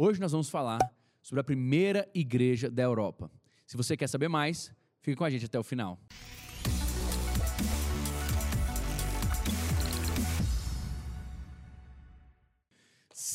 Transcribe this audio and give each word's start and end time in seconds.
Hoje 0.00 0.20
nós 0.20 0.30
vamos 0.30 0.48
falar 0.48 0.78
sobre 1.20 1.40
a 1.40 1.42
primeira 1.44 2.08
igreja 2.14 2.70
da 2.70 2.84
Europa. 2.84 3.28
Se 3.66 3.76
você 3.76 3.96
quer 3.96 4.06
saber 4.06 4.28
mais, 4.28 4.72
fique 5.00 5.16
com 5.16 5.24
a 5.24 5.28
gente 5.28 5.46
até 5.46 5.58
o 5.58 5.64
final. 5.64 5.98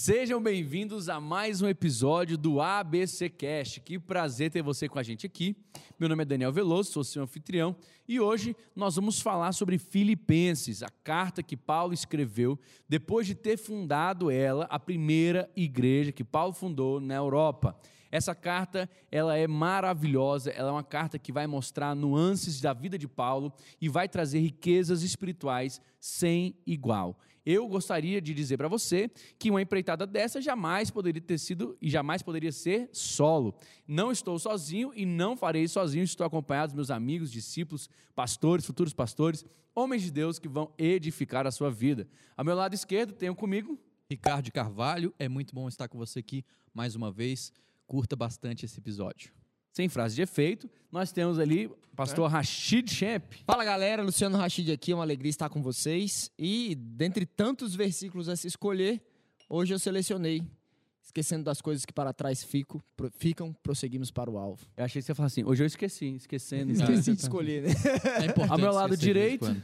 Sejam 0.06 0.44
bem-vindos 0.44 1.08
a 1.08 1.22
mais 1.22 1.62
um 1.62 1.70
episódio 1.70 2.38
do 2.38 2.60
ABC 2.60 3.30
Cast. 3.30 3.80
Que 3.80 3.98
prazer 3.98 4.52
ter 4.52 4.62
você 4.62 4.90
com 4.90 5.00
a 5.00 5.04
gente 5.04 5.26
aqui. 5.26 5.56
Meu 5.98 6.10
nome 6.10 6.24
é 6.24 6.26
Daniel 6.26 6.52
Veloso, 6.52 6.92
sou 6.92 7.06
seu 7.06 7.24
anfitrião 7.24 7.74
e 8.06 8.20
hoje 8.20 8.54
nós 8.76 8.98
vamos 8.98 9.22
falar 9.22 9.54
sobre 9.54 9.78
Filipenses, 9.78 10.84
a 10.84 10.90
carta 11.06 11.42
que 11.42 11.56
Paulo 11.56 11.94
escreveu 11.94 12.60
depois 12.90 13.26
de 13.26 13.34
ter 13.34 13.56
fundado 13.56 14.30
ela, 14.30 14.66
a 14.66 14.78
primeira 14.78 15.50
igreja 15.56 16.12
que 16.12 16.26
Paulo 16.26 16.52
fundou 16.52 17.00
na 17.00 17.16
Europa. 17.16 17.74
Essa 18.12 18.36
carta, 18.36 18.90
ela 19.10 19.38
é 19.38 19.48
maravilhosa, 19.48 20.52
ela 20.52 20.68
é 20.68 20.72
uma 20.74 20.84
carta 20.84 21.18
que 21.18 21.32
vai 21.32 21.48
mostrar 21.48 21.96
nuances 21.96 22.60
da 22.60 22.74
vida 22.74 22.98
de 22.98 23.08
Paulo 23.08 23.54
e 23.80 23.88
vai 23.88 24.10
trazer 24.10 24.40
riquezas 24.40 25.02
espirituais 25.02 25.80
sem 25.98 26.58
igual. 26.68 27.18
Eu 27.46 27.68
gostaria 27.68 28.22
de 28.22 28.34
dizer 28.34 28.58
para 28.58 28.68
você 28.68 29.10
que 29.38 29.50
uma 29.50 29.62
empreitada 29.62 30.08
dessa 30.08 30.42
jamais 30.42 30.90
poderia 30.90 31.22
ter 31.22 31.38
sido 31.38 31.78
e 31.82 31.90
jamais 31.90 32.22
poderia 32.22 32.52
ser 32.52 32.90
solo. 32.94 33.56
Não 33.88 34.12
estou 34.12 34.40
sozinho 34.40 34.94
e 34.96 35.06
não 35.06 35.36
farei 35.36 35.68
sozinho, 35.68 36.04
estou 36.04 36.26
acompanhado 36.26 36.70
dos 36.70 36.76
meus 36.76 36.92
amigos, 36.92 37.32
discípulos, 37.32 37.90
pastores, 38.16 38.66
futuros 38.66 38.94
pastores, 38.94 39.46
homens 39.76 40.04
de 40.04 40.12
Deus 40.12 40.40
que 40.40 40.48
vão 40.48 40.74
edificar 40.78 41.46
a 41.46 41.52
sua 41.52 41.70
vida. 41.70 42.08
Ao 42.38 42.46
meu 42.46 42.56
lado 42.56 42.74
esquerdo 42.74 43.14
tenho 43.14 43.36
comigo 43.36 43.78
Ricardo 44.10 44.52
Carvalho, 44.52 45.14
é 45.18 45.28
muito 45.28 45.54
bom 45.54 45.68
estar 45.68 45.88
com 45.88 45.98
você 45.98 46.20
aqui 46.20 46.46
mais 46.74 46.96
uma 46.96 47.12
vez. 47.12 47.52
Curta 47.86 48.16
bastante 48.16 48.66
esse 48.66 48.80
episódio. 48.80 49.43
Sem 49.74 49.90
frase 49.90 50.16
de 50.16 50.22
efeito, 50.22 50.70
nós 50.92 51.12
temos 51.12 51.40
ali 51.40 51.66
o 51.66 51.76
pastor 51.96 52.30
é. 52.30 52.34
Rashid 52.34 52.88
Champ. 52.94 53.24
Fala 53.44 53.66
galera, 53.66 54.04
Luciano 54.04 54.38
Rashid 54.38 54.72
aqui, 54.72 54.92
é 54.92 54.96
uma 54.96 55.04
alegria 55.04 55.32
estar 55.32 55.50
com 55.50 55.64
vocês. 55.64 56.30
E 56.38 56.76
dentre 56.76 57.26
tantos 57.26 57.74
versículos 57.74 58.30
a 58.30 58.36
se 58.36 58.48
escolher, 58.48 59.02
hoje 59.50 59.74
eu 59.74 59.80
selecionei. 59.80 60.44
Esquecendo 61.02 61.44
das 61.44 61.60
coisas 61.60 61.86
que 61.86 61.92
para 61.92 62.14
trás 62.14 62.44
fico, 62.44 62.82
pro, 62.96 63.12
ficam, 63.12 63.52
prosseguimos 63.64 64.10
para 64.12 64.30
o 64.30 64.38
alvo. 64.38 64.66
Eu 64.78 64.86
achei 64.86 65.02
que 65.02 65.06
você 65.06 65.12
ia 65.12 65.16
falar 65.16 65.28
assim, 65.28 65.44
hoje 65.44 65.64
eu 65.64 65.68
esqueci, 65.68 66.16
esquecendo. 66.16 66.72
Esqueci 66.74 67.14
de 67.14 67.22
escolher, 67.22 67.64
né? 67.64 67.70
É 67.70 68.50
Ao 68.50 68.58
meu 68.58 68.72
lado 68.72 68.96
direito. 68.96 69.56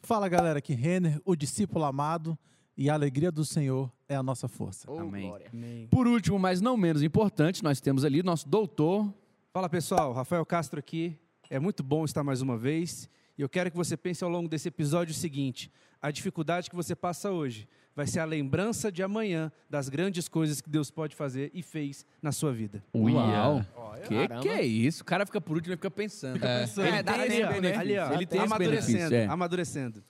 Fala 0.00 0.28
galera, 0.28 0.60
aqui 0.60 0.74
Renner, 0.74 1.20
o 1.24 1.34
discípulo 1.34 1.84
amado 1.84 2.38
e 2.76 2.88
a 2.88 2.94
alegria 2.94 3.32
do 3.32 3.44
Senhor 3.44 3.92
é 4.08 4.14
a 4.14 4.22
nossa 4.22 4.46
força. 4.46 4.88
Oh, 4.88 5.00
Amém. 5.00 5.32
Amém. 5.52 5.88
Por 5.88 6.06
último, 6.06 6.38
mas 6.38 6.60
não 6.60 6.76
menos 6.76 7.02
importante, 7.02 7.64
nós 7.64 7.80
temos 7.80 8.04
ali 8.04 8.22
nosso 8.22 8.48
doutor. 8.48 9.12
Fala 9.56 9.70
pessoal, 9.70 10.12
Rafael 10.12 10.44
Castro 10.44 10.78
aqui. 10.78 11.16
É 11.48 11.58
muito 11.58 11.82
bom 11.82 12.04
estar 12.04 12.22
mais 12.22 12.42
uma 12.42 12.58
vez. 12.58 13.08
E 13.38 13.40
eu 13.40 13.48
quero 13.48 13.70
que 13.70 13.76
você 13.78 13.96
pense 13.96 14.22
ao 14.22 14.28
longo 14.28 14.50
desse 14.50 14.68
episódio 14.68 15.12
o 15.12 15.16
seguinte: 15.16 15.72
a 15.98 16.10
dificuldade 16.10 16.68
que 16.68 16.76
você 16.76 16.94
passa 16.94 17.30
hoje 17.30 17.66
vai 17.94 18.06
ser 18.06 18.20
a 18.20 18.26
lembrança 18.26 18.92
de 18.92 19.02
amanhã 19.02 19.50
das 19.70 19.88
grandes 19.88 20.28
coisas 20.28 20.60
que 20.60 20.68
Deus 20.68 20.90
pode 20.90 21.16
fazer 21.16 21.50
e 21.54 21.62
fez 21.62 22.04
na 22.20 22.32
sua 22.32 22.52
vida. 22.52 22.84
Uau! 22.94 23.64
Que 24.06 24.28
que 24.42 24.48
é 24.50 24.62
isso? 24.62 25.00
O 25.00 25.06
cara 25.06 25.24
fica 25.24 25.40
por 25.40 25.56
último 25.56 25.72
e 25.72 25.76
fica 25.78 25.90
pensando. 25.90 26.34
Fica 26.34 26.58
pensando. 26.60 26.88
É, 26.88 26.98
ele 26.98 27.02
tem 27.02 27.20
esse 27.22 27.46
benefício. 27.46 27.80
Ali, 27.80 27.98
ó, 27.98 28.12
ele 28.12 28.26
tem 28.26 28.40
amadurecendo, 28.40 29.14
é. 29.14 29.24
amadurecendo. 29.24 30.04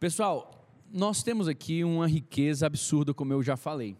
Pessoal, 0.00 0.68
nós 0.92 1.22
temos 1.22 1.46
aqui 1.46 1.84
uma 1.84 2.08
riqueza 2.08 2.66
absurda, 2.66 3.14
como 3.14 3.32
eu 3.32 3.44
já 3.44 3.56
falei. 3.56 3.96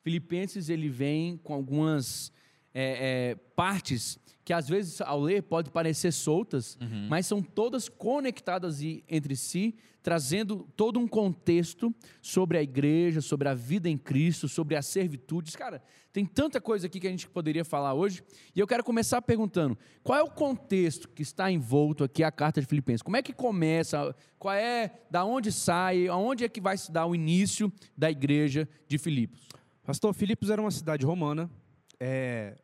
Filipenses 0.00 0.70
ele 0.70 0.88
vem 0.88 1.36
com 1.36 1.52
algumas 1.52 2.32
é, 2.72 3.32
é, 3.32 3.34
partes 3.54 4.18
que 4.48 4.52
às 4.54 4.66
vezes 4.66 5.02
ao 5.02 5.20
ler 5.20 5.42
pode 5.42 5.70
parecer 5.70 6.10
soltas, 6.10 6.78
uhum. 6.80 7.06
mas 7.10 7.26
são 7.26 7.42
todas 7.42 7.86
conectadas 7.86 8.80
entre 9.06 9.36
si, 9.36 9.74
trazendo 10.02 10.66
todo 10.74 10.98
um 10.98 11.06
contexto 11.06 11.94
sobre 12.22 12.56
a 12.56 12.62
igreja, 12.62 13.20
sobre 13.20 13.46
a 13.46 13.52
vida 13.52 13.90
em 13.90 13.98
Cristo, 13.98 14.48
sobre 14.48 14.74
as 14.74 14.86
servitudes. 14.86 15.54
Cara, 15.54 15.82
tem 16.14 16.24
tanta 16.24 16.62
coisa 16.62 16.86
aqui 16.86 16.98
que 16.98 17.06
a 17.06 17.10
gente 17.10 17.28
poderia 17.28 17.62
falar 17.62 17.92
hoje, 17.92 18.22
e 18.56 18.58
eu 18.58 18.66
quero 18.66 18.82
começar 18.82 19.20
perguntando: 19.20 19.76
qual 20.02 20.18
é 20.18 20.22
o 20.22 20.30
contexto 20.30 21.10
que 21.10 21.20
está 21.20 21.52
envolto 21.52 22.02
aqui 22.02 22.24
a 22.24 22.32
carta 22.32 22.58
de 22.58 22.66
Filipenses? 22.66 23.02
Como 23.02 23.18
é 23.18 23.22
que 23.22 23.34
começa? 23.34 24.16
Qual 24.38 24.54
é, 24.54 24.98
da 25.10 25.26
onde 25.26 25.52
sai, 25.52 26.08
aonde 26.08 26.42
é 26.42 26.48
que 26.48 26.58
vai 26.58 26.78
se 26.78 26.90
dar 26.90 27.04
o 27.04 27.14
início 27.14 27.70
da 27.94 28.10
igreja 28.10 28.66
de 28.86 28.96
Filipos? 28.96 29.46
Pastor, 29.84 30.14
Filipos 30.14 30.48
era 30.48 30.58
uma 30.58 30.70
cidade 30.70 31.04
romana, 31.04 31.50
é, 32.00 32.56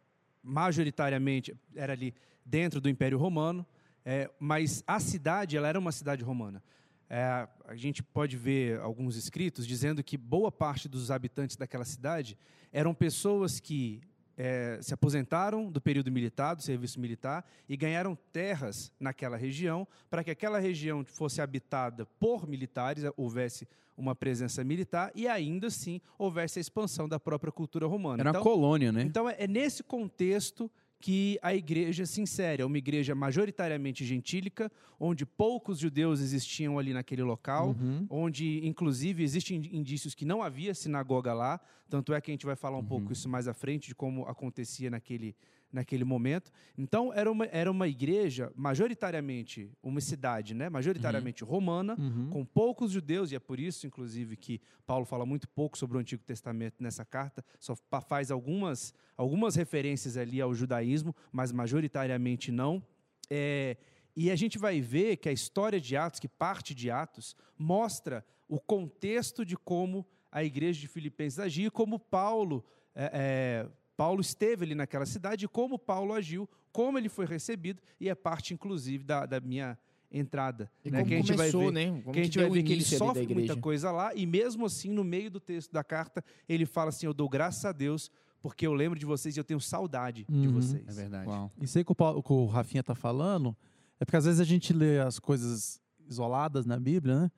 majoritariamente 0.44 1.56
era 1.75 1.94
ali 1.94 2.15
dentro 2.44 2.81
do 2.81 2.88
Império 2.88 3.19
Romano, 3.19 3.66
é, 4.05 4.31
mas 4.38 4.84
a 4.87 5.00
cidade 5.00 5.56
ela 5.56 5.66
era 5.66 5.78
uma 5.78 5.91
cidade 5.91 6.22
romana. 6.22 6.62
É, 7.09 7.49
a 7.66 7.75
gente 7.75 8.03
pode 8.03 8.37
ver 8.37 8.78
alguns 8.81 9.16
escritos 9.16 9.66
dizendo 9.66 10.03
que 10.03 10.16
boa 10.16 10.53
parte 10.53 10.88
dos 10.88 11.10
habitantes 11.10 11.56
daquela 11.56 11.84
cidade 11.84 12.37
eram 12.72 12.94
pessoas 12.94 13.60
que 13.60 14.03
é, 14.37 14.78
se 14.82 14.93
aposentaram 14.93 15.71
do 15.71 15.81
período 15.81 16.10
militar, 16.10 16.55
do 16.55 16.62
serviço 16.62 17.00
militar, 17.00 17.44
e 17.69 17.76
ganharam 17.76 18.16
terras 18.32 18.93
naquela 18.99 19.37
região, 19.37 19.87
para 20.11 20.25
que 20.25 20.31
aquela 20.31 20.59
região 20.59 21.05
fosse 21.05 21.41
habitada 21.41 22.05
por 22.19 22.47
militares, 22.47 23.05
houvesse 23.16 23.66
uma 23.97 24.15
presença 24.15 24.65
militar, 24.65 25.10
e 25.15 25.28
ainda 25.28 25.69
assim 25.69 26.00
houvesse 26.19 26.59
a 26.59 26.62
expansão 26.62 27.09
da 27.09 27.21
própria 27.21 27.53
cultura 27.53 27.87
romana. 27.87 28.22
Era 28.22 28.31
então, 28.31 28.41
uma 28.41 28.50
colônia, 28.50 28.91
né? 28.91 29.03
Então 29.03 29.28
é, 29.28 29.37
é 29.38 29.47
nesse 29.47 29.82
contexto 29.82 30.71
que 31.05 31.38
a 31.43 31.55
igreja 31.55 32.06
se 32.06 32.22
insere. 32.22 32.62
É 32.62 32.65
uma 32.65 32.78
igreja 32.78 33.15
majoritariamente 33.15 34.06
gentílica, 34.06 34.72
onde 34.99 35.27
poucos 35.27 35.78
judeus 35.78 36.19
existiam 36.19 36.78
ali 36.78 36.94
naquele 36.94 37.22
local, 37.22 37.77
uhum. 37.78 38.06
onde, 38.09 38.66
inclusive, 38.66 39.22
existem 39.22 39.59
indícios 39.71 40.15
que 40.15 40.25
não 40.25 40.43
havia 40.43 40.72
sinagoga 40.72 41.34
lá. 41.34 41.61
Tanto 41.91 42.15
é 42.15 42.21
que 42.22 42.31
a 42.31 42.32
gente 42.32 42.47
vai 42.47 42.56
falar 42.56 42.76
um 42.76 42.81
uhum. 42.81 42.87
pouco 42.87 43.12
isso 43.12 43.28
mais 43.28 43.47
à 43.47 43.53
frente, 43.53 43.88
de 43.88 43.94
como 43.94 44.25
acontecia 44.25 44.88
naquele, 44.88 45.37
naquele 45.75 46.05
momento. 46.05 46.51
Então, 46.79 47.12
era 47.12 47.31
uma, 47.31 47.45
era 47.47 47.71
uma 47.71 47.89
igreja, 47.89 48.53
majoritariamente, 48.55 49.71
uma 49.83 50.01
cidade, 50.01 50.55
né? 50.55 50.69
majoritariamente 50.69 51.43
uhum. 51.43 51.51
romana, 51.51 51.97
uhum. 51.99 52.31
com 52.31 52.45
poucos 52.45 52.93
judeus, 52.93 53.33
e 53.33 53.35
é 53.35 53.41
por 53.41 53.59
isso, 53.59 53.87
inclusive, 53.87 54.37
que 54.37 54.61
Paulo 54.87 55.05
fala 55.05 55.27
muito 55.27 55.49
pouco 55.49 55.77
sobre 55.77 55.97
o 55.97 56.01
Antigo 56.01 56.23
Testamento 56.23 56.77
nessa 56.81 57.05
carta, 57.05 57.45
só 57.59 57.75
faz 58.09 58.31
algumas, 58.31 58.95
algumas 59.17 59.57
referências 59.57 60.17
ali 60.17 60.41
ao 60.41 60.55
judaísmo, 60.55 61.15
mas 61.33 61.51
majoritariamente 61.51 62.53
não. 62.53 62.83
É, 63.29 63.77
e 64.17 64.31
a 64.31 64.37
gente 64.37 64.59
vai 64.59 64.81
ver 64.81 65.17
que 65.17 65.29
a 65.29 65.33
história 65.33 65.81
de 65.81 65.97
Atos, 65.97 66.21
que 66.21 66.29
parte 66.29 66.73
de 66.73 66.91
Atos, 66.91 67.37
mostra 67.59 68.25
o 68.49 68.61
contexto 68.61 69.45
de 69.45 69.56
como 69.56 70.06
a 70.31 70.45
igreja 70.45 70.81
de 70.81 70.89
Filipenses 70.89 71.39
agia, 71.39 71.71
como 71.71 71.99
Paulo 71.99 72.65
é, 72.95 73.11
é, 73.12 73.69
Paulo 73.97 74.21
esteve 74.21 74.65
ali 74.65 74.75
naquela 74.75 75.06
cidade, 75.06 75.47
como 75.49 75.78
Paulo 75.78 76.12
agiu, 76.12 76.49
como 76.72 76.99
ele 76.99 77.09
foi 77.09 77.27
recebido, 77.27 77.81
e 78.00 78.09
é 78.09 78.15
parte, 78.15 78.53
inclusive, 78.53 79.05
da, 79.05 79.27
da 79.27 79.41
minha 79.41 79.78
entrada. 80.10 80.71
E 80.84 80.91
né? 80.91 81.05
que 81.05 81.15
a 81.15 81.16
gente 81.16 81.32
começou, 81.32 81.60
vai 81.62 81.72
ver, 81.72 81.93
né? 81.93 82.00
Como 82.03 82.12
que 82.15 82.21
a 82.21 82.25
gente 82.25 82.38
vai 82.38 82.50
ver 82.50 82.62
que 82.62 82.72
ele 82.72 82.84
sofre 82.84 83.34
muita 83.34 83.56
coisa 83.56 83.91
lá, 83.91 84.15
e 84.15 84.27
mesmo 84.27 84.66
assim, 84.66 84.91
no 84.91 85.05
meio 85.05 85.31
do 85.31 85.41
texto 85.41 85.72
da 85.72 85.84
carta, 85.84 86.25
ele 86.49 86.66
fala 86.66 86.88
assim: 86.91 87.06
Eu 87.06 87.15
dou 87.15 87.28
graças 87.28 87.65
a 87.65 87.72
Deus, 87.72 88.10
porque 88.41 88.66
eu 88.66 88.75
lembro 88.75 88.99
de 88.99 89.06
vocês 89.06 89.37
e 89.37 89.41
eu 89.41 89.44
tenho 89.44 89.60
saudade 89.60 90.26
uhum. 90.28 90.41
de 90.43 90.49
vocês. 90.49 90.87
É 90.87 90.93
verdade. 90.93 91.28
Uau. 91.28 91.50
Isso 91.61 91.78
aí 91.78 91.84
que 91.84 91.93
o, 91.93 91.94
Paulo, 91.94 92.22
que 92.22 92.32
o 92.32 92.47
Rafinha 92.47 92.81
está 92.81 92.94
falando, 92.94 93.56
é 93.99 94.05
porque 94.05 94.16
às 94.16 94.25
vezes 94.25 94.41
a 94.41 94.44
gente 94.44 94.72
lê 94.72 95.00
as 95.00 95.19
coisas 95.19 95.81
isoladas 96.06 96.66
na 96.66 96.78
Bíblia, 96.78 97.21
né? 97.21 97.31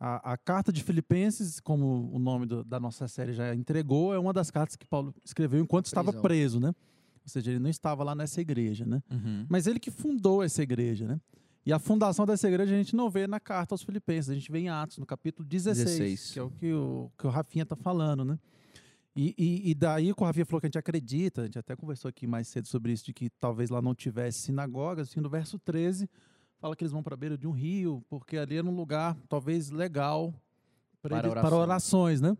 A, 0.00 0.32
a, 0.32 0.36
carta 0.36 0.72
de 0.72 0.82
Filipenses, 0.82 1.58
como 1.58 2.08
o 2.12 2.18
nome 2.18 2.46
do, 2.46 2.62
da 2.62 2.78
nossa 2.78 3.08
série 3.08 3.32
já 3.32 3.54
entregou, 3.54 4.14
é 4.14 4.18
uma 4.18 4.32
das 4.32 4.50
cartas 4.50 4.76
que 4.76 4.86
Paulo 4.86 5.12
escreveu 5.24 5.60
enquanto 5.60 5.86
estava 5.86 6.12
preso, 6.12 6.60
né? 6.60 6.68
Ou 6.68 7.28
seja, 7.28 7.50
ele 7.50 7.58
não 7.58 7.68
estava 7.68 8.04
lá 8.04 8.14
nessa 8.14 8.40
igreja, 8.40 8.86
né? 8.86 9.02
Uhum. 9.10 9.44
Mas 9.48 9.66
ele 9.66 9.80
que 9.80 9.90
fundou 9.90 10.42
essa 10.42 10.62
igreja, 10.62 11.06
né? 11.06 11.20
E 11.66 11.72
a 11.72 11.78
fundação 11.78 12.24
dessa 12.24 12.48
igreja 12.48 12.74
a 12.74 12.78
gente 12.78 12.96
não 12.96 13.10
vê 13.10 13.26
na 13.26 13.38
carta 13.38 13.74
aos 13.74 13.82
Filipenses, 13.82 14.30
a 14.30 14.34
gente 14.34 14.50
vê 14.50 14.60
em 14.60 14.68
Atos, 14.68 14.98
no 14.98 15.04
capítulo 15.04 15.46
16, 15.46 15.98
16. 15.98 16.30
que 16.32 16.38
é 16.38 16.42
o 16.42 16.50
que 16.50 16.72
o, 16.72 17.10
que 17.18 17.26
o 17.26 17.30
Rafinha 17.30 17.64
está 17.64 17.76
falando, 17.76 18.24
né? 18.24 18.38
E, 19.14 19.34
e, 19.36 19.70
e, 19.70 19.74
daí 19.74 20.14
que 20.14 20.22
o 20.22 20.24
Rafinha 20.24 20.46
falou 20.46 20.60
que 20.60 20.66
a 20.66 20.68
gente 20.68 20.78
acredita, 20.78 21.42
a 21.42 21.44
gente 21.46 21.58
até 21.58 21.74
conversou 21.74 22.08
aqui 22.08 22.24
mais 22.24 22.46
cedo 22.46 22.68
sobre 22.68 22.92
isso, 22.92 23.04
de 23.04 23.12
que 23.12 23.28
talvez 23.28 23.68
lá 23.68 23.82
não 23.82 23.94
tivesse 23.94 24.38
sinagogas, 24.38 25.10
assim, 25.10 25.20
no 25.20 25.28
verso 25.28 25.58
13, 25.58 26.08
fala 26.58 26.76
que 26.76 26.84
eles 26.84 26.92
vão 26.92 27.02
para 27.02 27.14
a 27.14 27.16
beira 27.16 27.38
de 27.38 27.46
um 27.46 27.52
rio, 27.52 28.04
porque 28.08 28.36
ali 28.36 28.56
era 28.56 28.66
um 28.66 28.74
lugar 28.74 29.16
talvez 29.28 29.70
legal 29.70 30.34
para, 31.00 31.16
orações. 31.16 31.42
para 31.42 31.56
orações, 31.56 32.20
né? 32.20 32.36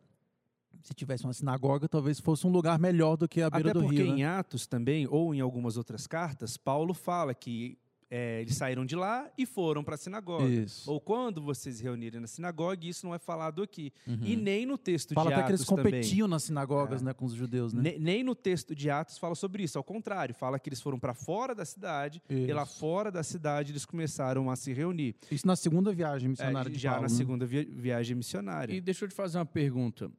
Se 0.82 0.94
tivesse 0.94 1.24
uma 1.24 1.32
sinagoga, 1.32 1.88
talvez 1.88 2.20
fosse 2.20 2.46
um 2.46 2.50
lugar 2.50 2.78
melhor 2.78 3.16
do 3.16 3.28
que 3.28 3.42
a 3.42 3.50
beira 3.50 3.70
Até 3.70 3.78
do 3.78 3.86
rio. 3.86 3.88
Até 3.88 3.98
porque 3.98 4.12
né? 4.12 4.18
em 4.18 4.24
Atos 4.24 4.66
também, 4.66 5.06
ou 5.08 5.34
em 5.34 5.40
algumas 5.40 5.76
outras 5.76 6.06
cartas, 6.06 6.56
Paulo 6.56 6.94
fala 6.94 7.34
que 7.34 7.78
é, 8.10 8.40
eles 8.40 8.56
saíram 8.56 8.86
de 8.86 8.96
lá 8.96 9.30
e 9.36 9.44
foram 9.44 9.84
para 9.84 9.94
a 9.94 9.98
sinagoga. 9.98 10.48
Isso. 10.48 10.90
Ou 10.90 10.98
quando 10.98 11.42
vocês 11.42 11.76
se 11.76 11.82
reunirem 11.82 12.20
na 12.20 12.26
sinagoga, 12.26 12.86
e 12.86 12.88
isso 12.88 13.06
não 13.06 13.14
é 13.14 13.18
falado 13.18 13.62
aqui. 13.62 13.92
Uhum. 14.06 14.18
E 14.22 14.34
nem 14.34 14.64
no 14.64 14.78
texto 14.78 15.12
Fala 15.12 15.28
de 15.28 15.34
até 15.34 15.42
que 15.42 15.52
Atos 15.52 15.60
eles 15.60 15.68
também. 15.68 15.84
competiam 15.84 16.26
nas 16.26 16.44
sinagogas 16.44 17.02
É. 17.02 17.04
né, 17.04 17.12
com 17.12 17.26
os 17.26 17.34
judeus, 17.34 17.74
né? 17.74 17.82
Ne- 17.82 17.98
Nem 17.98 18.22
no 18.24 18.34
texto 18.34 18.74
de 18.74 18.88
Atos 18.88 19.18
fala 19.18 19.34
sobre 19.34 19.62
isso, 19.62 19.76
ao 19.76 19.84
contrário, 19.84 20.34
fala 20.34 20.58
que 20.58 20.68
eles 20.70 20.80
foram 20.80 20.98
para 20.98 21.12
fora 21.12 21.54
da 21.54 21.64
cidade 21.66 22.22
e 22.30 22.50
lá 22.52 22.62
Isso. 22.62 22.78
fora 22.78 23.10
da 23.12 23.22
cidade 23.22 23.72
eles 23.72 23.84
começaram 23.84 24.50
a 24.50 24.56
se 24.56 24.72
reunir. 24.72 25.14
Isso 25.30 25.46
na 25.46 25.54
segunda 25.56 25.92
viagem 25.92 26.26
É, 26.26 26.30
missionária 26.30 26.70
de 26.70 26.78
já 26.78 26.92
Paulo. 26.92 27.02
na 27.04 27.10
né? 27.10 27.14
segunda 27.16 27.44
vi- 27.44 27.64
viagem 27.64 28.16
missionária. 28.16 28.72
E 28.74 28.80
deixa 28.80 29.04
eu 29.04 29.08
te 29.10 29.14
fazer 29.14 29.36
uma 29.36 29.44
pergunta. 29.46 30.10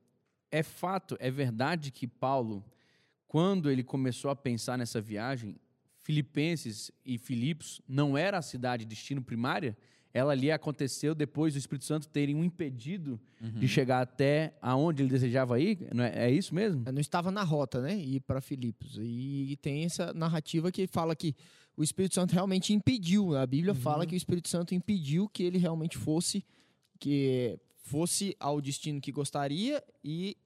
É 0.52 0.62
fato, 0.62 1.16
é 1.20 1.32
verdade 1.32 1.92
que 1.92 2.08
Paulo, 2.08 2.64
quando 3.28 3.70
ele 3.70 3.84
começou 3.84 4.30
a 4.32 4.36
pensar 4.36 4.78
nessa 4.78 5.00
viagem, 5.02 5.56
Filipenses 6.10 6.92
e 7.06 7.20
Filipos 7.20 7.80
não 7.88 8.18
era 8.18 8.40
a 8.40 8.42
cidade 8.42 8.84
de 8.84 8.90
destino 8.90 9.22
primária? 9.22 9.78
Ela 10.12 10.32
ali 10.32 10.52
aconteceu 10.52 11.14
depois 11.14 11.54
do 11.54 11.60
Espírito 11.60 11.86
Santo 11.86 12.10
terem 12.10 12.36
um 12.36 12.44
impedido 12.44 13.22
de 13.40 13.68
chegar 13.68 14.02
até 14.02 14.56
aonde 14.60 15.04
ele 15.04 15.10
desejava 15.12 15.60
ir? 15.60 15.78
Não 15.94 16.04
é, 16.04 16.26
é 16.26 16.32
isso 16.32 16.56
mesmo? 16.56 16.84
Não 16.92 17.00
estava 17.00 17.30
na 17.30 17.44
rota, 17.44 17.80
né? 17.80 17.96
Ir 17.96 18.22
para 18.22 18.42
Filipos. 18.42 18.98
E 19.00 19.56
tem 19.62 19.86
essa 19.86 20.12
narrativa 20.12 20.72
que 20.72 20.88
fala 20.88 21.16
que 21.16 21.36
o 21.78 21.84
Espírito 21.84 22.16
Santo 22.16 22.34
realmente 22.34 22.74
impediu. 22.74 23.38
A 23.38 23.46
Bíblia 23.46 23.76
fala 23.76 24.04
que 24.08 24.16
o 24.16 24.18
Espírito 24.18 24.50
Santo 24.50 24.74
impediu 24.74 25.30
que 25.30 25.44
ele 25.44 25.60
realmente 25.60 25.96
fosse 25.96 26.44
que 27.00 27.60
fosse 27.84 28.36
ao 28.40 28.60
destino 28.60 29.00
que 29.00 29.12
gostaria 29.12 29.84
e, 30.04 30.36
e 30.36 30.38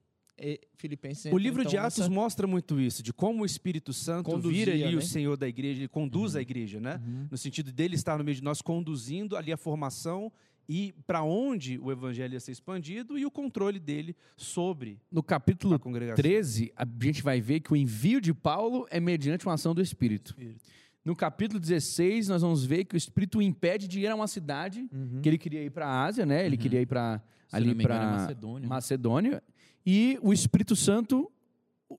Filipenses 0.76 1.26
O 1.26 1.28
entra, 1.28 1.38
livro 1.42 1.62
de 1.62 1.68
então, 1.76 1.84
Atos 1.86 1.98
nessa- 1.98 2.10
mostra 2.10 2.46
muito 2.46 2.80
isso, 2.80 3.02
de 3.02 3.12
como 3.12 3.42
o 3.42 3.46
Espírito 3.46 3.92
Santo 3.92 4.30
Conduzia, 4.30 4.52
vira 4.66 4.72
ali 4.72 4.82
né? 4.84 4.90
Uhum. 4.92 4.98
o 4.98 5.02
Senhor 5.02 5.36
da 5.36 5.46
igreja, 5.48 5.80
ele 5.80 5.88
conduz 5.88 6.34
a 6.36 6.42
igreja, 6.42 6.80
né? 6.80 7.00
No 7.30 7.36
sentido 7.38 7.70
dele 7.72 7.94
estar 7.94 8.18
no 8.18 8.24
meio 8.24 8.34
de 8.36 8.42
nós, 8.42 8.60
conduzindo 8.60 9.36
ali 9.36 9.52
a 9.52 9.56
formação 9.56 10.32
e 10.68 10.94
para 11.06 11.22
onde 11.22 11.78
o 11.78 11.92
evangelho 11.92 12.32
ia 12.32 12.40
ser 12.40 12.50
expandido 12.52 13.18
e 13.18 13.24
o 13.26 13.30
controle 13.30 13.78
dele 13.78 14.16
sobre 14.36 14.98
No 15.12 15.22
capítulo 15.22 15.74
a 15.74 15.78
congregação. 15.78 16.16
13, 16.22 16.72
a 16.74 16.86
gente 17.02 17.22
vai 17.22 17.40
ver 17.40 17.60
que 17.60 17.72
o 17.72 17.76
envio 17.76 18.20
de 18.20 18.32
Paulo 18.34 18.86
é 18.90 18.98
mediante 18.98 19.46
uma 19.46 19.54
ação 19.54 19.74
do 19.74 19.82
Espírito. 19.82 20.30
Espírito. 20.30 20.64
No 21.04 21.14
capítulo 21.14 21.60
16, 21.60 22.28
nós 22.28 22.40
vamos 22.40 22.64
ver 22.64 22.86
que 22.86 22.94
o 22.94 22.96
Espírito 22.96 23.38
o 23.38 23.42
impede 23.42 23.86
de 23.86 24.00
ir 24.00 24.06
a 24.08 24.14
uma 24.14 24.26
cidade 24.26 24.88
Uhum. 24.90 25.20
que 25.22 25.28
ele 25.28 25.36
queria 25.36 25.62
ir 25.62 25.70
para 25.70 25.86
a 25.86 26.04
Ásia, 26.04 26.24
né? 26.24 26.46
Ele 26.46 26.56
queria 26.56 26.80
ir 26.80 26.86
para 26.86 27.22
ali 27.52 27.70
é 27.70 27.74
para 27.74 28.10
Macedônia. 28.12 28.68
Macedônia. 28.68 29.42
E 29.86 30.18
o 30.22 30.32
Espírito 30.32 30.74
Santo 30.74 31.30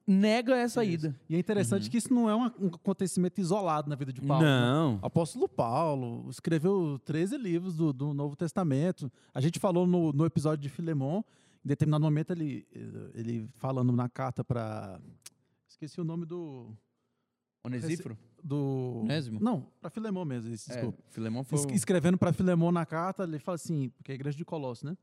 nega 0.08 0.56
essa 0.58 0.84
ida. 0.84 1.16
E 1.30 1.36
é 1.36 1.40
interessante 1.40 1.90
que 1.90 1.98
isso 1.98 2.14
não 2.14 2.30
é 2.30 2.36
um 2.36 2.44
acontecimento 2.46 3.40
isolado 3.40 3.90
na 3.90 3.96
vida 3.96 4.12
de 4.12 4.22
Paulo. 4.22 4.44
né? 4.44 4.50
Não. 4.50 5.00
O 5.02 5.06
apóstolo 5.06 5.48
Paulo 5.48 6.28
escreveu 6.30 7.00
13 7.06 7.38
livros 7.38 7.76
do, 7.76 7.94
do 7.94 8.14
Novo 8.14 8.36
Testamento. 8.36 9.12
A 9.34 9.40
gente 9.40 9.60
falou 9.60 9.86
no, 9.88 10.12
no 10.12 10.26
episódio 10.26 10.62
de 10.64 10.70
Filemon, 10.70 11.22
em 11.64 11.68
determinado 11.68 12.04
momento 12.04 12.32
ele, 12.32 12.68
ele 13.14 13.48
falando 13.56 13.92
na 13.94 14.10
carta 14.10 14.44
para. 14.44 15.00
Esqueci 15.68 16.00
o 16.02 16.04
nome 16.04 16.26
do. 16.26 16.72
Onesíforo? 17.64 18.18
do 18.44 19.00
Onésimo? 19.02 19.40
Não, 19.42 19.66
para 19.82 19.90
Filemon 19.90 20.24
mesmo, 20.24 20.54
isso, 20.54 20.72
É, 20.72 20.76
desculpa. 20.76 21.02
Filemão 21.10 21.44
foi... 21.44 21.58
Es- 21.58 21.66
o- 21.66 21.72
Escrevendo 21.72 22.16
para 22.16 22.32
Filemon 22.32 22.72
na 22.72 22.86
carta, 22.86 23.24
ele 23.24 23.40
fala 23.40 23.56
assim, 23.56 23.90
porque 23.98 24.12
é 24.12 24.14
a 24.14 24.16
igreja 24.16 24.38
de 24.38 24.46
Colosso, 24.46 24.86
né? 24.86 24.96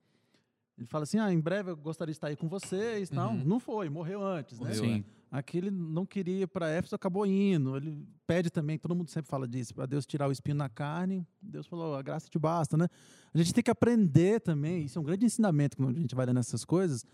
Ele 0.78 0.86
fala 0.86 1.04
assim: 1.04 1.19
ah, 1.19 1.32
em 1.32 1.40
breve 1.40 1.70
eu 1.70 1.76
gostaria 1.76 2.12
de 2.12 2.16
estar 2.16 2.28
aí 2.28 2.36
com 2.36 2.48
vocês. 2.48 3.10
Não, 3.10 3.32
Uhum. 3.34 3.44
não 3.44 3.60
foi, 3.60 3.88
morreu 3.88 4.24
antes, 4.24 4.58
né? 4.58 4.69
Morreu, 4.69 4.84
Sim. 4.84 5.04
Aqui 5.30 5.56
ele 5.56 5.70
não 5.70 6.04
queria 6.04 6.42
ir 6.42 6.46
para 6.46 6.69
Éfeso, 6.69 6.94
acabou 6.94 7.24
indo. 7.24 7.74
Ele 7.76 8.06
pede 8.26 8.50
também, 8.50 8.78
todo 8.78 8.94
mundo 8.94 9.08
sempre 9.08 9.30
fala 9.30 9.48
disso, 9.48 9.74
para 9.74 9.86
Deus 9.86 10.04
tirar 10.04 10.28
o 10.28 10.32
espinho 10.32 10.56
na 10.56 10.69
carne. 10.69 11.26
Deus 11.40 11.66
falou, 11.66 11.94
a 11.94 12.02
graça 12.02 12.28
te 12.28 12.38
basta, 12.38 12.76
né? 12.76 12.86
A 13.32 13.38
gente 13.38 13.54
tem 13.54 13.64
que 13.64 13.70
aprender 13.70 14.40
também, 14.40 14.84
isso 14.84 14.98
é 14.98 15.00
um 15.00 15.04
grande 15.04 15.24
ensinamento 15.24 15.74
quando 15.76 15.96
a 15.96 16.00
gente 16.00 16.14
vai 16.14 16.26
lendo 16.26 16.38
essas 16.40 16.66
coisas, 16.66 17.06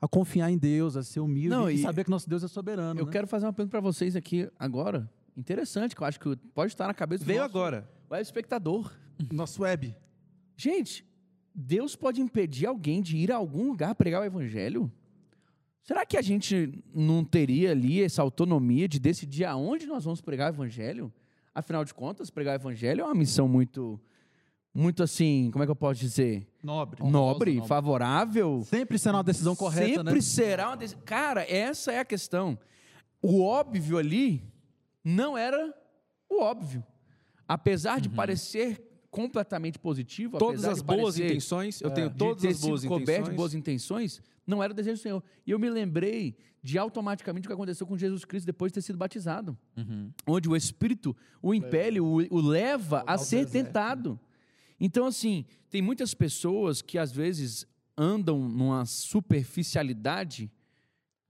a 0.00 0.06
confiar 0.06 0.50
em 0.52 0.58
Deus, 0.58 0.96
a 0.96 1.02
ser 1.02 1.18
humilde 1.18 1.48
Não, 1.48 1.68
e, 1.68 1.74
e- 1.74 1.82
saber 1.82 2.04
que 2.04 2.10
nosso 2.10 2.28
Deus 2.28 2.44
é 2.44 2.48
soberano. 2.48 3.00
Eu 3.00 3.06
né? 3.06 3.12
quero 3.12 3.26
fazer 3.26 3.46
uma 3.46 3.52
pergunta 3.52 3.72
para 3.72 3.80
vocês 3.80 4.14
aqui 4.14 4.48
agora. 4.56 5.10
Interessante, 5.36 5.96
que 5.96 6.02
eu 6.02 6.06
acho 6.06 6.20
que 6.20 6.36
pode 6.54 6.72
estar 6.72 6.86
na 6.86 6.94
cabeça 6.94 7.24
do 7.24 7.26
Veio 7.26 7.40
nosso 7.40 7.50
agora. 7.50 7.90
web 8.08 8.22
espectador. 8.22 8.92
Nosso 9.32 9.62
web. 9.62 9.96
Gente, 10.56 11.04
Deus 11.54 11.94
pode 11.94 12.20
impedir 12.20 12.66
alguém 12.66 13.00
de 13.00 13.16
ir 13.16 13.30
a 13.30 13.36
algum 13.36 13.68
lugar 13.68 13.94
pregar 13.94 14.22
o 14.22 14.24
evangelho? 14.24 14.90
Será 15.84 16.04
que 16.04 16.16
a 16.16 16.22
gente 16.22 16.82
não 16.94 17.22
teria 17.22 17.70
ali 17.70 18.02
essa 18.02 18.22
autonomia 18.22 18.88
de 18.88 18.98
decidir 18.98 19.44
aonde 19.44 19.86
nós 19.86 20.04
vamos 20.04 20.20
pregar 20.20 20.50
o 20.50 20.54
evangelho? 20.54 21.12
Afinal 21.54 21.84
de 21.84 21.94
contas, 21.94 22.30
pregar 22.30 22.58
o 22.58 22.60
evangelho 22.60 23.02
é 23.02 23.04
uma 23.04 23.14
missão 23.14 23.46
muito, 23.46 24.00
muito 24.74 25.02
assim, 25.02 25.50
como 25.52 25.62
é 25.62 25.66
que 25.66 25.70
eu 25.70 25.76
posso 25.76 26.00
dizer? 26.00 26.48
Nobre. 26.62 27.02
Nobre, 27.02 27.54
nobre. 27.54 27.68
favorável. 27.68 28.64
Sempre 28.64 28.98
será 28.98 29.18
uma 29.18 29.22
decisão 29.24 29.54
correta, 29.54 29.96
Sempre 29.98 30.14
né? 30.14 30.20
será 30.22 30.68
uma 30.70 30.76
decisão. 30.76 31.02
Cara, 31.04 31.44
essa 31.48 31.92
é 31.92 32.00
a 32.00 32.04
questão. 32.04 32.58
O 33.22 33.42
óbvio 33.42 33.98
ali 33.98 34.42
não 35.04 35.38
era 35.38 35.72
o 36.28 36.42
óbvio. 36.42 36.82
Apesar 37.46 38.00
de 38.00 38.08
parecer 38.08 38.83
completamente 39.14 39.78
positivo, 39.78 40.38
Todas 40.38 40.64
as 40.64 40.78
de 40.78 40.84
boas 40.84 41.14
parecer, 41.14 41.26
intenções, 41.30 41.80
eu 41.80 41.88
é, 41.90 41.94
tenho 41.94 42.10
de 42.10 42.16
todas 42.16 42.44
as 42.44 42.60
boas 42.60 42.84
coberto 42.84 43.06
de 43.06 43.12
intenções. 43.14 43.36
boas 43.36 43.54
intenções, 43.54 44.22
não 44.44 44.60
era 44.62 44.72
o 44.72 44.76
desejo 44.76 44.96
do 44.98 45.02
Senhor. 45.02 45.22
E 45.46 45.52
eu 45.52 45.58
me 45.58 45.70
lembrei 45.70 46.36
de 46.60 46.76
automaticamente 46.78 47.46
o 47.46 47.48
que 47.48 47.52
aconteceu 47.54 47.86
com 47.86 47.96
Jesus 47.96 48.24
Cristo 48.24 48.46
depois 48.46 48.72
de 48.72 48.74
ter 48.74 48.82
sido 48.82 48.98
batizado 48.98 49.56
Uhum. 49.76 50.10
onde 50.26 50.48
o 50.48 50.56
Espírito 50.56 51.16
o 51.40 51.54
impele, 51.54 52.00
o, 52.00 52.16
o 52.28 52.40
leva 52.40 53.04
a 53.06 53.16
ser 53.16 53.46
tentado. 53.48 54.18
Então, 54.80 55.06
assim, 55.06 55.44
tem 55.70 55.80
muitas 55.80 56.12
pessoas 56.14 56.82
que 56.82 56.98
às 56.98 57.12
vezes 57.12 57.66
andam 57.96 58.48
numa 58.48 58.84
superficialidade, 58.84 60.50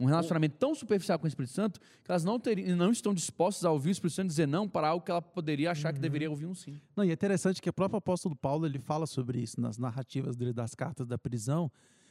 um 0.04 0.08
relacionamento 0.08 0.56
tão 0.58 0.74
superficial 0.74 1.18
com 1.18 1.24
o 1.24 1.28
Espírito 1.28 1.52
Santo, 1.52 1.80
que 1.80 2.10
elas 2.10 2.24
não, 2.24 2.38
teriam, 2.38 2.76
não 2.76 2.90
estão 2.92 3.12
dispostas 3.14 3.64
a 3.64 3.70
ouvir 3.70 3.88
o 3.88 3.92
Espírito 3.92 4.14
Santo 4.16 4.28
dizer 4.28 4.46
não 4.46 4.68
para 4.68 4.88
algo 4.88 5.04
que 5.04 5.10
ela 5.10 5.22
poderia 5.22 5.70
achar 5.70 5.92
que 5.92 5.98
deveria 6.00 6.30
ouvir 6.30 6.46
um 6.46 6.54
sim. 6.54 6.80
Não, 6.96 7.04
e 7.04 7.10
é 7.10 7.12
interessante 7.12 7.60
que 7.62 7.68
o 7.68 7.72
próprio 7.72 7.98
apóstolo 7.98 8.36
Paulo 8.36 8.66
ele 8.66 8.78
fala 8.78 9.06
sobre 9.06 9.40
isso 9.40 9.60
nas 9.60 9.78
narrativas 9.78 10.36
dele 10.36 10.52
das 10.52 10.74
cartas 10.74 11.06
da 11.06 11.16
prisão. 11.18 11.70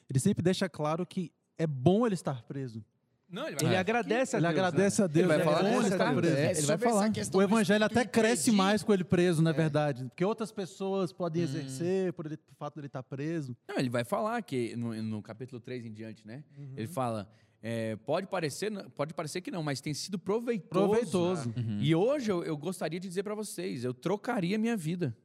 Ele 0.09 0.19
sempre 0.19 0.43
deixa 0.43 0.67
claro 0.67 1.05
que 1.05 1.31
é 1.57 1.65
bom 1.67 2.05
ele 2.05 2.15
estar 2.15 2.41
preso. 2.43 2.83
Não, 3.29 3.47
ele 3.47 3.57
Ele 3.61 3.75
agradece 3.75 4.35
a 4.35 4.39
Ele 4.39 4.45
Deus. 4.47 4.59
agradece 4.59 5.01
né? 5.01 5.05
a 5.05 5.07
Deus. 5.07 5.27
vai 5.27 5.39
é 5.39 5.43
falar 5.43 5.59
ele 5.87 5.97
carta, 5.97 6.21
preso. 6.21 6.35
é, 6.35 6.51
ele 6.51 6.61
vai 6.67 6.77
falar. 6.77 7.11
O 7.33 7.41
evangelho 7.41 7.83
até 7.85 8.05
cresce 8.05 8.49
impedir- 8.51 8.57
mais 8.57 8.83
com 8.83 8.93
ele 8.93 9.03
preso, 9.03 9.41
na 9.41 9.51
verdade. 9.51 10.03
Porque 10.05 10.23
outras 10.23 10.51
pessoas 10.51 11.11
podem 11.11 11.41
Hum. 11.41 11.45
exercer 11.45 12.13
por, 12.13 12.27
ele, 12.27 12.37
por 12.37 12.53
fato 12.53 12.75
dele 12.75 12.85
estar 12.87 13.01
preso. 13.01 13.57
Não, 13.67 13.77
ele 13.79 13.89
vai 13.89 14.03
falar 14.03 14.39
que 14.43 14.75
no, 14.75 14.93
no 15.01 15.19
capítulo 15.23 15.59
3 15.59 15.83
em 15.83 15.91
diante, 15.91 16.27
né? 16.27 16.43
Ele 16.77 16.85
fala, 16.85 17.27
é, 17.63 17.95
pode, 17.95 18.27
parecer, 18.27 18.71
pode 18.89 19.13
parecer 19.13 19.39
que 19.39 19.49
não, 19.49 19.63
mas 19.63 19.79
tem 19.79 19.93
sido 19.93 20.19
proveitoso. 20.19 20.69
Proveitoso. 20.85 21.53
E 21.79 21.95
hoje 21.95 22.29
eu, 22.29 22.43
eu 22.43 22.57
gostaria 22.57 22.99
de 22.99 23.07
dizer 23.07 23.23
para 23.23 23.33
vocês, 23.33 23.85
eu 23.85 23.93
trocaria 23.93 24.57
minha 24.59 24.75
vida. 24.75 25.15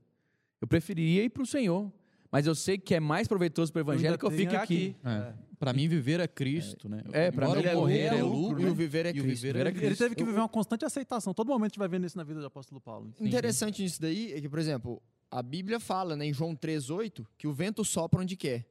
Eu 0.61 0.69
preferiria 0.69 1.25
ir 1.25 1.31
para 1.31 1.43
o 1.43 1.47
Senhor. 1.47 1.93
Mas 2.31 2.47
eu 2.47 2.55
sei 2.55 2.79
que 2.79 2.95
é 2.95 3.01
mais 3.01 3.27
proveitoso 3.27 3.73
para 3.73 3.81
o 3.81 3.83
Evangelho 3.83 4.09
ainda 4.09 4.19
que 4.19 4.25
eu 4.25 4.31
fique 4.31 4.55
aqui. 4.55 4.95
É. 5.05 5.33
Pra 5.59 5.73
mim, 5.73 5.89
viver 5.89 6.21
é 6.21 6.29
Cristo, 6.29 6.89
né? 6.89 7.03
É, 7.13 7.29
Embora 7.29 7.61
mim 7.61 7.67
é 7.67 7.75
morrer 7.75 8.11
lucro, 8.13 8.15
é 8.15 8.19
é 8.19 8.23
lucro, 8.23 8.61
E 8.61 8.65
o 8.65 8.69
né? 8.69 8.75
viver 8.75 9.07
é 9.07 9.09
E 9.09 9.21
o 9.21 9.25
Cristo. 9.25 9.43
viver 9.43 9.49
é 9.49 9.65
Viver 9.65 9.67
é 9.67 9.73
Cristo. 9.73 9.87
Ele 9.87 9.97
teve 9.97 10.15
que 10.15 10.25
viver 10.25 10.39
uma 10.39 10.49
constante 10.49 10.85
aceitação. 10.85 11.35
Todo 11.35 11.49
momento 11.49 11.65
a 11.65 11.69
gente 11.71 11.79
vai 11.79 11.89
vendo 11.89 12.07
isso 12.07 12.17
na 12.17 12.23
vida 12.23 12.39
do 12.39 12.47
apóstolo 12.47 12.81
Paulo. 12.81 13.13
Interessante 13.19 13.83
nisso 13.83 14.01
daí 14.01 14.33
é 14.33 14.41
que, 14.41 14.49
por 14.49 14.59
exemplo, 14.61 15.03
a 15.31 15.43
Bíblia 15.43 15.81
fala 15.81 16.15
né, 16.15 16.27
em 16.27 16.33
João 16.33 16.55
3,8 16.55 17.27
que 17.37 17.49
o 17.49 17.53
vento 17.53 17.85
sopra 17.85 18.21
onde 18.21 18.37
quer. 18.37 18.67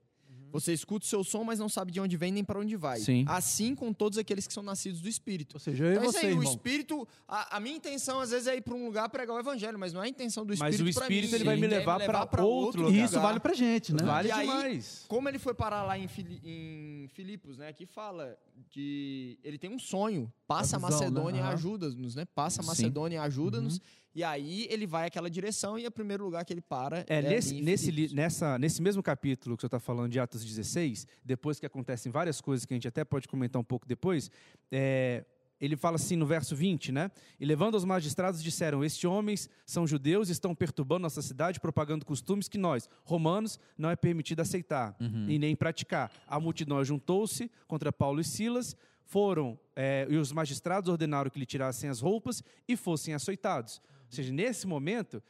Você 0.60 0.74
escuta 0.74 1.06
o 1.06 1.08
seu 1.08 1.24
som, 1.24 1.44
mas 1.44 1.60
não 1.60 1.70
sabe 1.70 1.92
de 1.92 2.00
onde 2.00 2.18
vem 2.18 2.32
nem 2.32 2.44
para 2.44 2.60
onde 2.60 2.76
vai. 2.76 3.00
Sim. 3.00 3.26
Assim 3.28 3.76
com 3.76 3.94
todos 3.94 4.18
aqueles 4.18 4.48
que 4.48 4.54
são 4.54 4.64
nascidos 4.64 5.02
do 5.02 5.08
Espírito. 5.10 5.56
Ou 5.56 5.60
seja, 5.60 5.84
eu 5.86 5.90
e 5.90 5.94
Então, 5.94 6.04
é 6.04 6.08
isso 6.08 6.20
você, 6.20 6.26
aí, 6.26 6.34
o 6.34 6.38
irmão. 6.38 6.52
Espírito. 6.52 7.08
A, 7.28 7.58
a 7.58 7.60
minha 7.60 7.76
intenção, 7.76 8.20
às 8.20 8.32
vezes, 8.32 8.48
é 8.48 8.56
ir 8.56 8.62
para 8.62 8.74
um 8.74 8.86
lugar 8.86 9.10
pregar 9.10 9.36
o 9.36 9.40
Evangelho, 9.40 9.78
mas 9.78 9.94
não 9.94 10.02
é 10.02 10.06
a 10.06 10.10
intenção 10.10 10.46
do 10.46 10.56
Mas 10.58 10.74
Espírito. 10.76 10.98
o 10.98 11.00
pra 11.00 11.10
mim. 11.10 11.16
Espírito, 11.16 11.36
ele 11.36 11.44
vai 11.44 11.56
me 11.56 11.62
quer 11.68 11.78
levar 11.78 12.28
pra 12.28 12.44
outro 12.44 12.82
E 12.82 12.86
lugar. 12.86 13.06
isso 13.06 13.20
vale 13.20 13.40
pra 13.40 13.54
gente, 13.54 13.94
né? 13.94 14.04
Vale 14.04 14.28
E 14.30 14.32
aí, 14.32 14.48
demais. 14.48 15.06
Como 15.08 15.28
ele 15.30 15.40
foi 15.40 15.54
parar 15.54 15.84
lá 15.84 15.98
em, 15.98 16.08
Fili- 16.08 16.42
em 16.44 17.08
Filipos, 17.10 17.58
né? 17.58 17.68
Aqui 17.70 17.86
fala 17.86 18.38
que 18.70 19.38
ele 19.44 19.58
tem 19.58 19.70
um 19.70 19.80
sonho. 19.80 20.32
Passa 20.48 20.76
a, 20.76 20.80
A 20.80 20.88
visão, 20.88 21.00
Macedônia 21.00 21.40
e 21.40 21.44
né? 21.44 21.50
Ajuda-nos, 21.50 22.16
né? 22.16 22.26
Passa 22.26 22.62
a. 22.62 22.66
Macedônia 22.66 23.16
e 23.16 23.20
ajuda-nos. 23.20 23.80
E 24.18 24.24
aí 24.24 24.66
ele 24.72 24.88
vai 24.88 25.06
àquela 25.06 25.30
direção 25.30 25.78
e 25.78 25.86
o 25.86 25.92
primeiro 25.92 26.24
lugar 26.24 26.44
que 26.44 26.52
ele 26.52 26.60
para 26.60 27.06
É, 27.08 27.18
ali 27.20 27.28
nesse, 27.30 27.62
nesse, 27.62 27.92
li- 27.92 28.12
nessa, 28.16 28.58
nesse 28.58 28.82
mesmo 28.82 29.04
capítulo 29.04 29.56
que 29.56 29.62
você 29.62 29.68
está 29.68 29.80
falando 29.80 30.10
de 30.12 30.20
Atos 30.20 30.44
16, 30.44 31.06
depois 31.24 31.60
que 31.60 31.68
acontecem 31.68 32.12
várias 32.12 32.42
coisas 32.42 32.66
que 32.66 32.74
a 32.74 32.76
gente 32.76 32.88
até 32.88 33.06
pode 33.06 33.28
comentar 33.28 33.62
um 33.62 33.64
pouco 33.64 33.88
depois, 33.88 34.32
é, 34.72 35.24
ele 35.62 35.78
fala 35.78 35.98
assim 35.98 36.16
no 36.16 36.26
verso 36.26 36.56
20, 36.56 36.92
né? 36.92 37.12
E 37.40 37.46
levando 37.46 37.76
os 37.76 37.86
magistrados, 37.86 38.42
disseram: 38.42 38.84
Estes 38.84 39.04
homens 39.06 39.48
são 39.68 39.86
judeus 39.86 40.30
e 40.30 40.32
estão 40.32 40.56
perturbando 40.56 41.02
nossa 41.04 41.22
cidade, 41.22 41.60
propagando 41.60 42.04
costumes 42.04 42.48
que 42.48 42.58
nós, 42.58 42.90
romanos, 43.04 43.60
não 43.78 43.92
é 43.92 43.96
permitido 43.96 44.40
aceitar 44.40 44.96
e 45.30 45.38
nem 45.38 45.56
praticar. 45.56 46.12
A 46.28 46.40
multidão 46.40 46.84
juntou-se 46.84 47.52
contra 47.68 47.92
Paulo 47.92 48.20
e 48.20 48.24
Silas, 48.24 48.76
foram, 49.06 49.58
é, 49.76 50.06
e 50.10 50.18
os 50.18 50.32
magistrados 50.32 50.90
ordenaram 50.90 51.30
que 51.30 51.40
lhe 51.40 51.46
tirassem 51.46 51.88
as 51.90 52.02
roupas 52.02 52.44
e 52.68 52.76
fossem 52.76 53.14
açoitados. 53.14 53.80
Ou 54.10 54.16
seja, 54.16 54.32
nesse 54.32 54.66
momento, 54.68 55.22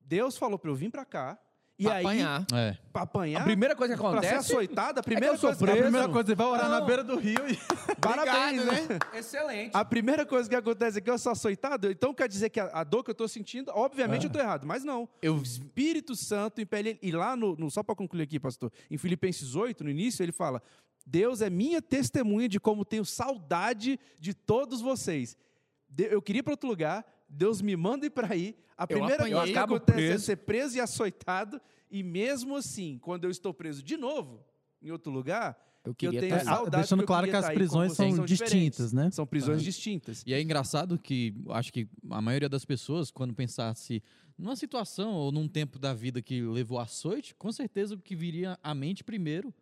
Deus 0.00 0.36
falou 0.36 0.58
para 0.58 0.70
eu 0.70 0.74
vir 0.74 0.90
para 0.90 1.04
cá. 1.04 1.38
E 1.80 1.84
Pra 1.84 1.94
aí, 1.94 2.04
apanhar. 2.04 2.46
É. 2.54 2.76
pra 2.92 3.02
apanhar, 3.02 3.40
A 3.40 3.44
primeira 3.44 3.76
coisa 3.76 3.94
que 3.94 4.00
pra 4.00 4.10
ser 4.10 4.16
acontece. 4.16 4.34
açoitado, 4.52 4.98
a 4.98 5.00
é 5.00 5.02
primeira 5.04 5.28
que 5.28 5.34
eu 5.36 5.38
sou 5.38 5.50
coisa 5.50 5.64
A 5.64 5.66
preso. 5.68 5.82
primeira 5.84 6.08
coisa, 6.08 6.28
ele 6.30 6.34
vai 6.34 6.46
orar 6.48 6.68
na 6.68 6.80
Não. 6.80 6.86
beira 6.88 7.04
do 7.04 7.16
rio 7.16 7.38
e. 7.48 7.56
Parabéns, 8.02 8.62
Obrigado, 8.64 8.88
né? 8.88 8.98
Excelente. 9.16 9.70
A 9.76 9.84
primeira 9.84 10.26
coisa 10.26 10.48
que 10.48 10.56
acontece 10.56 10.98
é 10.98 11.02
eu 11.08 11.18
sou 11.18 11.30
açoitado, 11.30 11.88
então 11.88 12.12
quer 12.12 12.26
dizer 12.28 12.50
que 12.50 12.58
a, 12.58 12.64
a 12.66 12.82
dor 12.82 13.04
que 13.04 13.10
eu 13.10 13.12
estou 13.12 13.28
sentindo, 13.28 13.70
obviamente 13.72 14.24
eu 14.24 14.26
estou 14.26 14.42
errado, 14.42 14.66
mas 14.66 14.82
não. 14.82 15.08
Eu 15.22 15.36
O 15.36 15.42
Espírito 15.42 16.16
Santo 16.16 16.60
impele. 16.60 16.98
E 17.00 17.12
lá, 17.12 17.36
no, 17.36 17.54
no- 17.54 17.70
só 17.70 17.84
para 17.84 17.94
concluir 17.94 18.22
aqui, 18.22 18.40
pastor, 18.40 18.72
em 18.90 18.98
Filipenses 18.98 19.54
8, 19.54 19.84
no 19.84 19.90
início, 19.90 20.20
ele 20.24 20.32
fala: 20.32 20.60
Deus 21.06 21.40
é 21.40 21.48
minha 21.48 21.80
testemunha 21.80 22.48
de 22.48 22.58
como 22.58 22.84
tenho 22.84 23.04
saudade 23.04 24.00
de 24.18 24.34
todos 24.34 24.80
vocês. 24.80 25.36
Eu 25.96 26.20
queria 26.20 26.40
ir 26.40 26.42
para 26.42 26.54
outro 26.54 26.68
lugar, 26.68 27.04
Deus 27.28 27.60
me 27.60 27.76
manda 27.76 28.06
ir 28.06 28.10
para 28.10 28.32
aí. 28.32 28.56
A 28.76 28.86
primeira 28.86 29.16
apanhei, 29.24 29.34
coisa 29.34 29.52
que 29.52 29.58
acontece 29.58 29.98
é 30.00 30.06
preso. 30.08 30.24
ser 30.24 30.36
preso 30.36 30.76
e 30.76 30.80
açoitado, 30.80 31.60
e 31.90 32.02
mesmo 32.02 32.56
assim, 32.56 32.98
quando 33.02 33.24
eu 33.24 33.30
estou 33.30 33.52
preso 33.52 33.82
de 33.82 33.96
novo, 33.96 34.44
em 34.80 34.90
outro 34.90 35.10
lugar, 35.12 35.58
Eu 35.84 35.90
eu 35.90 35.94
queria 35.94 36.20
tenho 36.20 36.34
tá- 36.34 36.40
É, 36.40 36.44
saudade 36.44 36.76
deixando 36.76 37.00
eu 37.02 37.06
claro 37.06 37.26
que 37.28 37.34
as 37.36 37.46
tá 37.46 37.52
prisões 37.52 37.92
são 37.92 38.24
diferentes. 38.24 38.38
distintas, 38.38 38.92
né? 38.92 39.10
São 39.10 39.26
prisões 39.26 39.62
distintas. 39.62 40.22
E 40.26 40.32
é 40.32 40.40
engraçado 40.40 40.98
que 40.98 41.34
acho 41.50 41.72
que 41.72 41.88
a 42.10 42.20
maioria 42.20 42.48
das 42.48 42.64
pessoas, 42.64 43.10
quando 43.10 43.34
pensasse 43.34 44.02
numa 44.36 44.54
situação 44.54 45.12
ou 45.14 45.32
num 45.32 45.48
tempo 45.48 45.78
da 45.78 45.92
vida 45.92 46.22
que 46.22 46.40
levou 46.42 46.78
açoite, 46.78 47.34
com 47.34 47.50
certeza 47.50 47.94
o 47.94 47.98
que 47.98 48.14
viria 48.14 48.56
à 48.62 48.72
mente 48.74 49.02
primeiro 49.02 49.52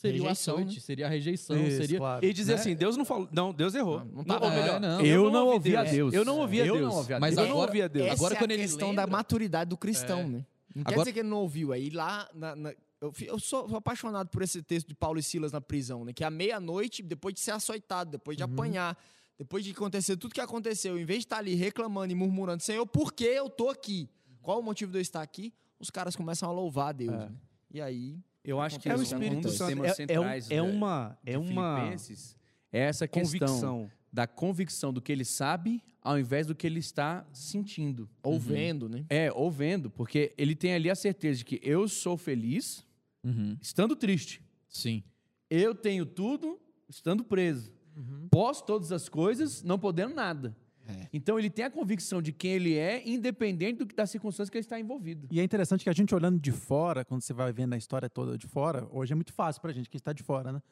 seria 0.00 0.22
Rejeição, 0.22 0.54
o 0.54 0.58
açoite, 0.58 0.74
né? 0.76 0.80
seria 0.80 1.06
a 1.06 1.08
rejeição, 1.08 1.56
Isso, 1.66 1.76
seria 1.76 1.98
claro. 1.98 2.24
E 2.24 2.32
dizer 2.32 2.54
Né? 2.54 2.60
assim, 2.60 2.74
Deus 2.76 2.96
não 2.96 3.04
falou. 3.04 3.28
Não, 3.32 3.52
Deus 3.52 3.74
errou. 3.74 3.98
Não, 4.04 4.22
não 4.24 4.40
Não, 4.40 4.50
melhor, 4.50 4.76
É, 4.76 4.78
não. 4.78 5.00
Eu 5.00 5.30
não 5.30 5.46
ouvi 5.48 5.76
a 5.76 5.82
Deus. 5.84 6.14
Eu 6.14 6.24
não 6.24 6.38
ouvi 6.38 6.60
a 6.62 6.66
Eu 6.66 6.74
Deus. 6.76 6.88
não 6.88 6.96
ouvi 6.98 7.14
a 7.14 7.20
Mas 7.20 7.34
Deus. 7.34 7.46
eu 7.46 7.48
não 7.48 7.56
agora- 7.56 7.70
ouvi 7.70 7.82
a 7.82 7.88
Deus. 7.88 8.06
Essa 8.06 8.14
Agora, 8.14 8.34
é 8.34 8.38
quando 8.38 8.50
a 8.50 8.54
ele 8.54 8.62
questão 8.62 8.94
da 8.94 9.06
maturidade 9.06 9.68
do 9.70 9.76
cristão, 9.76 10.28
né? 10.28 10.46
Não 10.74 10.84
quer 10.84 10.92
Agora- 10.92 10.98
dizer 11.04 11.12
que 11.12 11.18
ele 11.20 11.28
não 11.28 11.38
ouviu. 11.38 11.72
Aí 11.72 11.90
lá, 11.90 12.28
na- 12.34 12.54
eu, 13.00 13.12
eu 13.26 13.38
sou, 13.38 13.76
apaixonado 13.76 14.28
por 14.28 14.42
esse 14.42 14.62
texto 14.62 14.86
de 14.88 14.94
Paulo 14.94 15.18
e 15.18 15.22
Silas 15.22 15.50
na 15.52 15.60
prisão, 15.60 16.04
né? 16.04 16.12
Que 16.12 16.22
à 16.24 16.30
meia-noite, 16.30 17.02
depois 17.02 17.34
de 17.34 17.40
ser 17.40 17.50
açoitado, 17.52 18.10
depois 18.12 18.36
de 18.36 18.42
apanhar, 18.42 18.96
depois 19.36 19.64
de 19.64 19.70
acontecer 19.72 20.16
tudo 20.16 20.32
que 20.34 20.40
aconteceu, 20.40 20.98
em 20.98 21.04
vez 21.04 21.20
de 21.20 21.26
estar 21.26 21.38
ali 21.38 21.54
reclamando 21.54 22.12
e 22.12 22.14
murmurando, 22.14 22.62
Senhor, 22.62 22.86
por 22.86 23.12
que 23.12 23.24
eu 23.24 23.48
tô 23.50 23.68
aqui? 23.68 24.08
Qual 24.42 24.60
o 24.60 24.62
motivo 24.62 24.90
de 24.92 24.98
eu 24.98 25.02
estar 25.02 25.22
aqui? 25.22 25.52
Os 25.80 25.90
caras 25.90 26.14
começam 26.16 26.48
a 26.48 26.52
louvar 26.52 26.88
a 26.88 26.92
Deus, 26.92 27.12
É. 27.14 27.16
né? 27.18 27.32
E 27.70 27.80
aí, 27.80 28.18
Eu 28.44 28.60
acho 28.60 28.78
que 28.80 28.88
É 28.88 28.94
o 28.94 28.98
um 28.98 29.02
Espírito 29.02 29.42
dos 29.42 29.54
Santo. 29.56 29.68
temas 29.68 29.86
É, 29.86 29.90
é, 29.90 29.92
um- 29.92 29.96
centrais 29.96 30.50
é 30.50 30.56
da- 30.56 30.62
uma, 30.62 31.18
de 31.22 31.32
é 31.32 31.38
uma 31.38 31.76
Filipenses 31.76 32.36
é 32.72 32.80
essa 32.80 33.06
questão 33.08 33.46
convicção. 33.48 33.90
da 34.12 34.26
convicção 34.26 34.92
do 34.92 35.00
que 35.02 35.12
ele 35.12 35.24
sabe 35.24 35.82
ao 36.02 36.18
invés 36.18 36.46
do 36.46 36.54
que 36.54 36.66
ele 36.66 36.78
está 36.78 37.26
sentindo. 37.32 38.08
ou 38.22 38.38
vendo, 38.38 38.88
né? 38.88 39.04
É, 39.10 39.30
ou 39.32 39.50
vendo, 39.50 39.90
porque 39.90 40.32
ele 40.38 40.54
tem 40.54 40.72
ali 40.74 40.88
a 40.88 40.94
certeza 40.94 41.38
de 41.40 41.44
que 41.44 41.60
eu 41.62 41.86
sou 41.88 42.16
feliz 42.16 42.84
Uhum. 43.24 43.56
estando 43.60 43.94
triste. 43.96 44.40
Sim. 44.68 45.02
Eu 45.50 45.74
tenho 45.74 46.06
tudo 46.06 46.58
estando 46.88 47.24
preso. 47.24 47.70
Uhum. 47.96 48.28
Posso 48.30 48.64
todas 48.64 48.92
as 48.92 49.08
coisas 49.08 49.62
não 49.62 49.78
podendo 49.78 50.14
nada. 50.14 50.56
É. 50.88 51.06
Então 51.12 51.38
ele 51.38 51.50
tem 51.50 51.66
a 51.66 51.70
convicção 51.70 52.22
de 52.22 52.32
quem 52.32 52.52
ele 52.52 52.74
é, 52.74 53.06
independente 53.06 53.78
do 53.78 53.86
que 53.86 53.94
das 53.94 54.10
circunstâncias 54.10 54.48
que 54.48 54.56
ele 54.56 54.64
está 54.64 54.80
envolvido. 54.80 55.28
E 55.30 55.38
é 55.38 55.44
interessante 55.44 55.84
que 55.84 55.90
a 55.90 55.92
gente 55.92 56.14
olhando 56.14 56.40
de 56.40 56.50
fora, 56.50 57.04
quando 57.04 57.20
você 57.20 57.34
vai 57.34 57.52
vendo 57.52 57.74
a 57.74 57.76
história 57.76 58.08
toda 58.08 58.38
de 58.38 58.46
fora, 58.46 58.88
hoje 58.90 59.12
é 59.12 59.14
muito 59.14 59.32
fácil 59.32 59.60
pra 59.60 59.70
gente 59.70 59.90
que 59.90 59.98
está 59.98 60.14
de 60.14 60.22
fora, 60.22 60.50
né? 60.50 60.62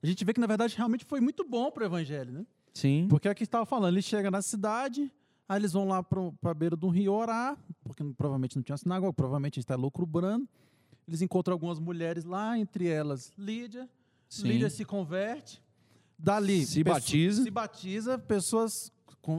A 0.00 0.06
gente 0.06 0.24
vê 0.24 0.32
que, 0.32 0.40
na 0.40 0.46
verdade, 0.46 0.76
realmente 0.76 1.04
foi 1.04 1.20
muito 1.20 1.44
bom 1.44 1.70
pro 1.72 1.84
evangelho, 1.84 2.32
né? 2.32 2.46
Sim. 2.72 3.06
Porque 3.08 3.26
é 3.26 3.30
o 3.30 3.34
que 3.34 3.42
estava 3.42 3.66
falando, 3.66 3.94
ele 3.94 4.02
chega 4.02 4.30
na 4.30 4.42
cidade, 4.42 5.10
aí 5.48 5.58
eles 5.58 5.72
vão 5.72 5.88
lá 5.88 6.02
para 6.02 6.20
a 6.42 6.54
beira 6.54 6.76
de 6.76 6.84
um 6.84 6.90
rio 6.90 7.12
orar, 7.12 7.58
porque 7.82 8.04
provavelmente 8.16 8.54
não 8.54 8.62
tinha 8.62 8.76
sinagoga, 8.76 9.12
provavelmente 9.12 9.58
está 9.58 9.74
loucubrando. 9.74 10.48
Eles 11.08 11.20
encontram 11.20 11.52
algumas 11.52 11.78
mulheres 11.78 12.24
lá, 12.24 12.58
entre 12.58 12.86
elas 12.86 13.32
Lídia. 13.36 13.88
Sim. 14.28 14.48
Lídia 14.48 14.70
se 14.70 14.84
converte. 14.84 15.62
Dali, 16.18 16.64
Se 16.64 16.82
batiza. 16.84 17.42
Se 17.42 17.50
batiza, 17.50 18.18
pessoas 18.18 18.92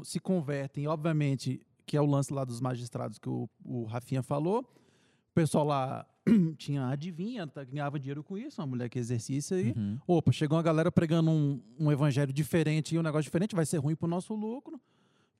se 0.03 0.19
convertem, 0.19 0.87
obviamente, 0.87 1.59
que 1.85 1.95
é 1.97 2.01
o 2.01 2.05
lance 2.05 2.33
lá 2.33 2.43
dos 2.43 2.59
magistrados 2.59 3.17
que 3.19 3.29
o, 3.29 3.49
o 3.63 3.83
Rafinha 3.85 4.23
falou. 4.23 4.61
O 4.61 5.33
pessoal 5.35 5.65
lá 5.65 6.05
tinha 6.57 6.87
adivinha, 6.87 7.45
tá- 7.45 7.63
ganhava 7.63 7.99
dinheiro 7.99 8.23
com 8.23 8.37
isso, 8.37 8.61
uma 8.61 8.67
mulher 8.67 8.89
que 8.89 8.97
exercia 8.97 9.37
isso 9.37 9.53
aí. 9.53 9.73
Uhum. 9.75 9.97
Opa, 10.07 10.31
chegou 10.31 10.57
uma 10.57 10.63
galera 10.63 10.91
pregando 10.91 11.29
um, 11.29 11.61
um 11.79 11.91
evangelho 11.91 12.31
diferente 12.33 12.95
e 12.95 12.99
um 12.99 13.03
negócio 13.03 13.23
diferente, 13.23 13.53
vai 13.55 13.65
ser 13.65 13.77
ruim 13.77 13.95
pro 13.95 14.07
nosso 14.07 14.33
lucro. 14.33 14.79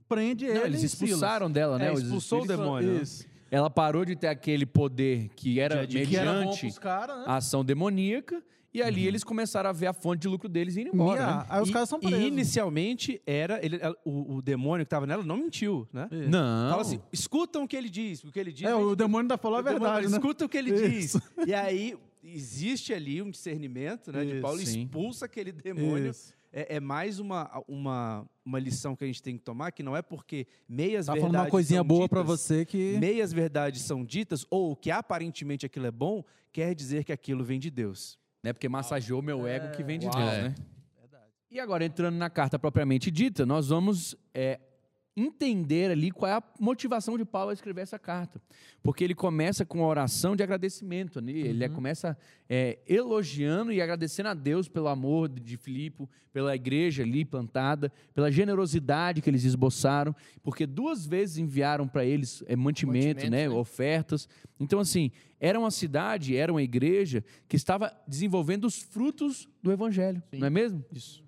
Prende 0.07 0.45
ele. 0.45 0.59
Não, 0.59 0.65
eles 0.65 0.83
e 0.83 0.89
Silas. 0.89 1.09
expulsaram 1.09 1.51
dela, 1.51 1.79
né? 1.79 1.87
É, 1.89 1.93
expulsou 1.93 2.43
o 2.43 2.47
demônio. 2.47 3.01
Isso. 3.01 3.25
Ela 3.49 3.69
parou 3.69 4.05
de 4.05 4.15
ter 4.15 4.27
aquele 4.27 4.65
poder 4.65 5.29
que 5.29 5.59
era 5.59 5.87
De- 5.87 6.05
que 6.05 6.15
era 6.15 6.33
mediante 6.41 6.79
caras, 6.79 7.17
né? 7.19 7.23
a 7.27 7.37
ação 7.37 7.63
demoníaca, 7.65 8.43
e 8.77 8.81
ali 8.83 9.07
eles 9.07 9.23
começaram 9.23 9.69
a 9.69 9.73
ver 9.73 9.87
a 9.87 9.93
fonte 9.93 10.21
de 10.21 10.27
lucro 10.27 10.47
deles 10.49 10.75
e 10.75 10.81
ir 10.81 10.87
embora. 10.87 11.21
E 11.21 11.25
né? 11.25 11.45
Aí 11.49 11.61
os 11.61 11.69
E- 11.69 11.73
caras 11.73 11.89
são 11.89 11.99
E 11.99 12.07
presos. 12.07 12.25
inicialmente 12.25 13.21
era 13.25 13.63
ele, 13.65 13.79
o, 14.03 14.35
o 14.35 14.41
demônio 14.41 14.85
que 14.85 14.87
estava 14.87 15.05
nela 15.07 15.23
não 15.23 15.37
mentiu, 15.37 15.87
né? 15.93 16.07
Isso. 16.11 16.29
Não. 16.29 16.69
Fala 16.69 16.81
assim, 16.81 16.99
escutam 17.11 17.63
o 17.63 17.67
que 17.67 17.75
ele 17.75 17.89
diz, 17.89 18.23
o 18.23 18.31
que 18.31 18.39
ele 18.39 18.51
diz. 18.51 18.67
É, 18.67 18.75
o 18.75 18.91
de- 18.91 18.95
demônio 18.97 19.23
ainda 19.23 19.37
falou 19.37 19.59
a 19.59 19.61
demônio 19.61 19.79
verdade, 19.81 20.03
fala, 20.05 20.11
né? 20.11 20.17
Escuta 20.17 20.45
o 20.45 20.49
que 20.49 20.57
ele 20.57 20.73
Isso. 20.73 21.19
diz. 21.19 21.47
E 21.47 21.53
aí 21.53 21.95
existe 22.23 22.93
ali 22.93 23.21
um 23.21 23.29
discernimento, 23.29 24.11
né? 24.11 24.25
de 24.25 24.33
Isso, 24.33 24.41
Paulo 24.41 24.59
sim. 24.59 24.81
expulsa 24.83 25.25
aquele 25.25 25.51
demônio. 25.51 26.09
Isso. 26.11 26.33
É, 26.51 26.77
é 26.77 26.79
mais 26.79 27.19
uma, 27.19 27.61
uma, 27.67 28.25
uma 28.45 28.57
lição 28.59 28.95
que 28.95 29.03
a 29.03 29.07
gente 29.07 29.21
tem 29.21 29.37
que 29.37 29.43
tomar, 29.43 29.71
que 29.71 29.83
não 29.83 29.95
é 29.95 30.01
porque 30.01 30.47
meias 30.69 31.05
Tá 31.07 31.11
verdades 31.13 31.31
falando 31.33 31.45
uma 31.45 31.51
coisinha 31.51 31.79
são 31.79 31.85
boa 31.87 32.07
pra 32.07 32.21
ditas, 32.21 32.39
você 32.39 32.65
que... 32.65 32.97
meias 32.97 33.33
verdades 33.33 33.81
são 33.81 34.05
ditas, 34.05 34.45
ou 34.49 34.73
que 34.73 34.89
aparentemente 34.89 35.65
aquilo 35.65 35.85
é 35.85 35.91
bom, 35.91 36.23
quer 36.53 36.73
dizer 36.73 37.03
que 37.03 37.11
aquilo 37.11 37.43
vem 37.43 37.59
de 37.59 37.69
Deus. 37.69 38.17
Né? 38.45 38.53
Porque 38.53 38.69
massageou 38.69 39.21
meu 39.23 39.47
ego 39.47 39.71
que 39.75 39.83
vem 39.83 39.97
de 39.99 40.05
Uau. 40.05 40.15
Deus, 40.15 40.29
É. 40.33 40.41
né? 40.43 40.55
E 41.49 41.59
agora, 41.59 41.83
entrando 41.85 42.15
na 42.15 42.29
carta 42.29 42.59
propriamente 42.59 43.09
dita, 43.09 43.45
nós 43.45 43.69
vamos 43.69 44.15
é, 44.33 44.59
entender 45.15 45.91
ali 45.91 46.11
qual 46.11 46.29
é 46.29 46.33
a 46.35 46.43
motivação 46.59 47.17
de 47.17 47.23
Paulo 47.23 47.49
a 47.49 47.53
escrever 47.53 47.81
essa 47.81 47.97
carta. 47.97 48.41
Porque 48.83 49.03
ele 49.03 49.15
começa 49.15 49.65
com 49.65 49.79
uma 49.79 49.87
oração 49.87 50.35
de 50.35 50.43
agradecimento. 50.43 51.21
Né? 51.21 51.31
Ele 51.31 51.63
é- 51.63 51.69
começa 51.69 52.17
é, 52.49 52.79
elogiando 52.87 53.71
e 53.71 53.81
agradecendo 53.81 54.29
a 54.29 54.33
Deus 54.33 54.67
pelo 54.67 54.87
amor 54.87 55.29
de 55.29 55.57
Filipe, 55.57 56.07
pela 56.33 56.53
igreja 56.53 57.01
ali 57.01 57.23
plantada, 57.23 57.91
pela 58.13 58.29
generosidade 58.29 59.21
que 59.21 59.29
eles 59.29 59.45
esboçaram, 59.45 60.13
porque 60.43 60.67
duas 60.67 61.05
vezes 61.05 61.37
enviaram 61.37 61.87
para 61.87 62.03
eles 62.05 62.43
é, 62.45 62.55
mantimento, 62.55 63.07
Mantimento, 63.07 63.31
né? 63.31 63.47
né? 63.47 63.49
ofertas. 63.49 64.27
Então, 64.59 64.79
assim, 64.79 65.11
era 65.39 65.57
uma 65.57 65.71
cidade, 65.71 66.35
era 66.35 66.51
uma 66.51 66.61
igreja 66.61 67.23
que 67.47 67.55
estava 67.55 67.91
desenvolvendo 68.07 68.65
os 68.65 68.79
frutos 68.81 69.47
do 69.63 69.71
evangelho, 69.71 70.21
não 70.33 70.47
é 70.47 70.49
mesmo? 70.49 70.83
Isso. 70.91 71.24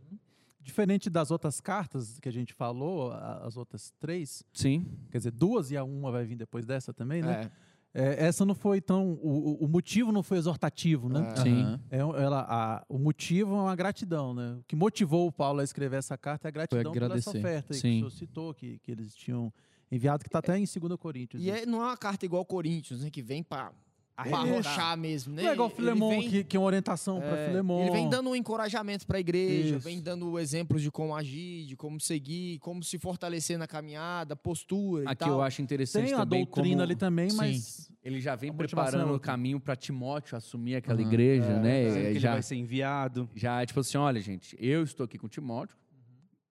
Diferente 0.67 1.09
das 1.09 1.31
outras 1.31 1.61
cartas 1.61 2.19
que 2.19 2.27
a 2.27 2.31
gente 2.31 2.53
falou, 2.53 3.13
as 3.13 3.55
outras 3.55 3.93
três, 4.01 4.43
Sim. 4.51 4.85
quer 5.09 5.19
dizer, 5.19 5.31
duas 5.31 5.71
e 5.71 5.77
a 5.77 5.83
uma 5.85 6.11
vai 6.11 6.25
vir 6.25 6.35
depois 6.35 6.65
dessa 6.65 6.93
também, 6.93 7.21
né? 7.21 7.49
É. 7.63 7.67
É, 7.93 8.25
essa 8.27 8.45
não 8.45 8.53
foi 8.53 8.81
tão... 8.81 9.13
O, 9.23 9.63
o- 9.63 9.67
motivo 9.69 10.11
não 10.11 10.21
foi 10.21 10.37
exortativo, 10.37 11.07
né? 11.07 11.31
É. 11.37 11.41
Sim. 11.41 11.79
É, 11.89 11.99
ela, 11.99 12.45
a- 12.47 12.85
o 12.89 12.97
motivo 12.99 13.55
é 13.55 13.61
uma 13.61 13.75
gratidão, 13.77 14.33
né? 14.33 14.57
O 14.59 14.63
que 14.67 14.75
motivou 14.75 15.25
o 15.27 15.31
Paulo 15.31 15.61
a 15.61 15.63
escrever 15.63 15.95
essa 15.95 16.17
carta 16.17 16.47
é 16.47 16.49
a 16.49 16.51
gratidão 16.51 16.91
pela 16.91 17.15
essa 17.15 17.29
oferta 17.29 17.73
aí 17.73 17.79
que 17.79 17.87
o 17.87 17.91
senhor 17.93 18.11
citou, 18.11 18.53
que, 18.53 18.77
que 18.79 18.91
eles 18.91 19.15
tinham 19.15 19.51
enviado, 19.89 20.21
que 20.21 20.27
está 20.27 20.39
até 20.39 20.57
em 20.59 20.65
2 20.65 20.99
Coríntios. 20.99 21.41
E 21.41 21.49
é, 21.49 21.65
não 21.65 21.81
é 21.81 21.85
uma 21.85 21.97
carta 21.97 22.25
igual 22.25 22.45
Coríntios, 22.45 23.01
né? 23.01 23.09
Que 23.09 23.21
vem 23.21 23.37
Arrebentar. 23.49 23.73
Arrochar 24.17 24.97
mesmo, 24.97 25.33
né? 25.35 25.43
Não 25.43 25.49
é 25.49 25.53
igual 25.53 25.67
Ele 25.69 25.75
Filemon, 25.75 26.09
vem- 26.09 26.29
que, 26.29 26.43
que 26.43 26.57
é 26.57 26.59
uma 26.59 26.65
orientação 26.65 27.19
para 27.19 27.37
É, 27.39 27.45
Filemon. 27.45 27.81
Ele 27.81 27.91
vem 27.91 28.09
dando 28.09 28.29
um 28.31 28.35
encorajamento 28.35 29.05
para 29.05 29.17
a 29.17 29.19
igreja, 29.19 29.75
Isso. 29.75 29.79
vem 29.83 30.01
dando 30.01 30.37
exemplos 30.39 30.81
de 30.81 30.89
como 30.89 31.15
agir, 31.15 31.65
de 31.67 31.75
como 31.75 31.99
seguir, 31.99 32.57
como 32.59 32.83
se 32.83 32.97
fortalecer 32.97 33.57
na 33.57 33.67
caminhada, 33.67 34.35
postura 34.35 35.03
e 35.03 35.07
Aqui 35.07 35.19
tal. 35.19 35.29
eu 35.29 35.41
acho 35.41 35.61
interessante 35.61 36.05
Tem 36.05 36.13
a 36.13 36.17
também 36.17 36.43
doutrina 36.45 36.69
como 36.69 36.81
ali 36.83 36.95
também, 36.95 37.29
Sim. 37.29 37.37
mas 37.37 37.91
ele 38.03 38.19
já 38.19 38.35
vem 38.35 38.49
A 38.49 38.53
é 38.53 38.55
preparando 38.55 39.13
o 39.13 39.19
caminho 39.19 39.59
para 39.59 39.75
Timóteo 39.75 40.35
assumir 40.35 40.75
aquela 40.77 40.99
Aham. 40.99 41.07
igreja, 41.07 41.41
Dizendo 41.47 41.61
né? 41.61 41.83
que 41.83 41.97
ele 41.99 42.19
já, 42.19 42.31
vai 42.33 42.41
ser 42.41 42.55
enviado. 42.55 43.29
já, 43.35 43.65
tipo 43.65 43.79
assim, 43.79 43.97
olha, 43.97 44.19
gente, 44.19 44.55
eu 44.59 44.83
estou 44.83 45.03
aqui 45.03 45.17
com 45.17 45.27
Timóteo. 45.27 45.77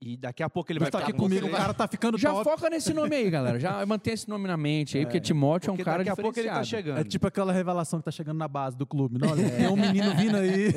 E 0.00 0.16
daqui 0.16 0.42
a 0.42 0.50
pouco 0.50 0.70
ele 0.70 0.78
vai 0.78 0.90
tá 0.90 0.98
ficar 0.98 1.08
aqui 1.08 1.18
com 1.18 1.24
comigo, 1.24 1.46
o 1.46 1.50
cara 1.50 1.72
tá 1.72 1.88
ficando 1.88 2.18
Já 2.18 2.30
top. 2.30 2.44
foca 2.44 2.68
nesse 2.68 2.92
nome 2.92 3.16
aí, 3.16 3.30
galera. 3.30 3.58
Já 3.58 3.84
mantém 3.86 4.12
esse 4.12 4.28
nome 4.28 4.46
na 4.46 4.56
mente 4.56 4.98
aí, 4.98 5.06
porque 5.06 5.18
Timóteo 5.18 5.70
é 5.70 5.72
um 5.72 5.76
Porque 5.76 5.84
cara 5.84 5.98
daqui 5.98 6.10
a 6.10 6.16
pouco 6.16 6.38
ele 6.38 6.48
tá 6.48 6.62
chegando. 6.62 6.98
É 6.98 7.04
tipo 7.04 7.26
aquela 7.26 7.50
revelação 7.50 7.98
que 7.98 8.04
tá 8.04 8.10
chegando 8.10 8.36
na 8.36 8.46
base 8.46 8.76
do 8.76 8.86
clube. 8.86 9.18
Não, 9.18 9.30
olha, 9.30 9.50
tem 9.50 9.68
um 9.68 9.76
menino 9.76 10.14
vindo 10.14 10.36
aí. 10.36 10.68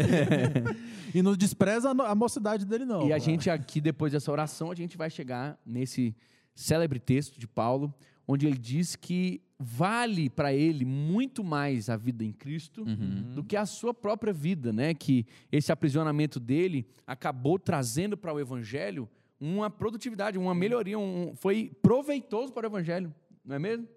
e 1.13 1.21
não 1.21 1.35
despreza 1.35 1.89
a, 1.89 2.11
a 2.11 2.15
mocidade 2.15 2.65
dele, 2.65 2.85
não. 2.85 3.07
E 3.07 3.11
a 3.11 3.17
pô. 3.17 3.21
gente 3.21 3.49
aqui, 3.49 3.81
depois 3.81 4.13
dessa 4.13 4.31
oração, 4.31 4.71
a 4.71 4.75
gente 4.75 4.97
vai 4.97 5.09
chegar 5.09 5.59
nesse 5.65 6.15
célebre 6.55 6.97
texto 6.99 7.37
de 7.37 7.47
Paulo, 7.47 7.93
onde 8.31 8.45
ele 8.45 8.57
diz 8.59 8.95
que 8.95 9.41
vale 9.57 10.29
para 10.29 10.53
ele 10.53 10.85
muito 10.85 11.43
mais 11.43 11.89
a 11.89 11.97
vida 11.97 12.23
em 12.23 12.31
Cristo 12.31 12.83
Uhum. 12.83 13.33
do 13.33 13.43
que 13.43 13.57
a 13.57 13.65
sua 13.65 13.91
própria 13.91 14.31
vida, 14.31 14.71
né? 14.71 14.93
Que 14.93 15.25
esse 15.51 15.71
aprisionamento 15.71 16.39
dele 16.39 16.85
acabou 17.07 17.57
trazendo 17.57 18.15
para 18.15 18.31
o 18.31 18.39
evangelho 18.39 19.09
uma 19.41 19.67
produtividade, 19.69 20.37
uma 20.37 20.53
melhoria, 20.53 20.99
um- 20.99 21.33
foi 21.35 21.71
proveitoso 21.81 22.53
para 22.53 22.67
o 22.67 22.69
evangelho. 22.69 23.11
Não 23.43 23.55
é 23.55 23.59
mesmo? 23.59 23.87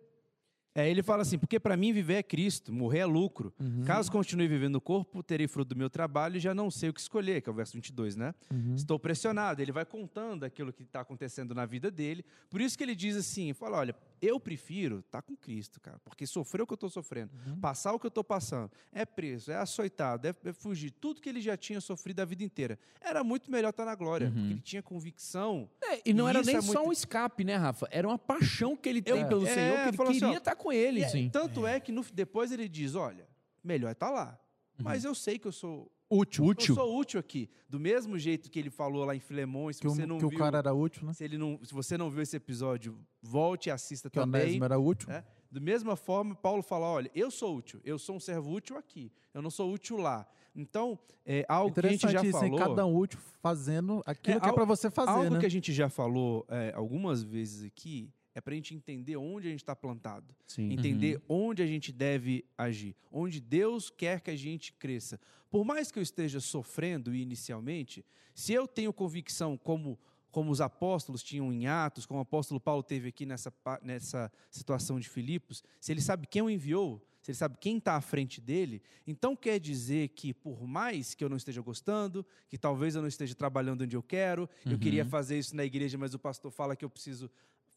É, 0.74 0.88
ele 0.90 1.02
fala 1.02 1.20
assim, 1.20 1.38
porque 1.38 1.60
para 1.60 1.76
mim 1.76 1.92
viver 1.92 2.14
é 2.14 2.22
Cristo, 2.22 2.72
morrer 2.72 3.00
é 3.00 3.04
lucro. 3.06 3.52
Uhum. 3.60 3.82
Caso 3.84 4.10
continue 4.10 4.48
vivendo 4.48 4.72
no 4.72 4.80
corpo, 4.80 5.22
terei 5.22 5.46
fruto 5.46 5.74
do 5.74 5.78
meu 5.78 5.90
trabalho 5.90 6.38
e 6.38 6.40
já 6.40 6.54
não 6.54 6.70
sei 6.70 6.88
o 6.88 6.94
que 6.94 7.00
escolher, 7.00 7.42
que 7.42 7.50
é 7.50 7.52
o 7.52 7.54
verso 7.54 7.74
22, 7.74 8.16
né? 8.16 8.34
Uhum. 8.50 8.74
Estou 8.74 8.98
pressionado. 8.98 9.60
Ele 9.60 9.70
vai 9.70 9.84
contando 9.84 10.44
aquilo 10.44 10.72
que 10.72 10.82
está 10.82 11.00
acontecendo 11.02 11.54
na 11.54 11.66
vida 11.66 11.90
dele. 11.90 12.24
Por 12.48 12.58
isso 12.62 12.78
que 12.78 12.82
ele 12.84 12.94
diz 12.94 13.16
assim, 13.16 13.52
fala, 13.52 13.76
olha, 13.76 13.94
eu 14.22 14.38
prefiro 14.38 15.00
estar 15.00 15.20
com 15.20 15.36
Cristo, 15.36 15.80
cara, 15.80 15.98
porque 16.04 16.26
sofrer 16.26 16.62
o 16.62 16.66
que 16.66 16.72
eu 16.72 16.76
estou 16.76 16.88
sofrendo, 16.88 17.32
Uhum. 17.46 17.58
passar 17.60 17.92
o 17.92 17.98
que 17.98 18.06
eu 18.06 18.08
estou 18.08 18.22
passando, 18.22 18.70
é 18.92 19.04
preso, 19.04 19.50
é 19.50 19.56
açoitado, 19.56 20.28
é, 20.28 20.34
é 20.44 20.52
fugir, 20.52 20.92
tudo 20.92 21.20
que 21.20 21.28
ele 21.28 21.40
já 21.40 21.56
tinha 21.56 21.80
sofrido 21.80 22.20
a 22.20 22.24
vida 22.24 22.44
inteira. 22.44 22.78
Era 23.00 23.24
muito 23.24 23.50
melhor 23.50 23.70
estar 23.70 23.84
na 23.84 23.94
glória, 23.96 24.28
Uhum. 24.28 24.32
porque 24.34 24.52
ele 24.52 24.60
tinha 24.60 24.82
convicção. 24.82 25.68
É, 25.82 26.00
e 26.08 26.12
não 26.14 26.26
E 26.26 26.30
era 26.30 26.42
nem 26.42 26.56
é 26.56 26.60
só 26.60 26.74
muito- 26.74 26.88
um 26.88 26.92
escape, 26.92 27.42
né, 27.44 27.56
Rafa? 27.56 27.88
Era 27.90 28.06
uma 28.06 28.18
paixão 28.18 28.76
que 28.76 28.88
ele 28.88 29.02
tem 29.02 29.26
pelo 29.28 29.46
é, 29.46 29.52
Senhor, 29.54 29.82
que 29.82 29.88
ele 29.88 29.96
falou 29.96 30.10
assim, 30.12 30.20
queria 30.20 30.34
ó, 30.34 30.38
estar 30.38 30.54
com 30.54 30.72
ele. 30.72 31.00
E 31.00 31.04
é- 31.04 31.08
Sim. 31.08 31.28
Tanto 31.28 31.66
é 31.66 31.80
que 31.80 31.90
no- 31.90 32.04
depois 32.14 32.52
ele 32.52 32.68
diz, 32.68 32.94
olha, 32.94 33.26
melhor 33.64 33.90
estar 33.90 34.10
lá. 34.10 34.38
Mas 34.78 35.04
eu 35.04 35.14
sei 35.14 35.38
que 35.38 35.46
eu 35.46 35.52
sou 35.52 35.90
Útil. 36.14 36.45
Útil. 36.45 36.75
Eu 36.76 36.83
sou 36.83 36.99
útil 36.99 37.21
aqui. 37.21 37.49
Do 37.69 37.81
mesmo 37.81 38.19
jeito 38.19 38.50
que 38.50 38.59
ele 38.59 38.71
falou 38.71 39.04
lá 39.04 39.14
em 39.16 39.21
Filemões, 39.21 39.76
se 39.76 39.83
Que, 39.83 39.88
o, 39.88 39.90
você 39.90 40.04
não 40.07 40.19
que 40.19 40.26
o 40.26 40.28
viu, 40.28 40.38
cara 40.38 40.59
era 40.59 40.73
útil, 40.75 41.07
né? 41.07 41.12
se, 41.14 41.25
ele 41.25 41.38
não, 41.38 41.59
se 41.64 41.73
você 41.73 41.97
não 41.97 42.11
viu 42.11 42.23
esse 42.23 42.37
episódio, 42.37 42.99
volte 43.23 43.69
e 43.69 43.71
assista 43.73 44.11
Que 44.11 44.19
o 44.19 44.23
também. 44.23 44.42
Onésimo 44.42 44.64
era 44.64 44.78
útil. 44.78 45.09
né? 45.09 45.25
Da 45.50 45.61
mesma 45.61 45.97
forma, 45.97 46.35
Paulo 46.35 46.62
fala: 46.62 46.87
olha, 46.87 47.11
eu 47.14 47.31
sou 47.31 47.57
útil, 47.57 47.81
eu 47.85 47.99
sou 47.99 48.16
um 48.16 48.21
servo 48.21 48.50
útil 48.52 48.76
aqui, 48.76 49.11
eu 49.33 49.40
não 49.42 49.50
sou 49.50 49.73
útil 49.73 49.97
lá. 49.97 50.26
Então, 50.54 50.99
é 51.25 51.47
algo 51.49 51.73
que 51.75 51.87
a 51.87 51.88
gente 51.90 52.09
já 52.11 52.23
falou. 52.25 52.59
cada 52.59 52.85
um 52.87 52.95
útil 52.95 53.19
fazendo 53.40 54.02
aquilo 54.04 54.37
É, 54.37 54.40
que 54.40 54.49
é 54.49 54.52
para 54.52 54.64
você 54.66 54.90
fazer, 54.90 55.11
algo 55.11 55.31
né? 55.31 55.40
que 55.40 55.47
a 55.47 55.50
gente 55.50 55.73
já 55.73 55.88
falou 55.88 56.45
é, 56.49 56.73
algumas 56.75 57.23
vezes 57.23 57.64
aqui 57.64 58.11
é 58.34 58.40
para 58.40 58.52
a 58.52 58.56
gente 58.56 58.74
entender 58.74 59.16
onde 59.16 59.48
a 59.48 59.50
gente 59.50 59.62
está 59.62 59.76
plantado. 59.76 60.34
Sim. 60.46 60.72
Entender 60.72 61.20
onde 61.28 61.62
a 61.62 61.66
gente 61.66 61.92
deve 61.92 62.44
agir, 62.56 62.96
onde 63.10 63.40
Deus 63.40 63.90
quer 63.90 64.20
que 64.20 64.30
a 64.30 64.36
gente 64.36 64.72
cresça. 64.72 65.20
Por 65.50 65.64
mais 65.64 65.90
que 65.90 65.98
eu 65.98 66.02
esteja 66.02 66.40
sofrendo 66.40 67.14
inicialmente, 67.14 68.04
se 68.34 68.52
eu 68.52 68.66
tenho 68.66 68.92
convicção, 68.92 69.56
como, 69.56 69.98
como 70.30 70.50
os 70.50 70.60
apóstolos 70.60 71.22
tinham 71.22 71.52
em 71.52 71.66
Atos, 71.66 72.06
como 72.06 72.18
o 72.18 72.22
apóstolo 72.22 72.58
Paulo 72.58 72.82
teve 72.82 73.08
aqui 73.08 73.26
nessa, 73.26 73.52
nessa 73.82 74.32
situação 74.50 74.98
de 74.98 75.08
Filipos, 75.08 75.62
se 75.78 75.92
ele 75.92 76.00
sabe 76.00 76.26
quem 76.26 76.40
o 76.40 76.48
enviou, 76.48 77.06
se 77.20 77.30
ele 77.30 77.38
sabe 77.38 77.56
quem 77.60 77.76
está 77.76 77.94
à 77.94 78.00
frente 78.00 78.40
dele, 78.40 78.82
então 79.06 79.36
quer 79.36 79.60
dizer 79.60 80.08
que, 80.08 80.34
por 80.34 80.66
mais 80.66 81.14
que 81.14 81.22
eu 81.22 81.28
não 81.28 81.36
esteja 81.36 81.60
gostando, 81.60 82.26
que 82.48 82.58
talvez 82.58 82.96
eu 82.96 83.00
não 83.00 83.08
esteja 83.08 83.34
trabalhando 83.34 83.84
onde 83.84 83.94
eu 83.94 84.02
quero, 84.02 84.50
eu 84.66 84.76
queria 84.76 85.04
fazer 85.04 85.38
isso 85.38 85.54
na 85.54 85.64
igreja, 85.64 85.96
mas 85.96 86.14
o 86.14 86.18
pastor 86.18 86.50
fala 86.50 86.74
que 86.74 86.84
eu 86.84 86.90
preciso 86.90 87.30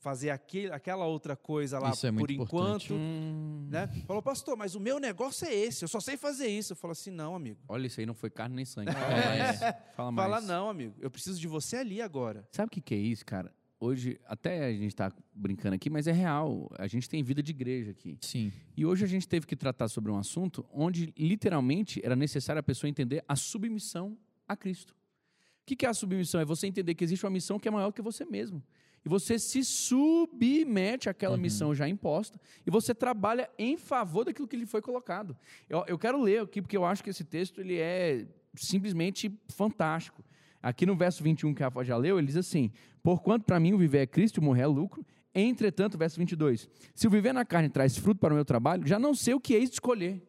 fazer 0.06 0.30
aquele, 0.30 0.72
aquela 0.72 1.08
outra 1.08 1.36
coisa 1.36 1.80
lá 1.80 1.90
Isso 1.90 2.06
é 2.06 2.12
por 2.12 2.30
enquanto. 2.30 2.94
Né? 2.94 3.88
Falou, 4.06 4.22
pastor, 4.22 4.56
mas 4.56 4.76
o 4.76 4.80
meu 4.80 5.00
negócio 5.00 5.48
é 5.48 5.52
esse, 5.56 5.84
eu 5.84 5.88
só 5.88 6.00
sei 6.00 6.16
fazer 6.16 6.46
isso. 6.46 6.74
Eu 6.74 6.78
falo 6.78 6.92
assim, 6.92 7.10
não, 7.10 7.34
amigo. 7.34 7.58
Olha, 7.68 7.88
isso 7.88 8.00
aí 8.00 8.06
não 8.06 8.14
foi 8.14 8.30
carne 8.30 8.56
nem 8.56 8.66
sangue. 8.66 8.92
Fala 8.92 9.08
É. 9.16 9.38
mais. 9.40 9.60
Fala 9.96 10.12
mais. 10.12 10.30
Fala, 10.30 10.42
não, 10.42 10.70
amigo, 10.70 10.94
eu 11.00 11.10
preciso 11.10 11.40
de 11.42 11.48
você 11.48 11.78
ali 11.78 12.04
agora. 12.04 12.48
Sabe 12.52 12.68
o 12.68 12.70
que, 12.70 12.82
que 12.82 12.94
é 12.94 12.98
isso, 13.00 13.26
cara? 13.26 13.52
Hoje, 13.80 14.20
até 14.28 14.66
a 14.66 14.72
gente 14.74 14.96
tá 14.96 15.12
brincando 15.34 15.74
aqui, 15.74 15.90
mas 15.90 16.06
é 16.06 16.12
real. 16.12 16.70
A 16.78 16.86
gente 16.86 17.10
tem 17.10 17.24
vida 17.24 17.42
de 17.42 17.50
igreja 17.50 17.90
aqui. 17.90 18.16
Sim. 18.22 18.54
E 18.78 18.86
hoje 18.86 19.04
a 19.04 19.08
gente 19.08 19.28
teve 19.28 19.48
que 19.48 19.56
tratar 19.56 19.88
sobre 19.88 20.12
um 20.12 20.18
assunto 20.20 20.64
onde, 20.72 21.12
literalmente, 21.18 22.00
era 22.06 22.16
necessário 22.16 22.60
a 22.60 22.64
pessoa 22.64 22.88
entender 22.88 23.24
a 23.28 23.36
submissão 23.36 24.16
a 24.48 24.56
Cristo. 24.56 24.94
O 24.94 25.66
que, 25.66 25.76
que 25.76 25.84
é 25.84 25.90
a 25.90 25.96
submissão? 25.96 26.40
É 26.40 26.46
você 26.46 26.68
entender 26.68 26.94
que 26.94 27.04
existe 27.04 27.26
uma 27.26 27.32
missão 27.32 27.58
que 27.58 27.68
é 27.68 27.72
maior 27.72 27.92
que 27.92 28.00
você 28.00 28.24
mesmo. 28.24 28.62
E 29.06 29.10
você 29.10 29.38
se 29.38 29.64
submete 29.64 31.10
àquela 31.10 31.38
missão 31.38 31.76
já 31.76 31.88
imposta 31.88 32.40
e 32.66 32.72
você 32.72 32.94
trabalha 32.94 33.50
em 33.58 33.78
favor 33.78 34.26
daquilo 34.26 34.48
que 34.48 34.58
lhe 34.58 34.66
foi 34.66 34.82
colocado. 34.82 35.38
Eu, 35.70 35.84
eu 35.88 35.98
quero 35.98 36.20
ler 36.22 36.42
aqui, 36.42 36.62
porque 36.62 36.76
eu 36.76 36.84
acho 36.86 37.04
que 37.04 37.10
esse 37.12 37.24
texto 37.24 37.62
ele 37.62 37.78
é 37.78 38.26
simplesmente 38.56 39.32
fantástico. 39.50 40.24
Aqui 40.62 40.86
no 40.86 40.96
verso 40.96 41.24
21 41.24 41.54
que 41.54 41.62
a 41.62 41.68
Rafa 41.68 41.84
já 41.84 41.96
leu, 41.96 42.18
ele 42.18 42.28
diz 42.28 42.38
assim: 42.38 42.72
Porquanto 43.04 43.46
para 43.46 43.60
mim 43.60 43.74
o 43.74 43.78
viver 43.78 44.00
é 44.00 44.08
Cristo 44.08 44.38
e 44.38 44.40
o 44.40 44.44
morrer 44.44 44.64
é 44.64 44.68
lucro. 44.68 45.06
Entretanto, 45.38 45.98
verso 45.98 46.18
22, 46.18 46.68
se 46.96 47.06
o 47.08 47.10
viver 47.10 47.34
na 47.34 47.44
carne 47.46 47.68
traz 47.70 47.98
fruto 47.98 48.20
para 48.22 48.34
o 48.34 48.36
meu 48.36 48.46
trabalho, 48.46 48.88
já 48.88 48.98
não 48.98 49.14
sei 49.14 49.34
o 49.34 49.40
que 49.40 49.54
é 49.54 49.60
escolher. 49.60 50.22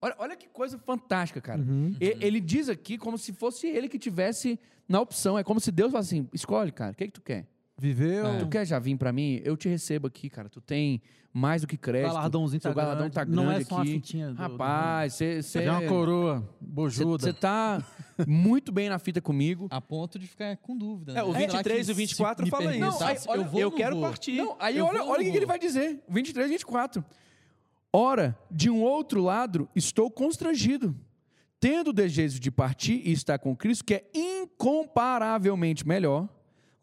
Olha, 0.00 0.14
olha 0.18 0.36
que 0.36 0.46
coisa 0.48 0.78
fantástica, 0.78 1.40
cara. 1.40 1.60
E- 2.00 2.16
Ele 2.20 2.40
diz 2.40 2.68
aqui 2.68 2.96
como 2.96 3.18
se 3.18 3.32
fosse 3.32 3.66
ele 3.66 3.88
que 3.88 3.98
tivesse 3.98 4.58
na 4.88 5.00
opção. 5.00 5.36
É 5.36 5.42
como 5.44 5.58
se 5.60 5.70
Deus 5.72 5.90
falasse 5.90 6.14
assim: 6.14 6.28
escolhe, 6.32 6.70
cara, 6.72 6.92
o 6.92 6.94
que, 6.94 7.04
é 7.04 7.06
que 7.08 7.12
tu 7.12 7.20
quer? 7.22 7.46
Viveu, 7.78 8.26
É. 8.26 8.38
Tu 8.38 8.48
quer 8.48 8.64
já 8.66 8.78
vir 8.78 8.96
pra 8.96 9.12
mim? 9.12 9.40
Eu 9.44 9.56
te 9.56 9.68
recebo 9.68 10.06
aqui, 10.06 10.30
cara. 10.30 10.48
Tu 10.48 10.60
tem 10.62 11.02
mais 11.32 11.60
do 11.60 11.66
que 11.68 11.76
crédito. 11.76 12.14
galardãozinho 12.14 12.58
tá 12.60 12.72
galardão 12.72 12.98
grande. 13.00 13.14
tá 13.14 13.24
grande 13.24 13.36
Não 13.36 13.52
é 13.52 13.62
só 13.62 13.74
uma 13.74 13.82
aqui. 13.82 13.92
fitinha 13.92 14.30
do- 14.30 14.36
Rapaz, 14.36 15.12
você 15.12 15.42
já 15.42 15.60
é 15.62 15.70
uma 15.70 15.82
coroa, 15.86 16.48
bojuda. 16.58 17.24
Você 17.26 17.32
tá 17.34 17.84
muito 18.26 18.72
bem 18.72 18.88
na 18.88 18.98
fita 18.98 19.20
comigo. 19.20 19.66
A 19.70 19.78
ponto 19.78 20.18
de 20.18 20.26
ficar 20.26 20.56
com 20.56 20.74
dúvida. 20.74 21.12
É, 21.12 21.22
o 21.22 21.32
né? 21.32 21.40
Será 21.40 21.52
23 21.58 21.84
que 21.86 21.90
e 21.90 21.92
o 21.92 21.96
24 21.96 22.38
se 22.38 22.44
me 22.46 22.50
fala 22.50 22.70
isso. 22.70 22.80
Não, 22.80 23.06
aí, 23.06 23.16
eu 23.16 23.22
olha, 23.30 23.44
vou 23.44 23.60
eu 23.60 23.66
ou 23.66 23.70
não 23.72 23.76
quero 23.78 23.96
vou? 23.96 24.04
partir. 24.06 24.36
Não, 24.36 24.56
aí 24.58 24.78
Eu 24.78 24.86
olha, 24.86 25.00
vou 25.00 25.10
olha 25.10 25.20
o 25.20 25.24
que 25.24 25.30
que 25.30 25.36
ele 25.36 25.44
vou? 25.44 25.48
vai 25.48 25.58
dizer. 25.58 26.02
23, 26.08 26.48
24. 26.50 27.04
Ora, 27.92 28.38
de 28.50 28.70
um 28.70 28.80
outro 28.82 29.22
lado, 29.22 29.68
estou 29.76 30.10
constrangido, 30.10 30.96
tendo 31.60 31.88
o 31.88 31.92
desejo 31.92 32.40
de 32.40 32.50
partir 32.50 33.02
e 33.04 33.12
estar 33.12 33.38
com 33.38 33.54
Cristo, 33.54 33.84
que 33.84 33.94
é 33.94 34.04
incomparavelmente 34.14 35.86
melhor, 35.86 36.28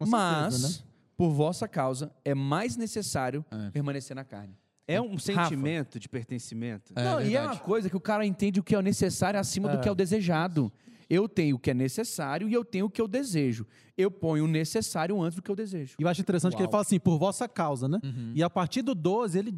Com 0.05 0.11
certeza, 0.11 0.67
mas, 0.67 0.79
né? 0.79 0.85
por 1.17 1.29
vossa 1.31 1.67
causa, 1.67 2.11
é 2.25 2.33
mais 2.35 2.75
necessário 2.77 3.45
É. 3.51 3.69
permanecer 3.71 4.15
na 4.15 4.23
carne. 4.23 4.57
É 4.87 4.99
um 5.01 5.17
sentimento 5.17 5.97
de 5.99 6.09
pertencimento. 6.09 6.91
É 6.95 7.03
Não, 7.03 7.21
e 7.21 7.35
é 7.35 7.41
uma 7.41 7.55
coisa 7.55 7.89
que 7.89 7.95
o 7.95 8.01
cara 8.01 8.25
entende 8.25 8.59
o 8.59 8.63
que 8.63 8.75
é 8.75 8.77
o 8.77 8.81
necessário 8.81 9.39
acima 9.39 9.69
do 9.69 9.77
É. 9.77 9.79
que 9.79 9.87
é 9.87 9.91
o 9.91 9.95
desejado. 9.95 10.71
Eu 11.09 11.29
tenho 11.29 11.55
o 11.55 11.59
que 11.59 11.71
é 11.71 11.73
necessário 11.73 12.49
e 12.49 12.53
eu 12.53 12.65
tenho 12.65 12.87
o 12.87 12.89
que 12.89 13.01
eu 13.01 13.07
desejo. 13.07 13.65
Eu 13.97 14.09
ponho 14.11 14.45
o 14.45 14.47
necessário 14.47 15.21
antes 15.21 15.35
do 15.35 15.41
que 15.41 15.49
eu 15.51 15.55
desejo. 15.55 15.95
E 15.99 16.03
eu 16.03 16.07
acho 16.09 16.19
interessante 16.21 16.53
que 16.53 16.57
ele 16.61 16.65
Uau. 16.65 16.71
fala 16.71 16.81
assim, 16.81 16.99
por 16.99 17.17
vossa 17.17 17.47
causa, 17.47 17.87
né? 17.87 17.99
Uhum. 18.03 18.31
E 18.35 18.41
a 18.43 18.49
partir 18.49 18.81
do 18.81 18.93
12, 18.95 19.37
ele 19.39 19.53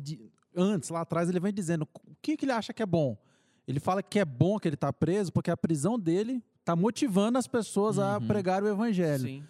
antes, 0.56 0.90
lá 0.90 1.02
atrás, 1.02 1.28
ele 1.30 1.40
vem 1.40 1.54
dizendo 1.54 1.84
o 1.84 2.16
que, 2.22 2.38
que 2.38 2.46
ele 2.46 2.52
acha 2.52 2.72
que 2.74 2.84
é 2.84 2.86
bom. 2.86 3.18
Ele 3.68 3.80
fala 3.80 4.04
que 4.04 4.20
é 4.20 4.26
bom 4.26 4.60
que 4.60 4.68
ele 4.68 4.76
está 4.76 4.94
preso, 4.94 5.32
porque 5.34 5.50
a 5.50 5.58
prisão 5.58 5.98
dele 6.00 6.44
está 6.60 6.76
motivando 6.76 7.38
as 7.38 7.48
pessoas 7.48 7.98
a 7.98 8.18
Uhum. 8.20 8.28
pregar 8.28 8.62
o 8.64 8.68
evangelho. 8.68 9.24
Sim. 9.24 9.44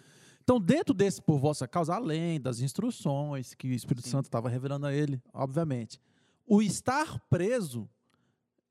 Então, 0.48 0.60
dentro 0.60 0.94
desse 0.94 1.20
por 1.20 1.40
vossa 1.40 1.66
causa, 1.66 1.92
além 1.96 2.40
das 2.40 2.60
instruções 2.60 3.52
que 3.52 3.66
o 3.68 3.72
Espírito 3.72 4.06
Santo 4.06 4.26
estava 4.26 4.48
revelando 4.48 4.86
a 4.86 4.94
ele, 4.94 5.20
obviamente, 5.34 6.00
o 6.46 6.62
estar 6.62 7.18
preso 7.28 7.88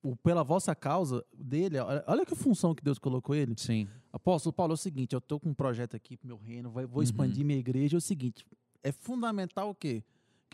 o 0.01 0.15
pela 0.15 0.41
vossa 0.41 0.73
causa 0.73 1.25
dele, 1.37 1.77
olha, 1.79 2.01
olha 2.07 2.25
que 2.25 2.33
função 2.33 2.73
que 2.73 2.81
Deus 2.81 2.97
colocou 2.97 3.35
ele. 3.35 3.55
Sim. 3.57 3.89
Apóstolo 4.13 4.53
Paulo, 4.53 4.71
é 4.71 4.75
o 4.75 4.77
seguinte, 4.77 5.13
eu 5.13 5.17
estou 5.19 5.37
com 5.37 5.49
um 5.49 5.53
projeto 5.53 5.97
aqui 5.97 6.15
pro 6.15 6.27
meu 6.27 6.37
reino, 6.37 6.69
vai- 6.71 6.85
Uhum. 6.85 6.91
vou 6.91 7.03
expandir 7.03 7.43
minha 7.43 7.59
igreja, 7.59 7.97
é 7.97 7.99
o 7.99 8.01
seguinte, 8.01 8.45
é 8.81 8.93
fundamental 8.93 9.69
o 9.71 9.75
quê? 9.75 10.01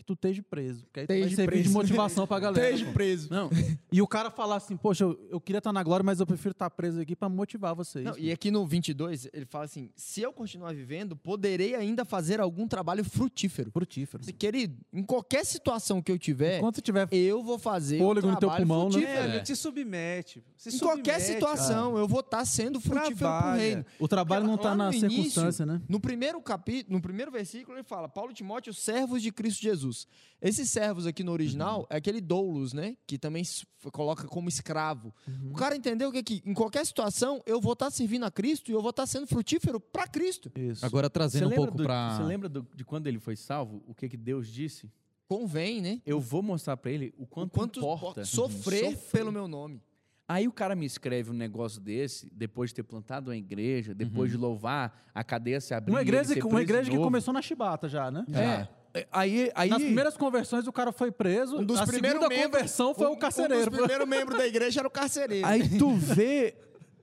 Que 0.02 0.06
tu 0.06 0.12
esteja 0.14 0.42
preso, 0.42 0.84
que 0.92 1.00
aí 1.00 1.06
tu 1.06 1.10
vai 1.10 1.18
servir 1.30 1.34
de 1.36 1.46
preso. 1.62 1.72
motivação 1.72 2.26
pra 2.26 2.40
galera. 2.40 2.70
Esteja 2.70 2.90
preso. 2.92 3.28
Não, 3.30 3.48
E 3.92 4.02
o 4.02 4.06
cara 4.06 4.30
falar 4.30 4.56
assim, 4.56 4.76
poxa, 4.76 5.04
eu, 5.04 5.18
eu 5.30 5.40
queria 5.40 5.58
estar 5.58 5.72
na 5.72 5.82
glória, 5.82 6.02
mas 6.02 6.18
eu 6.18 6.26
prefiro 6.26 6.50
estar 6.52 6.68
preso 6.70 7.00
aqui 7.00 7.14
para 7.14 7.28
motivar 7.28 7.74
vocês. 7.74 8.04
Não, 8.04 8.18
e 8.18 8.32
aqui 8.32 8.50
no 8.50 8.66
22, 8.66 9.28
ele 9.32 9.46
fala 9.46 9.64
assim: 9.64 9.90
se 9.94 10.20
eu 10.20 10.32
continuar 10.32 10.74
vivendo, 10.74 11.14
poderei 11.14 11.74
ainda 11.76 12.04
fazer 12.04 12.40
algum 12.40 12.66
trabalho 12.66 13.04
frutífero. 13.04 13.70
Frutífero. 13.70 14.22
Assim, 14.22 14.32
Querido, 14.32 14.76
em 14.92 15.04
qualquer 15.04 15.44
situação 15.46 16.02
que 16.02 16.10
eu 16.10 16.18
tiver, 16.18 16.58
Enquanto 16.58 16.80
tiver 16.82 17.06
eu 17.12 17.42
vou 17.42 17.58
fazer 17.58 17.98
Fôlego 17.98 18.26
no 18.28 18.36
teu 18.38 18.50
pulmão, 18.50 18.86
né? 18.86 18.90
frutífero. 18.92 19.32
É, 19.32 19.36
É. 19.38 19.44
se 19.44 19.54
submete. 19.54 20.42
Se 20.56 20.74
Em 20.74 20.78
qualquer 20.78 21.20
submete. 21.20 21.32
situação, 21.34 21.96
eu 21.96 22.08
vou 22.08 22.20
estar 22.20 22.44
sendo 22.44 22.80
frutífero 22.80 23.16
pro 23.16 23.26
Trabalha. 23.28 23.60
reino. 23.60 23.86
o 24.00 24.08
trabalho 24.08 24.44
não 24.46 24.54
Porque 24.56 24.66
está 24.66 24.70
lá 24.70 24.76
na 24.76 24.90
início, 24.90 25.10
circunstância, 25.10 25.64
né? 25.66 25.80
No 25.88 26.00
primeiro 26.00 26.40
capítulo, 26.40 26.96
no 26.96 27.02
primeiro 27.02 27.30
versículo, 27.30 27.76
ele 27.76 27.84
fala: 27.84 28.08
Paulo 28.08 28.30
e 28.30 28.34
Timóteo, 28.34 28.72
servos 28.72 29.22
de 29.22 29.30
Cristo 29.30 29.60
Jesus. 29.62 29.91
Esses 30.40 30.68
servos 30.70 31.06
aqui 31.06 31.22
no 31.22 31.30
original 31.32 31.86
é 31.88 31.96
aquele 31.96 32.20
doulos, 32.20 32.72
né? 32.72 32.96
Que 33.06 33.16
também 33.16 33.44
coloca 33.92 34.26
como 34.26 34.48
escravo. 34.48 35.14
O 35.50 35.54
cara 35.54 35.76
entendeu 35.76 36.10
que 36.10 36.18
aqui, 36.18 36.42
em 36.44 36.52
qualquer 36.54 36.84
situação, 36.84 37.40
eu 37.46 37.60
vou 37.60 37.74
estar 37.74 37.90
servindo 37.90 38.24
a 38.24 38.30
Cristo 38.30 38.70
e 38.70 38.74
eu 38.74 38.80
vou 38.80 38.90
estar 38.90 39.06
sendo 39.06 39.26
frutífero 39.26 39.78
para 39.78 40.06
Cristo. 40.08 40.50
Isso. 40.56 40.84
Agora 40.84 41.08
trazendo 41.08 41.48
um 41.48 41.54
pouco 41.54 41.76
para 41.82 42.16
você 42.16 42.22
lembra 42.24 42.48
do- 42.48 42.66
de 42.74 42.84
quando 42.84 43.06
ele 43.06 43.18
foi 43.20 43.36
salvo? 43.36 43.82
O 43.86 43.94
que, 43.94 44.08
que 44.08 44.16
Deus 44.16 44.48
disse? 44.48 44.90
Convém, 45.28 45.80
né? 45.80 46.02
Eu 46.04 46.20
vou 46.20 46.42
mostrar 46.42 46.76
pra 46.76 46.90
ele 46.90 47.14
o 47.16 47.22
O 47.22 47.26
quanto, 47.26 47.52
quanto 47.52 47.78
importa. 47.78 48.24
sofrer, 48.24 48.90
Sofrer. 48.92 49.10
pelo 49.12 49.32
meu 49.32 49.46
nome. 49.48 49.80
Aí 50.28 50.46
o 50.48 50.52
cara 50.52 50.74
me 50.74 50.86
escreve 50.86 51.30
um 51.30 51.34
negócio 51.34 51.80
desse, 51.80 52.28
depois 52.32 52.70
de 52.70 52.76
ter 52.76 52.82
plantado 52.82 53.30
uma 53.30 53.36
igreja, 53.36 53.94
depois 53.94 54.30
Uhum. 54.30 54.36
de 54.38 54.42
louvar, 54.42 55.10
a 55.14 55.22
cadeia 55.24 55.60
se 55.60 55.74
abrir. 55.74 55.92
Uma 55.92 56.00
igreja, 56.02 56.24
ser 56.24 56.40
que, 56.40 56.46
uma 56.46 56.62
igreja 56.62 56.90
que 56.90 56.96
começou 56.96 57.32
na 57.34 57.42
chibata 57.42 57.88
já, 57.88 58.10
né? 58.10 58.24
É. 58.32 58.38
É, 58.40 58.68
Aí, 59.10 59.50
aí, 59.54 59.70
Nas 59.70 59.78
primeiras 59.82 60.16
conversões 60.18 60.66
o 60.66 60.72
cara 60.72 60.92
foi 60.92 61.10
preso, 61.10 61.58
Um 61.58 61.64
dos 61.64 61.78
a 61.80 61.86
primeiros 61.86 62.20
segunda 62.20 62.28
membros- 62.28 62.52
conversão 62.58 62.94
foi 62.94 63.06
um- 63.06 63.12
o 63.12 63.16
carcereiro. 63.16 63.62
Um 63.62 63.70
dos 63.70 63.78
primeiros 63.78 64.08
membros 64.08 64.38
da 64.38 64.46
igreja 64.46 64.80
era 64.80 64.88
o 64.88 64.90
carcereiro. 64.90 65.46
aí 65.46 65.78
tu 65.78 65.94
vê 65.94 66.54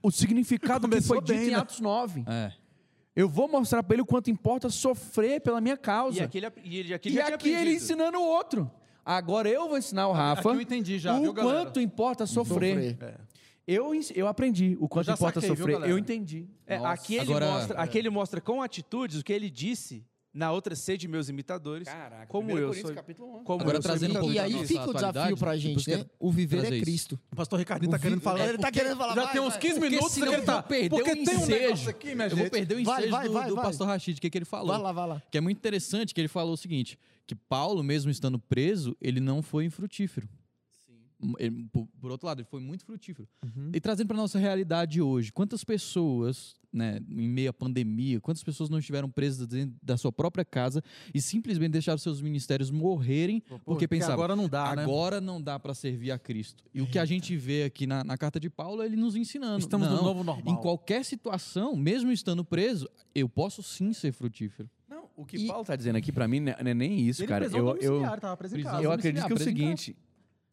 o 0.02 0.10
significado 0.10 0.88
que 0.88 1.00
foi 1.00 1.20
dito 1.20 1.32
em 1.32 1.50
né? 1.50 1.54
Atos 1.56 1.80
9. 1.80 2.24
É. 2.28 2.52
Eu 3.16 3.28
vou 3.28 3.48
mostrar 3.48 3.82
para 3.82 3.94
ele 3.96 4.02
o 4.02 4.06
quanto 4.06 4.30
importa 4.30 4.70
sofrer 4.70 5.40
pela 5.40 5.60
minha 5.60 5.76
causa. 5.76 6.18
E 6.18 6.22
aqui 6.22 6.38
ele, 6.38 6.46
e 6.62 6.78
ele, 6.78 6.94
aqui 6.94 7.08
ele 7.08 7.16
E 7.18 7.20
aqui 7.20 7.48
ele 7.50 7.74
ensinando 7.74 8.18
o 8.18 8.24
outro. 8.24 8.70
Agora 9.04 9.48
eu 9.48 9.68
vou 9.68 9.76
ensinar 9.76 10.06
o 10.06 10.12
Rafa 10.12 10.40
Aqui 10.48 10.58
eu 10.58 10.60
entendi 10.60 10.98
já, 10.98 11.16
o 11.18 11.20
viu, 11.22 11.32
galera? 11.32 11.64
quanto 11.64 11.80
importa 11.80 12.24
sofrer. 12.24 12.92
Sofrer. 12.92 13.20
Eu, 13.66 13.90
eu 14.14 14.26
aprendi 14.28 14.76
o 14.80 14.88
quanto 14.88 15.10
importa 15.10 15.40
saquei, 15.40 15.48
viu, 15.50 15.56
sofrer. 15.58 15.72
galera? 15.74 15.92
eu 15.92 15.98
entendi. 15.98 16.46
É, 16.66 16.76
aqui, 16.76 17.14
ele 17.16 17.22
Agora- 17.30 17.46
mostra, 17.50 17.78
aqui 17.80 17.98
ele 17.98 18.10
mostra 18.10 18.40
com 18.40 18.62
atitudes 18.62 19.20
o 19.20 19.24
que 19.24 19.32
ele 19.32 19.50
disse 19.50 20.04
na 20.32 20.52
outra 20.52 20.76
sede 20.76 21.08
meus 21.08 21.28
imitadores. 21.28 21.88
Caraca, 21.88 22.26
como 22.26 22.48
1 22.52 22.58
eu 22.58 22.68
Coríntios, 22.68 22.86
sou. 22.86 22.94
capítulo 22.94 23.34
11. 23.36 23.44
Como 23.44 23.60
Agora 23.62 23.78
eu 23.78 23.82
sou 23.82 23.90
trazendo 23.90 24.10
um 24.10 24.14
imitador 24.22 24.34
pouco 24.34 24.52
E 24.52 24.56
aí 24.60 24.66
fica 24.66 24.88
o 24.90 24.94
desafio 24.94 25.36
pra 25.36 25.56
gente, 25.56 25.90
né? 25.90 26.06
O 26.18 26.30
viver 26.30 26.64
é 26.64 26.70
isso. 26.76 26.80
Cristo. 26.84 27.20
O 27.32 27.36
pastor 27.36 27.58
Ricardinho 27.58 27.90
tá 27.90 27.96
O 27.96 28.00
querendo 28.00 28.18
vi- 28.18 28.24
falar. 28.24 28.48
ele 28.48 28.58
tá 28.58 28.70
querendo 28.72 28.96
falar, 28.96 29.14
Já 29.14 29.22
vai, 29.24 29.32
tem 29.32 29.40
uns 29.40 29.48
vai. 29.52 29.58
15 29.60 29.74
Porque 29.74 29.88
minutos 29.90 30.12
senão 30.12 30.28
que 30.28 30.34
ele 30.34 30.42
tá. 30.42 30.52
vou 30.52 30.62
Porque 30.62 30.98
o 31.00 31.04
tem 31.04 31.14
um 31.14 31.22
ensejo. 31.40 31.50
negócio 31.50 31.90
aqui, 31.90 32.14
minha 32.14 32.26
Eu 32.26 32.30
vou 32.30 32.38
gente. 32.38 32.50
perder 32.50 32.74
o 32.76 32.80
ensejo 32.80 33.10
vai, 33.10 33.26
do, 33.26 33.32
vai, 33.32 33.48
do 33.48 33.54
vai. 33.56 33.64
pastor 33.64 33.86
Rashid, 33.88 34.18
o 34.18 34.20
que, 34.20 34.30
que 34.30 34.38
ele 34.38 34.44
falou. 34.44 34.68
Vai 34.68 34.78
lá, 34.80 34.92
vai 34.92 35.08
lá. 35.08 35.22
Que 35.30 35.38
é 35.38 35.40
muito 35.40 35.58
interessante 35.58 36.14
que 36.14 36.20
ele 36.20 36.28
falou 36.28 36.54
o 36.54 36.56
seguinte: 36.56 36.98
que 37.26 37.34
Paulo, 37.34 37.82
mesmo 37.82 38.10
estando 38.10 38.38
preso, 38.38 38.96
ele 39.00 39.18
não 39.20 39.42
foi 39.42 39.64
infrutífero. 39.64 40.28
Ele, 41.38 41.66
por, 41.72 41.86
por 42.00 42.10
outro 42.10 42.26
lado, 42.26 42.40
ele 42.40 42.48
foi 42.48 42.60
muito 42.60 42.84
frutífero. 42.84 43.28
Uhum. 43.44 43.70
E 43.74 43.80
trazendo 43.80 44.08
para 44.08 44.16
nossa 44.16 44.38
realidade 44.38 45.00
hoje, 45.02 45.30
quantas 45.32 45.62
pessoas, 45.64 46.54
né, 46.72 46.98
em 47.08 47.28
meio 47.28 47.50
à 47.50 47.52
pandemia, 47.52 48.20
quantas 48.20 48.42
pessoas 48.42 48.70
não 48.70 48.78
estiveram 48.78 49.08
presas 49.10 49.46
dentro 49.46 49.76
da 49.82 49.96
sua 49.96 50.10
própria 50.10 50.44
casa 50.44 50.82
e 51.12 51.20
simplesmente 51.20 51.72
deixaram 51.72 51.98
seus 51.98 52.20
ministérios 52.22 52.70
morrerem 52.70 53.42
porque 53.64 53.86
pensavam, 53.86 54.14
agora 54.14 54.34
não 54.36 54.48
dá, 54.48 54.74
né? 54.76 54.82
agora 54.82 55.20
não 55.20 55.40
dá 55.42 55.58
para 55.58 55.74
servir 55.74 56.10
a 56.10 56.18
Cristo. 56.18 56.64
E 56.72 56.80
o 56.80 56.86
que 56.86 56.98
a 56.98 57.04
gente 57.04 57.36
vê 57.36 57.64
aqui 57.64 57.86
na, 57.86 58.02
na 58.02 58.16
carta 58.16 58.40
de 58.40 58.48
Paulo, 58.48 58.82
é 58.82 58.86
ele 58.86 58.96
nos 58.96 59.16
ensinando. 59.16 59.58
Estamos 59.58 59.88
não, 59.88 59.96
no 59.96 60.02
novo 60.02 60.24
normal. 60.24 60.54
Em 60.54 60.56
qualquer 60.60 61.04
situação, 61.04 61.76
mesmo 61.76 62.10
estando 62.10 62.44
preso, 62.44 62.88
eu 63.14 63.28
posso 63.28 63.62
sim 63.62 63.92
ser 63.92 64.12
frutífero. 64.12 64.68
Não, 64.88 65.04
o 65.16 65.24
que 65.24 65.36
E- 65.36 65.46
Paulo 65.46 65.64
tá 65.64 65.76
dizendo 65.76 65.96
aqui 65.96 66.10
pra 66.10 66.26
mim 66.26 66.40
não 66.40 66.52
é 66.52 66.62
não 66.62 66.70
é 66.70 66.74
nem 66.74 67.00
isso, 67.00 67.22
Ele 67.22 67.28
cara. 67.28 67.44
Eu, 67.46 67.50
eu, 67.50 67.64
domiciliar, 67.64 68.20
tava 68.20 68.36
preso 68.36 68.54
em 68.54 68.56
Prisão 68.56 68.72
casa. 68.72 68.84
eu 68.84 68.92
acredito 68.92 69.26
que 69.26 69.32
é 69.32 69.34
o 69.34 69.36
preso 69.36 69.50
em 69.50 69.54
casa. 69.54 69.66
seguinte. 69.76 69.96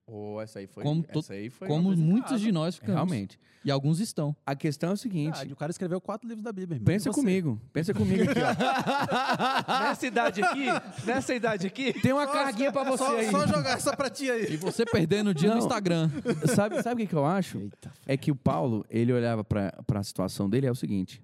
Oh, 0.09 0.39
essa 0.39 0.59
aí 0.59 0.67
foi. 0.67 0.83
Como 0.83 1.03
to- 1.03 1.19
essa 1.19 1.33
aí 1.33 1.49
foi 1.49 1.67
Como 1.67 1.93
muitos 1.97 2.39
de 2.39 2.49
nós 2.49 2.75
ficamos. 2.75 2.95
Realmente. 2.95 3.37
E 3.65 3.69
alguns 3.69 3.99
estão. 3.99 4.33
A 4.45 4.55
questão 4.55 4.91
é 4.91 4.93
o 4.93 4.97
seguinte. 4.97 5.31
Verdade, 5.33 5.51
o 5.51 5.55
cara 5.57 5.69
escreveu 5.69 5.99
quatro 5.99 6.25
livros 6.25 6.41
da 6.43 6.53
Bíblia, 6.53 6.77
irmão. 6.77 6.85
Pensa 6.85 7.11
comigo. 7.11 7.59
Pensa 7.73 7.93
comigo 7.93 8.23
aqui, 8.23 8.39
ó. 8.39 8.47
Nessa 9.83 10.07
idade 10.07 10.41
aqui, 10.41 10.65
nessa 11.05 11.35
idade 11.35 11.67
aqui, 11.67 11.91
Tem 12.01 12.13
uma 12.13 12.25
carguinha 12.25 12.71
pra 12.71 12.85
você 12.85 13.03
Só, 13.03 13.17
aí. 13.17 13.29
só 13.29 13.45
jogar 13.45 13.71
essa 13.71 13.97
pra 13.97 14.09
ti 14.09 14.31
aí. 14.31 14.53
E 14.53 14.55
você 14.57 14.85
perdendo 14.85 15.31
o 15.31 15.33
dia 15.33 15.49
no 15.49 15.55
Não. 15.55 15.61
Instagram. 15.61 16.09
Sabe, 16.55 16.81
sabe 16.81 17.03
o 17.03 17.05
que, 17.05 17.09
que 17.09 17.15
eu 17.15 17.25
acho? 17.25 17.57
Eita. 17.57 17.91
É 18.05 18.15
que 18.15 18.31
o 18.31 18.35
Paulo, 18.35 18.85
ele 18.89 19.11
olhava 19.11 19.43
pra, 19.43 19.73
pra 19.85 20.01
situação 20.03 20.49
dele, 20.49 20.67
é 20.67 20.71
o 20.71 20.75
seguinte. 20.75 21.21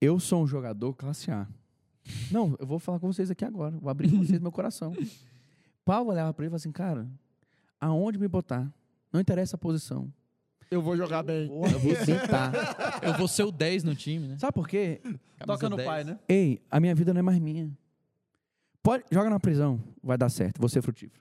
Eu 0.00 0.18
sou 0.18 0.42
um 0.42 0.46
jogador 0.48 0.94
classe 0.94 1.30
A. 1.30 1.46
Não, 2.32 2.56
eu 2.58 2.66
vou 2.66 2.80
falar 2.80 2.98
com 2.98 3.12
vocês 3.12 3.30
aqui 3.30 3.44
agora. 3.44 3.76
Vou 3.78 3.88
abrir 3.88 4.10
com 4.10 4.18
vocês 4.18 4.40
meu 4.40 4.50
coração. 4.50 4.92
Paulo 5.84 6.10
olhava 6.10 6.32
pra 6.34 6.44
ele 6.44 6.48
e 6.48 6.50
falava 6.50 6.56
assim, 6.56 6.72
cara, 6.72 7.08
aonde 7.82 8.18
me 8.18 8.28
botar? 8.28 8.72
Não 9.12 9.20
interessa 9.20 9.56
a 9.56 9.58
posição. 9.58 10.10
Eu 10.70 10.80
vou 10.80 10.96
jogar 10.96 11.22
bem. 11.22 11.50
Eu 11.50 11.78
vou 11.78 11.96
sentar. 11.96 12.52
Eu 13.02 13.12
vou 13.14 13.28
ser 13.28 13.42
o 13.42 13.52
10 13.52 13.84
no 13.84 13.94
time, 13.94 14.26
né? 14.28 14.38
Sabe 14.38 14.54
por 14.54 14.66
quê? 14.66 15.02
Toca 15.44 15.68
no 15.68 15.76
10. 15.76 15.86
pai, 15.88 16.04
né? 16.04 16.18
Ei, 16.28 16.62
a 16.70 16.80
minha 16.80 16.94
vida 16.94 17.12
não 17.12 17.18
é 17.18 17.22
mais 17.22 17.38
minha. 17.38 17.70
Pode, 18.82 19.04
joga 19.10 19.28
na 19.28 19.38
prisão, 19.38 19.82
vai 20.02 20.16
dar 20.16 20.28
certo, 20.28 20.58
vou 20.58 20.68
ser 20.68 20.80
frutífero. 20.82 21.20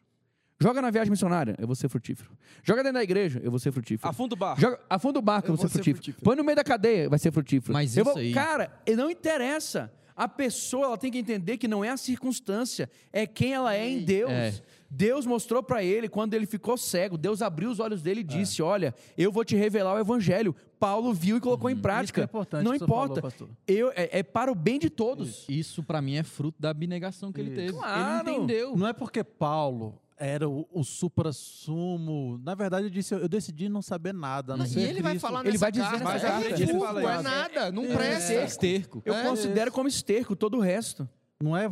Joga 0.60 0.82
na 0.82 0.89
viagem 0.91 1.10
missionária, 1.12 1.56
eu 1.60 1.65
vou 1.67 1.76
ser 1.76 1.89
frutífero. 1.89 2.32
Joga 2.63 2.82
dentro 2.84 2.93
da 3.00 3.04
igreja, 3.04 3.39
eu 3.43 3.50
vou 3.52 3.60
ser 3.60 3.71
frutífero. 3.71 4.08
afunda 4.10 4.36
o 4.36 4.38
barco. 4.38 4.62
Joga, 4.62 4.80
afunda 4.89 5.19
o 5.19 5.21
barco, 5.21 5.47
eu, 5.50 5.54
Eu 5.54 5.58
vou 5.58 5.67
ser 5.67 5.67
vou 5.67 5.69
ser 5.69 5.74
frutífero. 5.80 5.97
frutífero. 6.04 6.24
Põe 6.24 6.36
no 6.38 6.43
meio 6.43 6.56
da 6.56 6.63
cadeia, 6.63 7.10
vai 7.10 7.19
ser 7.19 7.32
frutífero. 7.32 7.74
Mas 7.74 7.97
Eu 7.97 8.04
isso 8.04 8.13
vou- 8.13 8.21
aí- 8.21 8.32
Cara, 8.34 8.71
e 8.86 8.95
não 8.95 9.10
interessa. 9.12 9.91
A 10.15 10.28
pessoa 10.28 10.86
ela 10.86 10.97
tem 10.97 11.12
que 11.12 11.17
entender 11.17 11.58
que 11.58 11.67
não 11.67 11.84
é 11.84 11.89
a 11.89 11.97
circunstância, 11.97 12.89
é 13.12 13.26
quem 13.26 13.54
ela 13.54 13.74
é 13.76 13.89
em 13.89 14.04
Deus. 14.06 14.32
É. 14.32 14.54
Deus 14.93 15.25
mostrou 15.25 15.63
para 15.63 15.82
ele 15.82 16.10
quando 16.10 16.34
ele 16.34 16.45
ficou 16.45 16.75
cego. 16.75 17.17
Deus 17.17 17.41
abriu 17.41 17.69
os 17.71 17.80
olhos 17.80 18.01
dele 18.01 18.19
e 18.19 18.23
disse: 18.25 18.62
Olha, 18.62 18.93
eu 19.17 19.32
vou 19.32 19.45
te 19.45 19.56
revelar 19.56 19.95
o 19.95 19.99
evangelho. 19.99 20.54
Paulo 20.77 21.13
viu 21.13 21.38
e 21.38 21.39
colocou 21.39 21.69
em 21.69 21.73
Isso 21.73 21.77
que 21.80 21.88
prática. 21.88 22.21
é 22.21 22.23
importante 22.25 22.63
não 22.65 22.75
importa. 22.75 23.21
falou, 23.21 23.49
eu, 23.65 23.89
é, 23.95 24.19
é 24.19 24.23
para 24.23 24.51
o 24.51 24.56
bem 24.56 24.77
de 24.77 24.89
todos. 24.89 25.45
Isso, 25.47 25.82
pra 25.82 26.01
mim, 26.01 26.15
é 26.15 26.23
fruto 26.23 26.62
da 26.62 26.71
abnegação 26.71 27.32
que 27.32 27.39
ele 27.39 27.51
teve. 27.51 27.71
Claro. 27.73 28.27
Ele 28.27 28.38
entendeu. 28.38 28.75
Não 28.75 28.86
é 28.86 28.91
porque 28.91 29.23
Paulo 29.23 29.97
era 30.17 30.49
o, 30.49 30.67
o 30.73 30.84
supra-sumo. 30.84 32.39
Na 32.43 32.54
verdade, 32.56 32.88
ele 32.88 32.93
disse: 32.93 33.13
Eu 33.13 33.30
decidi 33.30 33.69
não 33.69 33.82
saber 33.82 34.13
nada. 34.13 34.56
a 34.56 34.58
não 34.58 34.65
E 34.65 34.80
ele 34.84 35.01
vai 35.01 35.13
Cristo." 35.13 35.21
falar 35.27 35.39
Ele 35.41 35.51
nessa 35.51 35.60
vai 35.60 35.71
dizer 35.71 35.84
carta, 35.84 35.99
nessa 36.04 36.27
é 36.27 36.80
fala 36.80 37.01
é 37.01 37.13
isso. 37.15 37.23
nada, 37.23 37.71
não 37.71 37.86
É 37.86 37.95
presta. 37.95 38.34
esterco. 38.43 39.01
Eu 39.06 39.13
É. 39.13 39.23
considero 39.23 39.71
como 39.71 39.88
esterco 39.88 40.36
todo 40.36 40.58
o 40.58 40.60
resto. 40.60 41.08
Não 41.41 41.56
é 41.58 41.65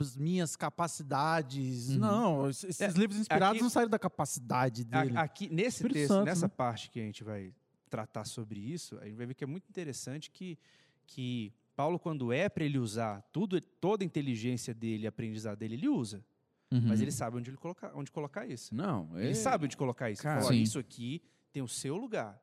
as 0.00 0.16
minhas 0.16 0.56
capacidades. 0.56 1.90
Uhum. 1.90 1.98
Não, 1.98 2.48
esses 2.50 2.80
É, 2.80 2.88
livros 2.88 3.18
inspirados 3.18 3.56
aqui- 3.56 3.62
não 3.62 3.70
saíram 3.70 3.90
da 3.90 3.98
capacidade 3.98 4.84
dele. 4.84 5.16
Aqui, 5.16 5.48
nesse 5.48 5.76
Espírito 5.78 5.94
texto, 5.94 6.08
Santo, 6.08 6.24
nessa 6.26 6.46
né? 6.46 6.52
parte 6.56 6.90
que 6.90 7.00
a 7.00 7.02
gente 7.02 7.22
vai 7.24 7.52
tratar 7.88 8.24
sobre 8.24 8.60
isso, 8.60 8.98
a 8.98 9.04
gente 9.04 9.14
vai 9.16 9.26
ver 9.26 9.34
que 9.34 9.44
é 9.44 9.46
muito 9.46 9.68
interessante 9.68 10.30
que, 10.30 10.58
que 11.06 11.52
Paulo, 11.74 11.98
quando 11.98 12.32
é 12.32 12.48
para 12.48 12.64
ele 12.64 12.78
usar 12.78 13.22
tudo, 13.32 13.60
toda 13.60 14.02
a 14.02 14.06
inteligência 14.06 14.74
dele, 14.74 15.06
aprendizado 15.06 15.58
dele, 15.58 15.74
ele 15.74 15.88
usa. 15.88 16.24
Uhum. 16.72 16.82
Mas 16.88 17.00
ele 17.00 17.12
sabe 17.12 17.36
onde, 17.36 17.50
ele 17.50 17.56
colocar, 17.56 17.92
onde 17.94 18.10
colocar 18.10 18.44
isso. 18.46 18.74
Não, 18.74 19.16
Ele 19.18 19.34
sabe 19.36 19.66
onde 19.66 19.76
colocar 19.76 20.10
isso. 20.10 20.22
Ele 20.22 20.24
Cara, 20.28 20.40
fala, 20.40 20.50
"Olha, 20.50 20.56
sim. 20.58 20.62
isso 20.62 20.78
aqui 20.80 21.22
tem 21.52 21.62
o 21.62 21.68
seu 21.68 21.96
lugar. 21.96 22.42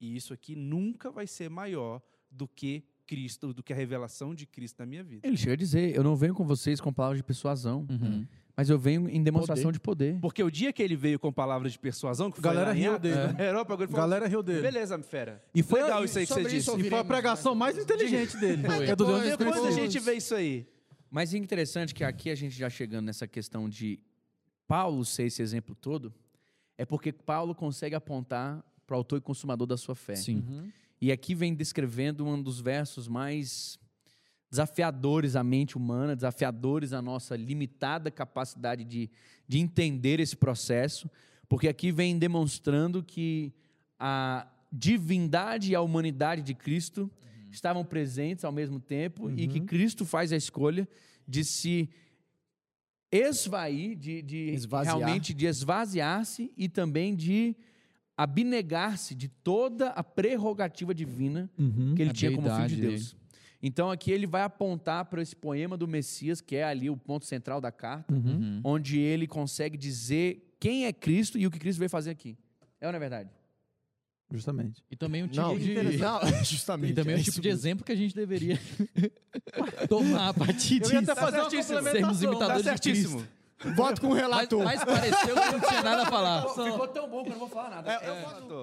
E 0.00 0.16
isso 0.16 0.34
aqui 0.34 0.56
nunca 0.56 1.08
vai 1.10 1.26
ser 1.26 1.48
maior 1.48 2.02
do 2.28 2.48
que 2.48 2.84
Cristo, 3.06 3.52
do 3.52 3.62
que 3.62 3.72
a 3.72 3.76
revelação 3.76 4.34
de 4.34 4.46
Cristo 4.46 4.78
na 4.78 4.86
minha 4.86 5.02
vida. 5.04 5.26
Ele 5.26 5.36
chega 5.36 5.52
a 5.52 5.56
dizer: 5.56 5.94
Eu 5.94 6.02
não 6.02 6.16
venho 6.16 6.34
com 6.34 6.44
vocês 6.44 6.80
com 6.80 6.92
palavras 6.92 7.18
de 7.18 7.24
persuasão, 7.24 7.86
Uhum. 7.90 8.26
mas 8.56 8.70
eu 8.70 8.78
venho 8.78 9.08
em 9.08 9.22
demonstração 9.22 9.70
de 9.70 9.78
poder. 9.80 10.18
Porque 10.20 10.42
o 10.42 10.50
dia 10.50 10.72
que 10.72 10.82
ele 10.82 10.96
veio 10.96 11.18
com 11.18 11.32
palavras 11.32 11.72
de 11.72 11.78
persuasão, 11.78 12.30
que 12.30 12.40
foi 12.40 12.44
Galera 12.44 12.74
em 12.74 12.80
riu 12.80 12.94
A- 12.94 12.98
dele, 12.98 13.14
né? 13.14 13.32
na 13.38 13.44
Europa, 13.44 13.76
falou, 13.76 13.92
Galera 13.94 14.26
riu 14.26 14.42
dele. 14.42 14.62
beleza, 14.62 14.98
fera. 15.02 15.42
E 15.54 15.62
foi 15.62 15.82
Legal 15.82 16.02
a- 16.02 16.04
isso 16.04 16.18
aí 16.18 16.26
que 16.26 16.32
você 16.32 16.44
disse. 16.44 16.70
E 16.80 16.88
foi 16.90 16.98
a 16.98 17.04
pregação 17.04 17.54
mais 17.54 17.76
inteligente 17.78 18.36
dele. 18.38 18.62
Foi. 18.66 18.86
É 18.88 18.96
do 18.96 19.04
Deus 19.04 19.22
Depois- 19.36 19.64
a 19.64 19.70
gente 19.70 19.98
vê 20.00 20.14
isso 20.14 20.34
aí. 20.34 20.66
Mas 21.10 21.32
é 21.32 21.38
interessante 21.38 21.94
que 21.94 22.02
aqui 22.02 22.30
a 22.30 22.34
gente 22.34 22.56
já 22.56 22.68
chegando 22.68 23.04
nessa 23.06 23.26
questão 23.28 23.68
de 23.68 24.00
Paulo 24.66 25.04
ser 25.04 25.24
esse 25.24 25.42
exemplo 25.42 25.74
todo, 25.74 26.12
é 26.76 26.84
porque 26.84 27.12
Paulo 27.12 27.54
consegue 27.54 27.94
apontar 27.94 28.64
para 28.86 28.94
o 28.94 28.98
autor 28.98 29.18
e 29.18 29.20
consumador 29.20 29.66
da 29.66 29.76
sua 29.76 29.94
fé. 29.94 30.16
Sim. 30.16 30.42
Uhum. 30.48 30.70
E 31.04 31.12
aqui 31.12 31.34
vem 31.34 31.54
descrevendo 31.54 32.26
um 32.26 32.42
dos 32.42 32.60
versos 32.62 33.06
mais 33.06 33.78
desafiadores 34.50 35.36
à 35.36 35.44
mente 35.44 35.76
humana, 35.76 36.16
desafiadores 36.16 36.94
à 36.94 37.02
nossa 37.02 37.36
limitada 37.36 38.10
capacidade 38.10 38.84
de, 38.84 39.10
de 39.46 39.58
entender 39.58 40.18
esse 40.18 40.34
processo, 40.34 41.10
porque 41.46 41.68
aqui 41.68 41.92
vem 41.92 42.18
demonstrando 42.18 43.02
que 43.02 43.52
a 43.98 44.50
divindade 44.72 45.72
e 45.72 45.74
a 45.74 45.82
humanidade 45.82 46.40
de 46.40 46.54
Cristo 46.54 47.10
estavam 47.50 47.84
presentes 47.84 48.42
ao 48.42 48.50
mesmo 48.50 48.80
tempo 48.80 49.30
e 49.36 49.46
que 49.46 49.60
Cristo 49.60 50.06
faz 50.06 50.32
a 50.32 50.36
escolha 50.38 50.88
de 51.28 51.44
se 51.44 51.86
esvair, 53.12 53.94
de, 53.94 54.22
de 54.22 54.58
realmente 54.82 55.34
de 55.34 55.44
esvaziar-se 55.44 56.50
e 56.56 56.66
também 56.66 57.14
de 57.14 57.54
abnegar-se 58.16 59.14
de 59.14 59.28
toda 59.28 59.88
a 59.90 60.02
prerrogativa 60.04 60.94
divina 60.94 61.50
Uhum. 61.58 61.94
que 61.94 62.02
ele 62.02 62.12
tinha 62.12 62.32
como 62.32 62.48
filho 62.54 62.68
de 62.68 62.76
Deus. 62.76 63.16
Então 63.62 63.90
aqui 63.90 64.10
ele 64.12 64.26
vai 64.26 64.42
apontar 64.42 65.06
para 65.06 65.22
esse 65.22 65.34
poema 65.34 65.76
do 65.76 65.88
Messias, 65.88 66.40
que 66.40 66.54
é 66.56 66.64
ali 66.64 66.90
o 66.90 66.96
ponto 66.96 67.24
central 67.24 67.60
da 67.60 67.72
carta, 67.72 68.12
Uhum. 68.12 68.60
onde 68.62 68.98
ele 68.98 69.26
consegue 69.26 69.76
dizer 69.78 70.54
quem 70.60 70.86
é 70.86 70.92
Cristo 70.92 71.38
e 71.38 71.46
o 71.46 71.50
que 71.50 71.58
Cristo 71.58 71.78
veio 71.78 71.88
fazer 71.90 72.10
aqui. 72.10 72.36
É 72.80 72.86
ou 72.86 72.92
não 72.92 72.96
é 72.96 73.00
verdade? 73.00 73.30
Justamente. 74.30 74.82
E 74.90 74.96
também 74.96 75.22
um 75.22 75.28
tipo 75.28 75.40
Não, 75.40 75.56
de... 75.58 75.74
não, 75.98 76.20
justamente. 76.44 76.92
E 76.92 76.94
também 76.94 77.14
é 77.14 77.16
um 77.18 77.20
isso 77.20 77.30
tipo 77.30 77.42
de 77.42 77.48
exemplo 77.48 77.84
que 77.84 77.92
a 77.92 77.96
gente 77.96 78.14
deveria 78.14 78.58
tomar 79.88 80.28
a 80.30 80.34
partir 80.34 80.82
Eu 80.82 80.90
ia 80.92 81.00
disso. 81.00 81.10
até 81.12 81.20
fazer 81.20 81.40
uma. 81.40 81.82
Sermos 81.82 82.22
imitadores 82.22 82.64
Tá 82.64 82.70
certíssimo. 82.70 83.26
Voto 83.74 84.00
com 84.00 84.08
o 84.08 84.10
Mas, 84.10 84.20
relator. 84.20 84.64
mas 84.64 84.84
pareceu 84.84 85.34
que 85.34 85.52
não 85.52 85.60
tinha 85.60 85.82
nada 85.82 86.02
a 86.02 86.06
falar. 86.06 86.42
Ficou 86.48 86.88
tão 86.88 87.08
bom 87.08 87.22
que 87.22 87.28
eu 87.30 87.32
não 87.32 87.38
vou 87.40 87.48
falar 87.48 87.70
nada. 87.70 88.00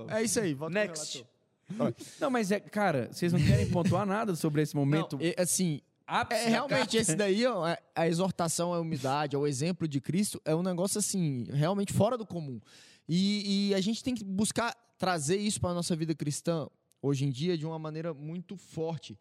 É 0.09 0.23
isso 0.23 0.39
aí, 0.39 0.53
voto 0.53 0.71
Next. 0.73 1.19
com 1.67 1.73
o 1.73 1.77
relator. 1.77 2.05
Não, 2.19 2.29
mas 2.29 2.51
é, 2.51 2.59
cara, 2.59 3.09
vocês 3.11 3.31
não 3.33 3.39
querem 3.39 3.69
pontuar 3.69 4.05
nada 4.05 4.35
sobre 4.35 4.61
esse 4.61 4.75
momento? 4.75 5.17
Não, 5.17 5.25
é, 5.25 5.35
assim, 5.37 5.81
ápice 6.05 6.41
é, 6.41 6.49
realmente 6.49 6.97
esse 6.97 7.15
daí, 7.15 7.45
ó, 7.45 7.65
é- 7.67 7.77
a 7.95 8.07
exortação 8.07 8.73
à 8.73 8.79
humildade, 8.79 9.35
ao 9.35 9.47
exemplo 9.47 9.87
de 9.87 10.01
Cristo, 10.01 10.41
é 10.43 10.53
um 10.53 10.61
negócio 10.63 10.99
assim, 10.99 11.45
realmente 11.51 11.93
fora 11.93 12.17
do 12.17 12.25
comum. 12.25 12.59
E, 13.07 13.69
e 13.69 13.73
a 13.75 13.81
gente 13.81 14.03
tem 14.03 14.13
que 14.13 14.23
buscar 14.23 14.75
trazer 14.97 15.37
isso 15.37 15.59
para 15.59 15.69
a 15.71 15.73
nossa 15.73 15.95
vida 15.95 16.13
cristã 16.13 16.67
hoje 17.01 17.25
em 17.25 17.29
dia 17.29 17.57
de 17.57 17.65
uma 17.65 17.79
maneira 17.79 18.13
muito 18.13 18.55
forte. 18.55 19.17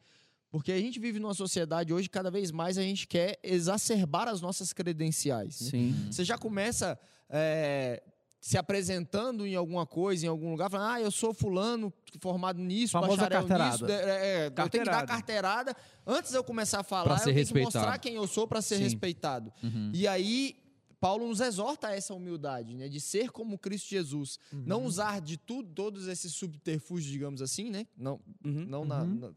Porque 0.50 0.72
a 0.72 0.78
gente 0.78 0.98
vive 0.98 1.18
numa 1.20 1.32
sociedade 1.34 1.92
hoje, 1.94 2.08
cada 2.10 2.30
vez 2.30 2.50
mais 2.50 2.76
a 2.76 2.82
gente 2.82 3.06
quer 3.06 3.38
exacerbar 3.42 4.26
as 4.28 4.40
nossas 4.40 4.72
credenciais. 4.72 5.60
né? 5.60 5.70
Sim. 5.70 6.06
Você 6.10 6.24
já 6.24 6.36
começa 6.36 6.98
é, 7.28 8.02
se 8.40 8.58
apresentando 8.58 9.46
em 9.46 9.54
alguma 9.54 9.86
coisa, 9.86 10.26
em 10.26 10.28
algum 10.28 10.50
lugar, 10.50 10.68
falando, 10.68 10.90
ah, 10.92 11.00
eu 11.00 11.10
sou 11.10 11.32
fulano, 11.32 11.92
formado 12.20 12.58
nisso, 12.60 12.92
Famosa 12.92 13.16
bacharel 13.28 13.46
carteirada. 13.46 13.72
nisso. 13.72 13.86
É, 13.86 14.02
é, 14.10 14.46
eu 14.48 14.68
tenho 14.68 14.84
que 14.84 14.90
dar 14.90 15.06
Carteirada. 15.06 15.76
Antes 16.06 16.30
de 16.32 16.36
eu 16.36 16.42
começar 16.42 16.80
a 16.80 16.82
falar, 16.82 17.12
eu 17.18 17.24
tenho 17.24 17.34
que 17.36 17.40
respeitado. 17.40 17.76
mostrar 17.76 17.98
quem 17.98 18.14
eu 18.14 18.26
sou 18.26 18.48
para 18.48 18.60
ser 18.60 18.76
Sim. 18.78 18.82
respeitado. 18.82 19.52
Uhum. 19.62 19.92
E 19.94 20.08
aí, 20.08 20.56
Paulo 20.98 21.28
nos 21.28 21.40
exorta 21.40 21.86
a 21.88 21.94
essa 21.94 22.12
humildade, 22.12 22.74
né? 22.74 22.88
De 22.88 23.00
ser 23.00 23.30
como 23.30 23.56
Cristo 23.56 23.88
Jesus. 23.88 24.38
Uhum. 24.52 24.64
Não 24.66 24.84
usar 24.84 25.20
de 25.20 25.36
tudo, 25.36 25.72
todos 25.72 26.08
esses 26.08 26.32
subterfúgios, 26.32 27.10
digamos 27.12 27.40
assim, 27.40 27.70
né? 27.70 27.86
Não, 27.96 28.18
Uhum. 28.44 28.66
não 28.68 28.84
na- 28.84 29.02
Uhum. 29.02 29.14
na- 29.14 29.30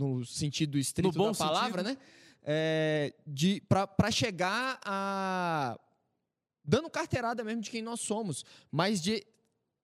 no 0.00 0.24
sentido 0.24 0.78
estrito 0.78 1.08
No 1.18 1.24
bom 1.24 1.32
da 1.32 1.36
palavra, 1.38 1.82
né? 1.82 1.96
É, 2.42 3.14
de 3.26 3.60
para 3.68 4.10
chegar 4.10 4.80
a 4.82 5.78
dando 6.64 6.88
carteirada 6.88 7.44
mesmo 7.44 7.60
de 7.62 7.70
quem 7.70 7.82
nós 7.82 8.00
somos, 8.00 8.44
mas 8.70 9.02
de 9.02 9.22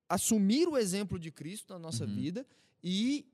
assumir 0.08 0.66
o 0.68 0.76
exemplo 0.78 1.18
de 1.18 1.30
Cristo 1.30 1.72
na 1.72 1.78
nossa 1.78 2.04
Uhum. 2.04 2.14
vida 2.14 2.46
e 2.82 3.26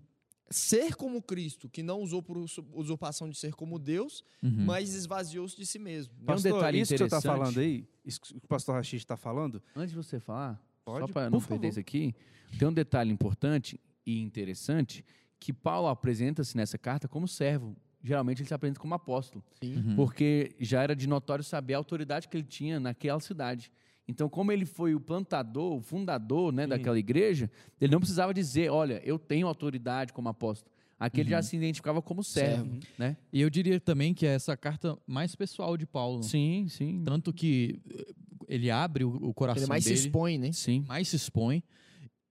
ser 0.51 0.97
como 0.97 1.23
Cristo, 1.23 1.69
que 1.69 1.83
não 1.83 2.01
usou 2.01 2.23
por 2.23 2.37
usu- 2.37 2.67
usurpação 2.73 3.29
de 3.29 3.37
ser 3.39 3.55
como 3.55 3.79
Deus, 3.79 4.23
Uhum. 4.43 4.65
mas 4.65 4.93
esvaziou-se 4.95 5.57
de 5.57 5.65
si 5.67 5.79
mesmo. 5.79 6.13
Tem 6.15 6.23
um 6.23 6.27
Pastor, 6.27 6.53
detalhe 6.55 6.81
isso 6.81 6.93
que 6.93 6.99
você 6.99 7.05
está 7.05 7.21
falando 7.21 7.59
aí, 7.61 7.87
isso 8.05 8.21
que 8.21 8.37
o 8.37 8.41
pastor 8.49 8.75
Rachid 8.75 8.97
está 9.03 9.17
falando, 9.17 9.63
Antes 9.77 9.91
de 9.91 9.97
você 9.97 10.19
falar, 10.19 10.61
Pode, 10.85 11.07
só 11.07 11.13
para 11.13 11.31
não 11.31 11.39
por 11.41 11.47
perder 11.49 11.69
favor. 11.69 11.71
isso 11.71 11.81
aqui, 11.81 12.15
tem 12.59 12.69
um 12.69 12.73
detalhe 12.73 13.11
importante 13.13 13.79
e 14.05 14.19
interessante 14.21 15.05
que 15.45 15.53
Paulo 15.53 15.89
apresenta-se 15.89 16.57
nessa 16.57 16.79
carta 16.79 17.09
como 17.09 17.27
servo. 17.27 17.77
Geralmente 18.05 18.41
ele 18.43 18.49
se 18.49 18.55
apresenta 18.55 18.81
como 18.81 18.95
apóstolo, 18.95 19.45
Uhum. 19.63 19.95
porque 19.97 20.55
já 20.61 20.83
era 20.83 20.95
de 20.95 21.07
notório 21.07 21.45
saber 21.45 21.75
a 21.75 21.79
autoridade 21.79 22.29
que 22.29 22.37
ele 22.37 22.45
tinha 22.47 22.81
naquela 22.81 23.21
cidade. 23.21 23.71
Então, 24.09 24.29
como 24.29 24.51
ele 24.51 24.67
foi 24.67 24.95
o 24.95 25.01
plantador, 25.01 25.77
o 25.77 25.81
fundador 25.81 26.53
né, 26.53 26.67
daquela 26.67 26.99
igreja, 26.99 27.49
ele 27.81 27.93
não 27.93 28.01
precisava 28.01 28.35
dizer, 28.35 28.71
olha, 28.71 29.01
eu 29.05 29.19
tenho 29.19 29.47
autoridade 29.47 30.13
como 30.13 30.29
apóstolo. 30.29 30.73
Aqui 30.99 31.21
ele 31.21 31.31
já 31.31 31.43
se 31.43 31.57
identificava 31.57 32.01
como 32.03 32.23
servo, 32.23 32.65
Servo. 32.65 32.81
né? 32.99 33.17
E 33.33 33.41
eu 33.41 33.51
diria 33.51 33.81
também 33.81 34.13
que 34.15 34.25
é 34.27 34.35
essa 34.35 34.57
carta 34.57 34.97
mais 35.07 35.35
pessoal 35.35 35.77
de 35.77 35.87
Paulo. 35.87 36.23
Sim, 36.23 36.67
sim. 36.69 37.03
Tanto 37.05 37.33
que 37.33 37.81
eh, 37.91 38.13
ele 38.49 38.71
abre 38.71 39.05
o, 39.05 39.11
o 39.17 39.35
coração 39.35 39.63
Ele 39.65 39.69
mais 39.69 39.85
dele, 39.85 39.97
se 39.97 40.07
expõe, 40.07 40.39
né? 40.39 40.53
Sim. 40.53 40.85
mais 40.87 41.09
se 41.09 41.17
expõe. 41.17 41.63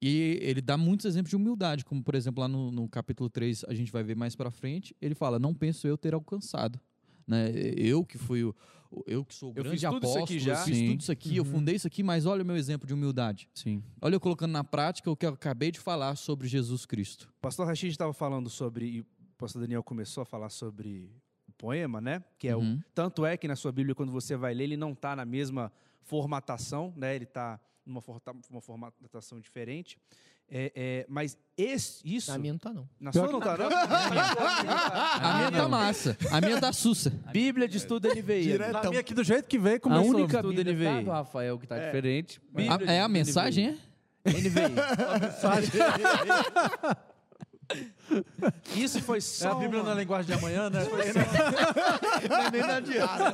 E 0.01 0.39
ele 0.41 0.61
dá 0.61 0.77
muitos 0.77 1.05
exemplos 1.05 1.29
de 1.29 1.35
humildade, 1.35 1.85
como 1.85 2.03
por 2.03 2.15
exemplo 2.15 2.41
lá 2.41 2.47
no, 2.47 2.71
no 2.71 2.89
capítulo 2.89 3.29
3, 3.29 3.63
a 3.67 3.73
gente 3.73 3.91
vai 3.91 4.03
ver 4.03 4.15
mais 4.15 4.35
pra 4.35 4.49
frente, 4.49 4.95
ele 5.01 5.13
fala: 5.13 5.37
"Não 5.37 5.53
penso 5.53 5.87
eu 5.87 5.97
ter 5.97 6.13
alcançado". 6.13 6.79
Né? 7.27 7.51
Eu 7.77 8.03
que 8.03 8.17
fui 8.17 8.43
o 8.43 8.55
o- 8.93 9.03
eu 9.07 9.23
que 9.23 9.33
sou 9.33 9.49
o 9.49 9.51
Eu 9.55 9.63
grande 9.63 9.69
fiz 9.79 9.81
tudo 9.83 9.97
isso 9.99 10.05
apóstolo, 10.17 10.23
aqui 10.25 10.39
já. 10.39 10.51
eu 10.53 10.57
fiz 10.65 10.77
Sim. 10.77 10.87
tudo 10.91 10.99
isso 11.01 11.11
aqui, 11.13 11.37
eu 11.37 11.45
fundei 11.45 11.75
isso 11.75 11.87
aqui, 11.87 12.03
mas 12.03 12.25
olha 12.25 12.43
o 12.43 12.45
meu 12.45 12.57
exemplo 12.57 12.85
de 12.85 12.93
humildade. 12.93 13.47
Sim. 13.53 13.81
Olha 14.01 14.15
eu 14.15 14.19
colocando 14.19 14.51
na 14.51 14.65
prática 14.65 15.09
o 15.09 15.15
que 15.15 15.25
eu 15.25 15.29
acabei 15.29 15.71
de 15.71 15.79
falar 15.79 16.17
sobre 16.17 16.45
Jesus 16.49 16.85
Cristo. 16.85 17.31
Pastor 17.41 17.65
Rachid 17.67 17.89
estava 17.91 18.11
falando 18.11 18.49
sobre, 18.49 18.85
e 18.85 18.99
o 18.99 19.05
pastor 19.37 19.61
Daniel 19.61 19.81
começou 19.81 20.23
a 20.23 20.25
falar 20.25 20.49
sobre 20.49 21.09
o 21.47 21.53
poema, 21.53 22.01
né? 22.01 22.21
Que 22.37 22.49
é 22.49 22.55
Uhum. 22.57 22.79
o, 22.79 22.83
tanto 22.93 23.25
é 23.25 23.37
que 23.37 23.47
na 23.47 23.55
sua 23.55 23.71
Bíblia, 23.71 23.95
quando 23.95 24.11
você 24.11 24.35
vai 24.35 24.53
ler, 24.53 24.65
ele 24.65 24.75
não 24.75 24.91
está 24.91 25.15
na 25.15 25.23
mesma 25.23 25.71
formatação, 26.01 26.93
né? 26.97 27.15
Ele 27.15 27.23
está 27.23 27.61
numa 27.91 28.01
uma 28.49 28.61
formatação 28.61 29.39
diferente. 29.39 29.97
É, 30.53 30.71
é, 30.75 31.05
mas 31.07 31.37
esse, 31.57 32.01
isso... 32.03 32.29
Na 32.31 32.37
minha 32.37 32.51
não 32.53 32.59
tá, 32.59 32.73
não. 32.73 32.89
Na 32.99 33.13
sua 33.13 33.31
não 33.31 33.39
tá, 33.39 33.57
não? 33.57 33.67
A 33.71 35.37
minha 35.37 35.51
tá 35.51 35.67
massa, 35.69 36.17
a 36.29 36.41
minha 36.41 36.59
tá 36.59 36.73
sussa. 36.73 37.09
Bíblia 37.31 37.67
de 37.69 37.77
estudo 37.77 38.09
NVI. 38.09 38.57
Na 38.57 38.83
minha 38.89 38.99
aqui 38.99 39.13
do 39.13 39.23
jeito 39.23 39.47
que 39.47 39.57
veio, 39.57 39.77
A 39.77 39.79
começou. 39.79 40.09
única 40.15 40.41
tudo 40.41 40.53
Bíblia 40.63 40.73
NVI. 40.73 40.85
tá 40.97 41.01
do 41.03 41.11
Rafael 41.11 41.57
que 41.59 41.67
tá 41.67 41.77
É. 41.77 41.85
diferente. 41.85 42.41
A- 42.69 42.83
é 42.91 43.01
a 43.01 43.07
mensagem, 43.07 43.69
NVI. 43.69 43.79
é? 44.25 44.29
NVI. 44.31 44.75
Isso 48.75 49.01
foi 49.01 49.19
É 49.19 49.21
só 49.21 49.51
a 49.53 49.55
Bíblia 49.55 49.81
uma- 49.81 49.93
na 49.93 49.99
linguagem 50.01 50.25
de 50.25 50.33
amanhã, 50.33 50.69
né? 50.69 50.79
Nem 52.51 52.61
na 52.61 52.79
diária. 52.81 53.25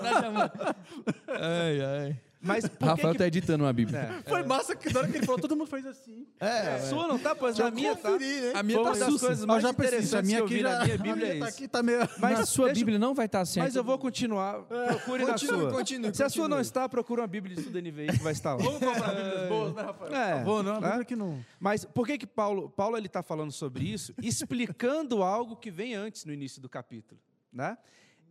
Ai, 1.28 1.82
ai. 1.82 2.22
Mas 2.48 2.64
Rafael 2.82 3.12
que... 3.14 3.18
tá 3.20 3.28
editando 3.28 3.64
uma 3.64 3.74
Bíblia. 3.74 4.22
É. 4.26 4.30
Foi 4.30 4.44
massa 4.44 4.76
que 4.76 4.92
na 4.92 5.00
hora 5.02 5.08
que 5.10 5.18
ele 5.18 5.26
falou, 5.26 5.40
todo 5.42 5.56
mundo 5.56 5.68
fez 5.68 5.86
assim. 5.86 6.26
A 6.40 6.80
sua 6.88 7.08
não 7.08 7.20
tá, 7.20 7.36
pois 7.36 7.60
a 7.60 7.70
minha 7.70 7.96
tá. 7.96 8.10
A 8.10 8.64
minha 8.64 8.78
Foi 8.78 8.84
tá 8.84 8.92
uma 8.92 8.98
das 9.12 9.20
coisas 9.20 9.42
Eu 9.42 9.48
mais 9.48 9.64
já 9.64 9.70
interessantes 9.70 10.14
a 10.14 10.22
minha 10.22 10.38
que 10.38 10.42
eu 10.42 10.46
aqui 10.46 10.54
vi 10.56 10.62
já, 10.62 10.70
na 10.70 10.84
minha 10.84 10.96
a 10.96 10.98
Bíblia 10.98 11.16
minha 11.16 11.28
é 11.28 11.40
tá 11.40 11.48
isso. 11.50 11.58
aqui, 11.58 11.68
tá 11.68 11.84
meio... 11.84 12.00
Mas 12.20 12.40
Na 12.40 12.46
sua 12.46 12.66
deixa- 12.68 12.80
Bíblia 12.80 13.00
não 13.00 13.14
vai 13.14 13.26
estar 13.26 13.42
assim. 13.42 13.60
Mas 13.60 13.76
eu 13.76 13.84
vou 13.84 13.98
continuar. 13.98 14.62
Procure 14.64 15.24
na 15.26 15.32
Continue, 15.34 15.60
sua. 15.62 15.72
continue, 15.72 16.16
Se 16.16 16.24
a 16.24 16.30
sua 16.30 16.44
não 16.44 16.58
continue. 16.58 16.62
está, 16.62 16.90
procura 16.90 17.22
uma 17.22 17.28
Bíblia 17.28 17.56
de 17.56 17.62
estudo 17.62 17.80
NVI 17.82 18.08
que 18.08 18.24
vai 18.24 18.34
estar 18.34 18.54
lá. 18.56 18.64
Vamos 18.64 18.80
comprar 18.80 19.14
Bíblias 19.16 19.50
boas, 19.50 19.74
né, 19.76 19.82
Rafael? 19.82 20.14
É. 20.16 20.32
Por 20.32 20.38
favor, 20.40 20.64
não, 20.64 20.80
Né? 20.82 20.88
Bíblia 20.90 21.06
que 21.06 21.16
não... 21.16 21.46
Mas 21.60 21.86
por 21.86 22.06
que 22.08 22.18
que 22.18 22.28
Paulo, 22.28 22.70
Paulo 22.70 22.98
ele 22.98 23.08
está 23.08 23.22
falando 23.24 23.52
sobre 23.52 23.84
isso, 23.86 24.14
explicando 24.22 25.22
algo 25.24 25.56
que 25.56 25.70
vem 25.72 25.96
antes 25.96 26.24
no 26.26 26.34
início 26.34 26.62
do 26.62 26.70
capítulo, 26.70 27.20
né? 27.52 27.78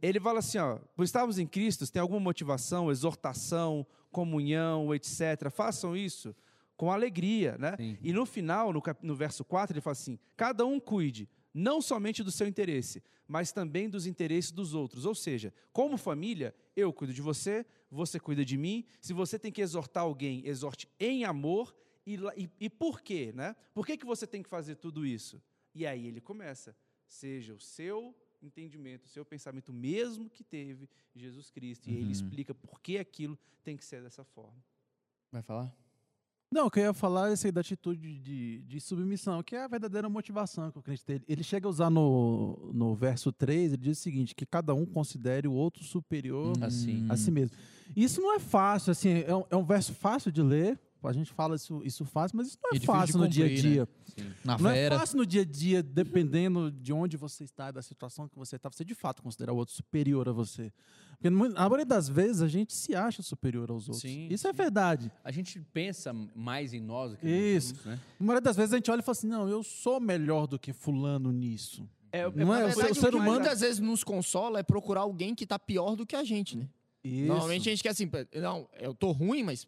Ele 0.03 0.21
fala 0.21 0.39
assim, 0.41 0.59
ó, 0.59 0.77
por 0.95 1.05
estarmos 1.05 1.39
em 1.39 1.47
Cristo, 1.47 1.91
tem 1.91 2.01
alguma 2.01 2.21
motivação, 2.21 2.91
exortação, 2.91 3.87
comunhão, 4.11 4.95
etc. 4.95 5.51
Façam 5.51 5.97
isso 5.97 6.35
com 6.77 6.91
alegria, 6.93 7.57
né? 7.59 7.75
Sim. 7.77 7.99
E 8.03 8.13
no 8.13 8.27
final, 8.27 8.73
no, 8.73 8.83
cap- 8.83 9.05
no 9.05 9.15
verso 9.15 9.45
4, 9.45 9.75
ele 9.75 9.81
fala 9.81 9.93
assim: 9.93 10.19
cada 10.37 10.65
um 10.67 10.79
cuide 10.79 11.29
não 11.53 11.81
somente 11.81 12.23
do 12.23 12.31
seu 12.31 12.47
interesse, 12.47 13.03
mas 13.27 13.51
também 13.53 13.89
dos 13.89 14.07
interesses 14.07 14.53
dos 14.53 14.75
outros. 14.75 15.07
Ou 15.07 15.15
seja, 15.15 15.53
como 15.73 15.97
família, 15.97 16.55
eu 16.77 16.93
cuido 16.93 17.15
de 17.15 17.23
você, 17.23 17.65
você 17.91 18.21
cuida 18.21 18.45
de 18.45 18.57
mim. 18.59 18.85
Se 19.01 19.13
você 19.13 19.39
tem 19.39 19.51
que 19.51 19.63
exortar 19.63 20.03
alguém, 20.03 20.47
exorte 20.47 20.89
em 21.01 21.25
amor. 21.25 21.75
E, 22.07 22.15
e, 22.37 22.51
e 22.61 22.71
por 22.71 23.01
quê? 23.01 23.33
Né? 23.35 23.57
Por 23.75 23.85
que, 23.87 23.97
que 23.97 24.07
você 24.07 24.27
tem 24.27 24.43
que 24.43 24.49
fazer 24.49 24.77
tudo 24.77 25.05
isso? 25.05 25.43
E 25.75 25.87
aí 25.87 26.07
ele 26.07 26.21
começa: 26.21 26.77
seja 27.07 27.55
o 27.55 27.59
seu 27.61 28.15
entendimento, 28.47 29.05
o 29.05 29.09
seu 29.09 29.25
pensamento 29.25 29.73
mesmo 29.73 30.31
que 30.31 30.43
teve 30.45 30.89
Jesus 31.15 31.51
Cristo. 31.51 31.89
E 31.89 31.91
aí 31.93 31.97
ele 31.97 32.05
Uhum. 32.07 32.11
explica 32.13 32.55
por 32.55 32.81
que 32.81 32.99
aquilo 32.99 33.39
tem 33.63 33.77
que 33.77 33.85
ser 33.85 34.03
dessa 34.03 34.25
forma. 34.25 34.63
Vai 35.33 35.43
falar? 35.43 35.75
Não, 36.51 36.67
o 36.67 36.71
que 36.71 36.79
eu 36.79 36.85
ia 36.85 36.95
falar 36.95 37.29
é 37.33 37.53
da 37.53 37.61
atitude 37.61 38.21
de, 38.21 38.63
de 38.63 38.81
submissão, 38.81 39.43
que 39.43 39.57
é 39.57 39.65
a 39.65 39.69
verdadeira 39.69 40.09
motivação 40.09 40.71
que 40.71 40.79
o 40.79 40.83
crente 40.83 41.05
tem. 41.05 41.21
Ele 41.27 41.43
chega 41.43 41.67
a 41.67 41.71
usar 41.71 41.91
no, 41.91 42.71
no 42.73 42.95
verso 42.95 43.33
3, 43.33 43.73
ele 43.73 43.83
diz 43.83 43.99
o 43.99 44.01
seguinte, 44.01 44.33
que 44.35 44.47
cada 44.47 44.73
um 44.73 44.87
considere 44.87 45.49
o 45.49 45.53
outro 45.53 45.83
superior 45.83 46.53
Assim. 46.63 47.05
a 47.11 47.17
si 47.17 47.33
mesmo. 47.33 47.57
Isso 47.97 48.21
não 48.21 48.33
é 48.33 48.39
fácil, 48.39 48.93
assim, 48.93 49.25
é 49.27 49.35
um, 49.35 49.45
é 49.51 49.57
um 49.57 49.65
verso 49.65 49.93
fácil 49.93 50.31
de 50.31 50.41
ler, 50.41 50.79
a 51.09 51.13
gente 51.13 51.33
fala 51.33 51.57
isso, 51.57 51.81
isso 51.85 52.05
fácil, 52.05 52.37
mas 52.37 52.49
isso 52.49 52.59
não 52.63 52.71
é 52.75 52.79
de 52.79 52.87
fácil 52.87 53.19
no 53.19 53.29
dia 53.29 53.47
a 53.47 53.49
cumprir, 53.49 53.63
dia. 53.63 53.89
Na 54.45 54.59
Não 54.59 54.71
é 54.71 54.89
fácil 54.91 55.17
no 55.19 55.27
dia 55.27 55.43
a 55.43 55.45
dia, 55.45 55.83
dependendo 55.83 56.71
de 56.71 56.93
onde 56.93 57.17
você 57.17 57.45
está, 57.45 57.71
da 57.71 57.83
situação 57.83 58.29
que 58.29 58.37
você 58.37 58.57
está, 58.57 58.69
você 58.71 58.85
de 58.85 58.95
fato 58.95 59.23
considerar 59.23 59.53
o 59.53 59.57
outro 59.57 59.75
superior 59.75 60.29
a 60.29 60.33
você. 60.33 60.73
Porque 61.13 61.29
a 61.29 61.31
maioria 61.31 61.87
das 61.87 62.09
vezes 62.09 62.43
a 62.43 62.49
gente 62.49 62.75
se 62.75 62.95
acha 62.95 63.23
superior 63.23 63.71
aos 63.71 63.89
outros. 63.89 64.03
Sim, 64.03 64.29
Isso 64.31 64.47
é 64.47 64.51
sim. 64.51 64.57
verdade. 64.57 65.11
A 65.25 65.31
gente 65.31 65.59
pensa 65.73 66.13
mais 66.35 66.75
em 66.75 66.81
nós 66.81 67.13
do 67.13 67.17
que 67.19 67.27
Isso. 67.27 67.75
nós 67.75 67.83
somos, 67.83 67.99
né? 67.99 68.05
A 68.21 68.25
maioria 68.25 68.41
das 68.43 68.57
vezes 68.57 68.73
a 68.73 68.77
gente 68.77 68.91
olha 68.91 69.01
e 69.01 69.03
fala 69.03 69.13
assim: 69.17 69.27
não, 69.29 69.49
eu 69.49 69.63
sou 69.63 69.99
melhor 70.01 70.47
do 70.47 70.59
que 70.59 70.73
fulano 70.73 71.33
nisso. 71.33 71.89
É, 72.13 72.31
Não 72.31 72.55
é? 72.55 72.61
Na 72.61 72.67
O 72.67 72.69
ser- 72.71 72.75
verdade, 72.77 72.93
o 72.99 73.01
ser 73.01 73.11
que 73.11 73.17
humano- 73.17 73.33
muitas 73.41 73.61
vezes 73.61 73.79
nos 73.81 74.05
consola 74.05 74.61
é 74.61 74.63
procurar 74.63 75.01
alguém 75.03 75.35
que 75.35 75.47
tá 75.47 75.59
pior 75.59 75.97
do 75.97 76.07
que 76.07 76.15
a 76.17 76.23
gente, 76.25 76.57
né? 76.57 76.69
Isso. 77.03 77.27
Normalmente 77.27 77.69
a 77.69 77.73
gente 77.73 77.83
quer 77.83 77.91
assim, 77.91 78.11
não, 78.41 78.69
eu 78.81 78.93
tô 78.95 79.11
ruim, 79.13 79.43
mas 79.43 79.67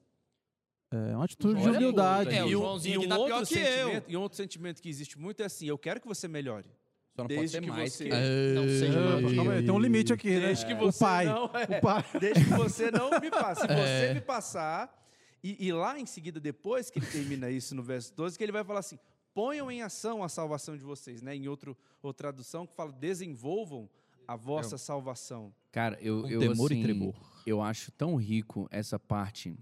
É 0.91 1.15
uma 1.15 1.25
atitude 1.25 1.61
de 1.61 1.69
Olha, 1.69 1.79
humildade. 1.79 2.35
é, 2.35 2.43
o 2.45 2.49
e 2.49 2.57
um, 2.57 2.79
e 2.85 2.99
um 2.99 3.09
tá 3.09 3.19
outro 3.19 3.35
pior 3.35 3.47
que 3.47 3.55
eu. 3.59 3.65
sentimento, 3.65 4.05
E 4.11 4.17
um 4.17 4.21
outro 4.23 4.37
sentimento 4.37 4.83
que 4.83 4.89
existe 4.89 5.19
muito 5.19 5.43
é 5.43 5.47
assim: 5.47 5.67
eu 5.67 5.77
quero 5.77 6.01
que 6.01 6.07
você 6.09 6.27
melhore. 6.27 6.67
Só 7.15 7.23
não 7.23 7.27
Desde 7.29 7.45
pode 7.45 7.51
ser 7.51 7.61
que 7.61 7.69
mais. 7.79 7.93
você- 7.93 8.05
que- 8.05 8.55
não 8.55 8.63
seja 8.69 8.99
É, 8.99 9.21
mais. 9.21 9.35
calma 9.37 9.53
aí, 9.53 9.63
tem 9.65 9.71
um 9.75 9.79
limite 9.79 10.13
aqui, 10.13 10.31
né? 10.31 10.41
Desde 10.47 10.67
que 10.67 10.73
o 10.75 10.79
você 10.79 10.99
pai. 11.05 11.27
não 11.27 11.45
é. 11.53 11.79
O 11.79 11.81
pai. 11.83 12.05
Desde 12.21 12.45
que 12.45 12.51
você 12.55 12.91
não 12.91 13.11
me 13.21 13.31
passe. 13.31 13.61
Se 13.63 13.67
você 13.67 14.07
É. 14.07 14.15
me 14.15 14.21
passar, 14.21 15.07
e, 15.45 15.67
e 15.67 15.73
lá 15.73 15.99
em 15.99 16.07
seguida, 16.07 16.41
depois 16.41 16.89
que 16.91 16.99
ele 17.01 17.07
termina 17.07 17.51
isso 17.51 17.75
no 17.75 17.83
verso 17.83 18.15
12, 18.15 18.39
que 18.39 18.43
ele 18.45 18.53
vai 18.53 18.65
falar 18.65 18.81
assim: 18.81 18.99
ponham 19.35 19.71
em 19.71 19.83
ação 19.83 20.23
a 20.25 20.29
salvação 20.29 20.75
de 20.77 20.85
vocês, 20.85 21.21
né? 21.21 21.35
Em 21.37 21.49
outro, 21.49 21.77
outra 22.03 22.29
tradução 22.29 22.67
que 22.67 22.75
fala: 22.75 22.93
desenvolvam 22.93 23.91
a 24.27 24.37
vossa 24.37 24.79
salvação. 24.79 25.53
Cara, 25.71 25.99
eu, 26.01 26.23
Com 26.23 26.29
eu, 26.31 26.41
temor 26.41 26.71
e 26.71 26.75
assim, 26.75 26.83
tremor. 26.83 27.15
eu 27.47 27.61
acho 27.61 27.91
tão 27.93 28.15
rico 28.17 28.67
essa 28.71 28.99
parte 28.99 29.55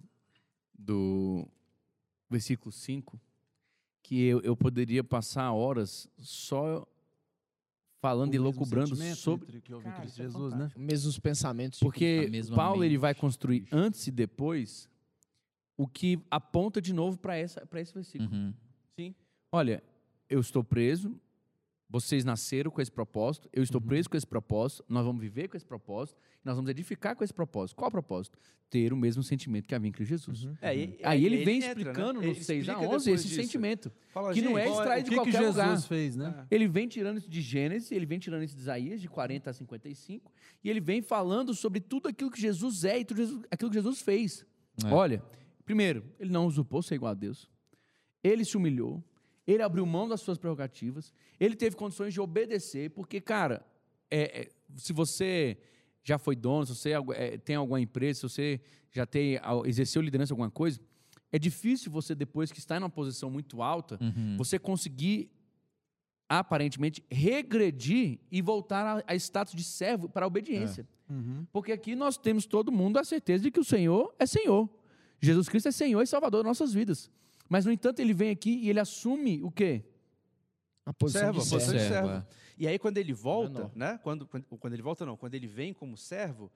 do 0.78 1.46
versículo 2.28 2.72
5 2.72 3.20
que 4.02 4.22
eu, 4.22 4.40
eu 4.42 4.56
poderia 4.56 5.02
passar 5.02 5.52
horas 5.52 6.08
só 6.18 6.86
falando 8.00 8.34
e 8.34 8.38
O 8.38 8.42
mesmo 8.42 8.44
loucubrando 8.44 8.96
sobre. 9.16 9.60
que 9.60 9.72
houve 9.74 9.84
Cara, 9.86 10.00
Cristo 10.00 10.20
é 10.20 10.24
Jesus, 10.24 10.54
né? 10.54 10.70
mesmos 10.76 11.18
pensamentos. 11.18 11.80
Porque 11.80 12.24
A 12.26 12.30
mesma 12.30 12.54
Paulo 12.56 12.80
mente. 12.82 12.90
ele 12.90 12.98
vai 12.98 13.14
construir 13.14 13.66
antes 13.72 14.06
e 14.06 14.12
depois 14.12 14.88
o 15.76 15.88
que 15.88 16.20
aponta 16.30 16.80
de 16.80 16.92
novo 16.92 17.18
para 17.18 17.36
essa 17.36 17.66
para 17.66 17.80
esse 17.80 17.92
versículo. 17.92 18.30
Uhum. 18.32 18.54
Sim. 18.98 19.14
Olha, 19.50 19.82
eu 20.28 20.40
estou 20.40 20.62
preso, 20.62 21.20
Vocês 21.88 22.24
nasceram 22.24 22.68
com 22.68 22.80
esse 22.82 22.90
propósito, 22.90 23.48
eu 23.52 23.62
estou 23.62 23.80
preso 23.80 24.10
com 24.10 24.16
esse 24.16 24.26
propósito, 24.26 24.84
nós 24.88 25.04
vamos 25.06 25.20
viver 25.20 25.46
com 25.46 25.56
esse 25.56 25.64
propósito, 25.64 26.18
nós 26.44 26.56
vamos 26.56 26.68
edificar 26.68 27.14
com 27.14 27.22
esse 27.22 27.32
propósito. 27.32 27.76
Qual 27.76 27.88
o 27.88 27.92
propósito? 27.92 28.36
Ter 28.68 28.92
o 28.92 28.96
mesmo 28.96 29.22
sentimento 29.22 29.68
que 29.68 29.74
havia 29.74 29.88
em 29.88 29.92
Cristo 29.92 30.08
Jesus. 30.34 30.48
É, 30.60 30.76
e- 30.76 30.98
Aí 31.04 31.24
ele, 31.24 31.44
vem 31.44 31.58
entra, 31.58 31.68
né? 31.74 31.80
explicando 31.80 32.20
Ele 32.20 32.28
no 32.30 32.34
6 32.34 32.68
a 32.68 32.72
explica 32.72 32.80
11 32.94 33.04
depois 33.04 33.20
esse 33.20 33.28
disso. 33.28 33.40
sentimento. 33.40 33.92
Fala, 34.08 34.34
que 34.34 34.42
não 34.42 34.58
é 34.58 34.68
extraído 34.68 34.92
o 34.92 35.04
de 35.04 35.04
que, 35.04 35.10
que 35.10 35.14
qualquer 35.16 35.38
Jesus 35.38 35.56
lugar. 35.56 35.80
fez, 35.82 36.16
né? 36.16 36.46
Ele 36.50 36.66
vem 36.66 36.88
tirando 36.88 37.18
isso 37.18 37.30
de 37.30 37.40
Gênesis, 37.40 37.92
ele 37.92 38.04
vem 38.04 38.18
tirando 38.18 38.42
isso 38.42 38.56
de 38.56 38.62
Isaías, 38.62 39.00
de 39.00 39.08
40 39.08 39.48
a 39.50 39.52
55, 39.52 40.32
e 40.64 40.68
ele 40.68 40.80
vem 40.80 41.00
falando 41.00 41.54
sobre 41.54 41.78
tudo 41.78 42.08
aquilo 42.08 42.32
que 42.32 42.40
Jesus 42.40 42.84
é 42.84 42.98
e 42.98 43.04
tudo 43.04 43.44
aquilo 43.48 43.70
que 43.70 43.76
Jesus 43.76 44.02
fez. 44.02 44.44
É. 44.84 44.88
Olha, 44.92 45.22
primeiro, 45.64 46.02
ele 46.18 46.30
não 46.32 46.46
usurpou 46.46 46.82
ser 46.82 46.96
igual 46.96 47.12
a 47.12 47.14
Deus. 47.14 47.48
Ele 48.24 48.44
se 48.44 48.56
humilhou, 48.56 49.04
ele 49.46 49.62
abriu 49.62 49.84
mão 49.86 50.08
das 50.08 50.20
suas 50.20 50.38
prerrogativas, 50.38 51.12
ele 51.38 51.54
teve 51.54 51.76
condições 51.76 52.12
de 52.12 52.20
obedecer, 52.20 52.90
porque, 52.90 53.20
cara, 53.20 53.64
é- 54.10 54.40
é, 54.42 54.50
se 54.76 54.92
você 54.92 55.56
já 56.02 56.18
foi 56.18 56.34
dono, 56.36 56.66
se 56.66 56.74
você 56.74 56.92
é, 57.14 57.36
tem 57.38 57.56
alguma 57.56 57.80
empresa, 57.80 58.20
se 58.20 58.22
você 58.28 58.60
já 58.92 59.04
tem, 59.06 59.38
exerceu 59.64 60.00
liderança 60.02 60.32
em 60.32 60.34
alguma 60.34 60.50
coisa, 60.50 60.80
é 61.32 61.38
difícil 61.38 61.90
você, 61.90 62.14
depois 62.14 62.50
que 62.52 62.58
está 62.58 62.76
em 62.76 62.78
uma 62.78 62.88
posição 62.90 63.30
muito 63.30 63.60
alta, 63.62 63.98
Uhum. 64.00 64.36
você 64.38 64.58
conseguir 64.58 65.30
aparentemente 66.28 67.04
regredir 67.10 68.18
e 68.30 68.42
voltar 68.42 68.98
a, 68.98 69.04
a 69.06 69.14
status 69.14 69.54
de 69.54 69.62
servo 69.62 70.08
para 70.08 70.24
a 70.24 70.28
obediência. 70.28 70.86
Uhum. 71.08 71.46
Porque 71.52 71.70
aqui 71.70 71.94
nós 71.94 72.16
temos 72.16 72.46
todo 72.46 72.72
mundo 72.72 72.98
a 72.98 73.04
certeza 73.04 73.44
de 73.44 73.50
que 73.50 73.60
o 73.60 73.64
Senhor 73.64 74.12
é 74.18 74.26
Senhor. 74.26 74.68
Jesus 75.20 75.48
Cristo 75.48 75.68
é 75.68 75.72
Senhor 75.72 76.02
e 76.02 76.06
Salvador 76.06 76.42
das 76.42 76.48
nossas 76.50 76.72
vidas. 76.72 77.10
Mas, 77.48 77.64
no 77.64 77.72
entanto, 77.72 78.00
ele 78.00 78.12
vem 78.12 78.30
aqui 78.30 78.50
e 78.62 78.70
ele 78.70 78.80
assume 78.80 79.42
o 79.42 79.50
quê? 79.50 79.84
A 80.84 80.92
posição 80.92 81.22
Servo, 81.22 81.40
de 81.40 81.46
a 81.46 81.50
posição 81.50 81.60
servo. 81.60 81.78
de 81.78 81.88
Servo, 81.88 82.08
servo. 82.08 82.26
E 82.58 82.66
aí, 82.66 82.78
quando 82.78 82.98
ele 82.98 83.12
volta, 83.12 83.58
Menor. 83.58 83.72
né? 83.74 84.00
Quando, 84.02 84.26
quando, 84.26 84.44
quando 84.44 84.72
ele 84.72 84.82
volta, 84.82 85.04
não. 85.04 85.16
Quando 85.16 85.34
ele 85.34 85.46
vem 85.46 85.72
como 85.74 85.96
servo, 85.96 86.50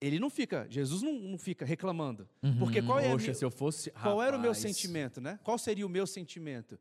ele 0.00 0.18
não 0.18 0.28
fica, 0.28 0.66
Jesus 0.68 1.02
não, 1.02 1.12
não 1.12 1.38
fica 1.38 1.64
reclamando. 1.64 2.28
Uhum. 2.42 2.58
Porque 2.58 2.82
qual, 2.82 2.98
é 2.98 3.08
a 3.08 3.12
Poxa, 3.12 3.32
se 3.32 3.44
eu 3.44 3.50
fosse. 3.50 3.90
qual 3.90 4.22
era 4.22 4.36
o 4.36 4.40
meu 4.40 4.50
Rapaz. 4.52 4.58
sentimento, 4.62 5.20
né? 5.20 5.38
Qual 5.42 5.56
seria 5.58 5.86
o 5.86 5.88
meu 5.88 6.06
sentimento? 6.06 6.78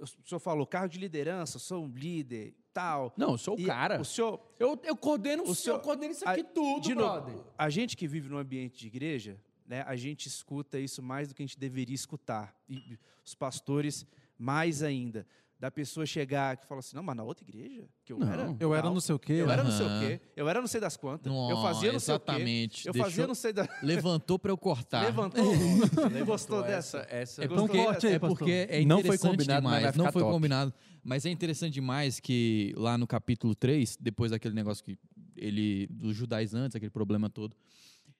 O 0.00 0.06
senhor 0.06 0.40
falou, 0.40 0.66
cargo 0.66 0.88
de 0.88 0.98
liderança, 0.98 1.56
eu 1.56 1.60
sou 1.60 1.84
um 1.84 1.88
líder, 1.88 2.54
tal. 2.72 3.12
Não, 3.16 3.32
eu 3.32 3.38
sou 3.38 3.56
o 3.56 3.60
E 3.60 3.64
cara. 3.64 4.00
O 4.00 4.04
senhor, 4.04 4.40
Eu, 4.58 4.80
eu 4.82 4.96
coordeno, 4.96 5.42
O 5.44 5.54
senhor- 5.54 5.76
eu 5.76 5.82
coordeno 5.82 6.12
isso 6.12 6.26
a- 6.26 6.32
aqui 6.32 6.42
tudo, 6.42 6.80
de 6.82 6.94
brother. 6.94 7.34
novo, 7.36 7.46
a 7.56 7.70
gente 7.70 7.96
que 7.96 8.08
vive 8.08 8.28
num 8.28 8.38
ambiente 8.38 8.78
de 8.78 8.86
igreja, 8.86 9.38
né, 9.66 9.82
a 9.86 9.96
gente 9.96 10.26
escuta 10.28 10.78
isso 10.78 11.02
mais 11.02 11.28
do 11.28 11.34
que 11.34 11.42
a 11.42 11.46
gente 11.46 11.58
deveria 11.58 11.94
escutar. 11.94 12.54
E 12.68 12.98
os 13.24 13.34
pastores, 13.34 14.06
mais 14.38 14.82
ainda. 14.82 15.26
Da 15.56 15.70
pessoa 15.70 16.04
chegar 16.04 16.58
e 16.62 16.66
falar 16.66 16.80
assim, 16.80 16.94
não, 16.96 17.02
mas 17.02 17.16
na 17.16 17.22
outra 17.22 17.42
igreja 17.48 17.88
que 18.04 18.12
eu 18.12 18.18
Não. 18.18 18.30
era. 18.30 18.54
Eu 18.60 18.74
era 18.74 18.90
não 18.90 19.00
sei 19.00 19.14
o 19.14 19.18
quê. 19.18 19.32
Eu 19.34 19.48
era 19.50 19.62
não 19.64 19.70
sei 19.70 19.86
o 19.86 20.00
quê, 20.00 20.20
eu 20.36 20.48
era 20.48 20.60
não 20.60 20.66
sei 20.66 20.80
das 20.80 20.94
quantas, 20.96 21.32
eu 21.32 21.32
Não, 21.32 21.62
fazia 21.62 21.90
não 21.92 22.00
sei 22.00 22.14
o 22.14 22.20
quê, 22.20 22.24
exatamente. 22.32 22.86
eu 22.86 22.92
Deixou- 22.92 23.10
fazia 23.10 23.26
não 23.26 23.34
sei 23.34 23.52
da... 23.52 23.66
Levantou 23.82 24.38
para 24.38 24.50
eu 24.50 24.58
cortar. 24.58 25.04
Levantou, 25.04 25.42
gostou 26.26 26.62
dessa? 26.62 26.98
Essa, 26.98 27.06
essa 27.08 27.44
É 27.44 27.46
Gostou 27.46 27.68
porque, 27.68 27.92
dessa? 27.92 28.08
é 28.08 28.18
porque 28.18 28.66
é 28.68 28.84
Não 28.84 28.98
interessante 28.98 29.06
foi 29.06 29.30
combinado, 29.30 29.62
demais. 29.66 29.96
Não 29.96 30.12
foi 30.12 30.22
top. 30.22 30.34
combinado. 30.34 30.74
Mas 31.02 31.24
é 31.24 31.30
interessante 31.30 31.72
demais 31.74 32.20
que 32.20 32.74
lá 32.76 32.98
no 32.98 33.06
capítulo 33.06 33.54
3, 33.54 33.96
depois 33.98 34.32
daquele 34.32 34.54
negócio 34.54 34.84
que 34.84 34.98
ele. 35.36 35.86
dos 35.86 36.14
judaizantes, 36.14 36.76
aquele 36.76 36.90
problema 36.90 37.30
todo. 37.30 37.56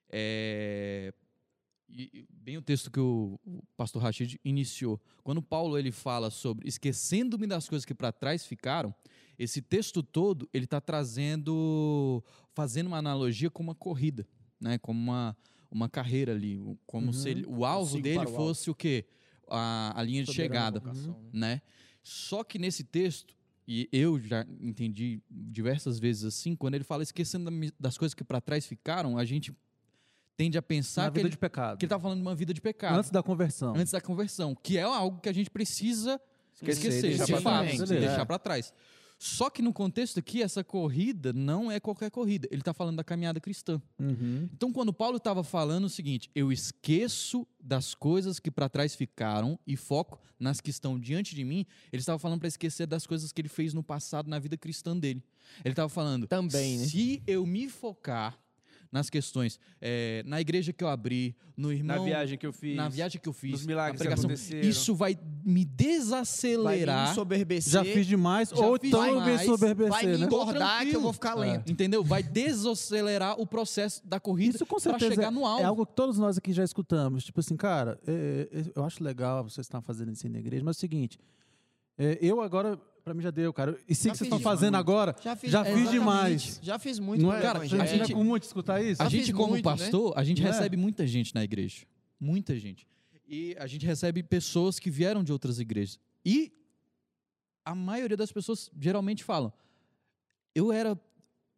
É, 0.08 1.12
e- 1.96 2.26
bem 2.28 2.56
o 2.58 2.62
texto 2.62 2.90
que 2.90 2.98
o, 3.00 3.38
o 3.44 3.62
pastor 3.76 4.02
Rachid 4.02 4.38
iniciou. 4.44 5.00
Quando 5.22 5.40
Paulo 5.40 5.78
ele 5.78 5.90
fala 5.92 6.28
sobre 6.30 6.68
esquecendo-me 6.68 7.46
das 7.46 7.68
coisas 7.68 7.84
que 7.84 7.94
para 7.94 8.10
trás 8.12 8.44
ficaram, 8.44 8.94
esse 9.38 9.62
texto 9.62 10.02
todo 10.02 10.48
ele 10.52 10.64
está 10.64 10.80
trazendo, 10.80 12.22
fazendo 12.52 12.86
uma 12.88 12.98
analogia 12.98 13.50
com 13.50 13.62
uma 13.62 13.74
corrida, 13.74 14.26
né? 14.60 14.78
Como 14.78 14.98
uma, 14.98 15.36
uma 15.70 15.88
carreira 15.88 16.32
ali, 16.32 16.58
como 16.86 17.06
Uhum. 17.06 17.12
se 17.12 17.30
ele- 17.30 17.46
o 17.46 17.64
alvo 17.64 18.00
dele 18.00 18.18
o 18.18 18.20
alvo. 18.22 18.36
fosse 18.36 18.70
o 18.70 18.74
quê? 18.74 19.06
A, 19.48 19.92
a 19.98 20.02
linha 20.02 20.24
de 20.24 20.32
chegada, 20.32 20.80
vocação, 20.80 21.20
né? 21.32 21.54
né? 21.54 21.62
Só 22.02 22.42
que 22.44 22.58
nesse 22.58 22.84
texto 22.84 23.34
e 23.66 23.88
eu 23.90 24.18
já 24.20 24.46
entendi 24.60 25.22
diversas 25.30 25.98
vezes 25.98 26.24
assim, 26.24 26.54
quando 26.54 26.74
ele 26.74 26.84
fala 26.84 27.02
esquecendo 27.02 27.50
das 27.80 27.96
coisas 27.96 28.14
que 28.14 28.22
para 28.22 28.40
trás 28.40 28.66
ficaram, 28.66 29.16
a 29.16 29.24
gente 29.24 29.54
tende 30.36 30.58
a 30.58 30.62
pensar 30.62 31.02
Na 31.04 31.10
que 31.10 31.14
vida 31.16 31.28
ele, 31.28 31.30
de 31.32 31.38
pecado. 31.38 31.78
que 31.78 31.84
ele 31.84 31.90
tá 31.90 31.98
falando 31.98 32.18
de 32.18 32.22
uma 32.22 32.34
vida 32.34 32.52
de 32.54 32.60
pecado 32.60 32.98
Antes 32.98 33.10
da 33.10 33.22
conversão. 33.22 33.74
antes 33.76 33.92
da 33.92 34.00
conversão, 34.00 34.54
que 34.54 34.76
é 34.78 34.82
algo 34.82 35.20
que 35.20 35.28
a 35.28 35.32
gente 35.32 35.50
precisa 35.50 36.20
Esquecer, 36.54 36.88
esquecer, 36.88 37.08
deixar 37.08 37.24
de 37.26 37.32
pra 37.32 37.40
fato, 37.40 37.66
trás. 37.76 37.88
deixar 37.88 38.26
para 38.26 38.38
trás. 38.38 38.72
Só 39.18 39.48
que 39.48 39.62
no 39.62 39.72
contexto 39.72 40.18
aqui, 40.18 40.42
essa 40.42 40.62
corrida 40.62 41.32
não 41.32 41.70
é 41.70 41.78
qualquer 41.80 42.10
corrida. 42.10 42.46
Ele 42.50 42.60
está 42.60 42.74
falando 42.74 42.96
da 42.96 43.04
caminhada 43.04 43.40
cristã. 43.40 43.80
Uhum. 43.98 44.48
Então, 44.52 44.72
quando 44.72 44.92
Paulo 44.92 45.16
estava 45.16 45.42
falando 45.44 45.84
o 45.84 45.88
seguinte, 45.88 46.28
eu 46.34 46.52
esqueço 46.52 47.46
das 47.58 47.94
coisas 47.94 48.38
que 48.38 48.50
para 48.50 48.68
trás 48.68 48.94
ficaram 48.94 49.58
e 49.66 49.76
foco 49.76 50.20
nas 50.38 50.60
que 50.60 50.68
estão 50.68 50.98
diante 50.98 51.34
de 51.34 51.44
mim, 51.44 51.64
ele 51.92 52.00
estava 52.00 52.18
falando 52.18 52.40
para 52.40 52.48
esquecer 52.48 52.86
das 52.86 53.06
coisas 53.06 53.32
que 53.32 53.40
ele 53.40 53.48
fez 53.48 53.72
no 53.72 53.82
passado 53.82 54.28
na 54.28 54.38
vida 54.38 54.56
cristã 54.56 54.96
dele. 54.96 55.22
Ele 55.64 55.72
estava 55.72 55.88
falando, 55.88 56.26
Também, 56.26 56.78
né? 56.78 56.84
se 56.86 57.22
eu 57.26 57.46
me 57.46 57.68
focar 57.68 58.38
nas 58.94 59.10
questões, 59.10 59.58
eh, 59.80 60.22
na 60.24 60.40
igreja 60.40 60.72
que 60.72 60.84
eu 60.84 60.88
abri, 60.88 61.34
no 61.56 61.72
irmão, 61.72 61.96
Na 61.98 62.02
viagem 62.04 62.38
que 62.38 62.46
eu 62.46 62.52
fiz. 62.52 62.76
na 62.76 62.88
viagem 62.88 63.20
que 63.20 63.28
eu 63.28 63.32
fiz, 63.32 63.50
nos 63.50 63.66
milagres 63.66 63.98
na 63.98 64.04
que 64.04 64.08
pregação, 64.08 64.30
aconteceram. 64.30 64.68
isso 64.68 64.94
vai 64.94 65.18
me 65.44 65.54
Vai 65.54 65.54
me 65.54 65.64
desacelerar, 65.64 67.14
Já 67.60 67.84
fiz 67.84 68.06
demais, 68.06 68.50
Já 68.50 68.56
ou 68.64 68.78
fiz 68.78 68.88
então 68.88 69.04
eu 69.04 69.20
me 69.20 69.38
soberbecer, 69.40 69.90
vai 69.92 70.06
me 70.06 70.18
né? 70.18 70.24
engordar 70.26 70.86
que 70.86 70.94
eu 70.96 71.00
vou 71.00 71.12
ficar 71.12 71.34
lento. 71.34 71.70
entendeu? 71.70 72.04
Vai 72.04 72.22
desacelerar 72.22 73.40
o 73.40 73.46
processo 73.46 74.00
da 74.06 74.20
corrida 74.20 74.54
Isso 74.54 74.64
com 74.64 74.76
para 74.76 74.92
certeza 74.92 75.14
chegar 75.16 75.30
no 75.32 75.44
alvo. 75.44 75.60
é 75.62 75.64
algo 75.64 75.84
que 75.84 75.92
todos 75.94 76.16
nós 76.16 76.38
aqui 76.38 76.52
já 76.52 76.62
escutamos. 76.62 77.24
Tipo 77.24 77.40
assim, 77.40 77.56
cara, 77.56 77.98
é, 78.06 78.48
é, 78.52 78.64
eu 78.76 78.84
acho 78.84 79.02
legal 79.02 79.42
vocês 79.42 79.64
estão 79.66 79.82
fazendo 79.82 80.12
isso 80.12 80.24
aí 80.26 80.32
na 80.32 80.38
igreja, 80.38 80.62
mas 80.64 80.76
é 80.76 80.78
o 80.78 80.80
seguinte, 80.80 81.18
é, 81.98 82.16
eu 82.20 82.40
agora, 82.40 82.80
pra 83.04 83.12
mim 83.14 83.22
já 83.22 83.30
deu, 83.30 83.52
cara. 83.52 83.78
E 83.88 83.94
sei 83.94 84.08
Já 84.08 84.12
que 84.12 84.18
vocês 84.18 84.18
fiz 84.18 84.22
estão 84.22 84.38
fazendo 84.40 84.76
agora, 84.76 85.14
Já 85.22 85.36
fiz, 85.36 85.50
já 85.50 85.62
fiz 85.64 85.72
exatamente. 85.74 85.92
demais. 85.92 86.60
Já 86.62 86.78
fiz 86.78 86.98
muito 86.98 87.22
Não 87.22 87.32
é, 87.32 87.40
Cara, 87.42 87.58
a 87.58 87.62
a 87.62 87.66
gente 87.66 88.12
é 88.12 88.14
comum 88.14 88.38
de 88.38 88.46
escutar 88.46 88.82
isso? 88.82 89.02
A 89.02 89.08
gente, 89.08 89.26
fiz 89.26 89.34
como 89.34 89.48
muito, 89.50 89.68
né? 89.68 89.76
pastor, 89.76 90.12
a 90.16 90.24
gente 90.24 90.42
Não 90.42 90.48
é? 90.48 90.52
recebe 90.52 90.76
muita 90.76 91.06
gente 91.06 91.34
na 91.34 91.44
igreja. 91.44 91.84
Muita 92.18 92.58
gente. 92.58 92.86
E 93.28 93.54
a 93.58 93.66
gente 93.66 93.84
recebe 93.86 94.22
pessoas 94.22 94.78
que 94.78 94.90
vieram 94.90 95.22
de 95.22 95.32
outras 95.32 95.58
igrejas. 95.60 95.98
E 96.24 96.52
a 97.64 97.74
maioria 97.74 98.16
das 98.16 98.32
pessoas 98.32 98.70
geralmente 98.78 99.22
falam: 99.24 99.52
eu 100.54 100.72
era 100.72 100.98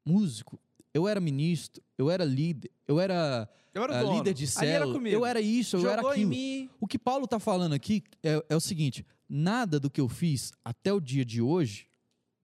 músico, 0.04 0.58
eu 0.94 1.06
era 1.08 1.20
ministro, 1.20 1.82
eu 1.98 2.10
era 2.10 2.24
líder, 2.24 2.70
eu 2.86 3.00
era 3.00 3.48
Eu 3.74 3.82
era 3.82 3.98
o 3.98 4.00
dono. 4.06 4.18
líder 4.18 4.34
de 4.34 4.46
célula, 4.46 4.94
comigo. 4.94 5.14
eu 5.16 5.26
era 5.26 5.40
isso, 5.40 5.76
eu 5.76 5.88
era 5.90 5.96
Jogou 6.02 6.10
em 6.12 6.14
aquilo. 6.14 6.30
mim. 6.30 6.70
O 6.80 6.86
que 6.86 6.98
Paulo 6.98 7.24
está 7.24 7.38
falando 7.38 7.72
aqui 7.74 8.02
é, 8.22 8.42
é 8.48 8.56
o 8.56 8.60
seguinte: 8.60 9.04
nada 9.28 9.78
do 9.80 9.90
que 9.90 10.00
eu 10.00 10.08
fiz 10.08 10.52
até 10.64 10.92
o 10.92 11.00
dia 11.00 11.24
de 11.24 11.40
hoje, 11.42 11.88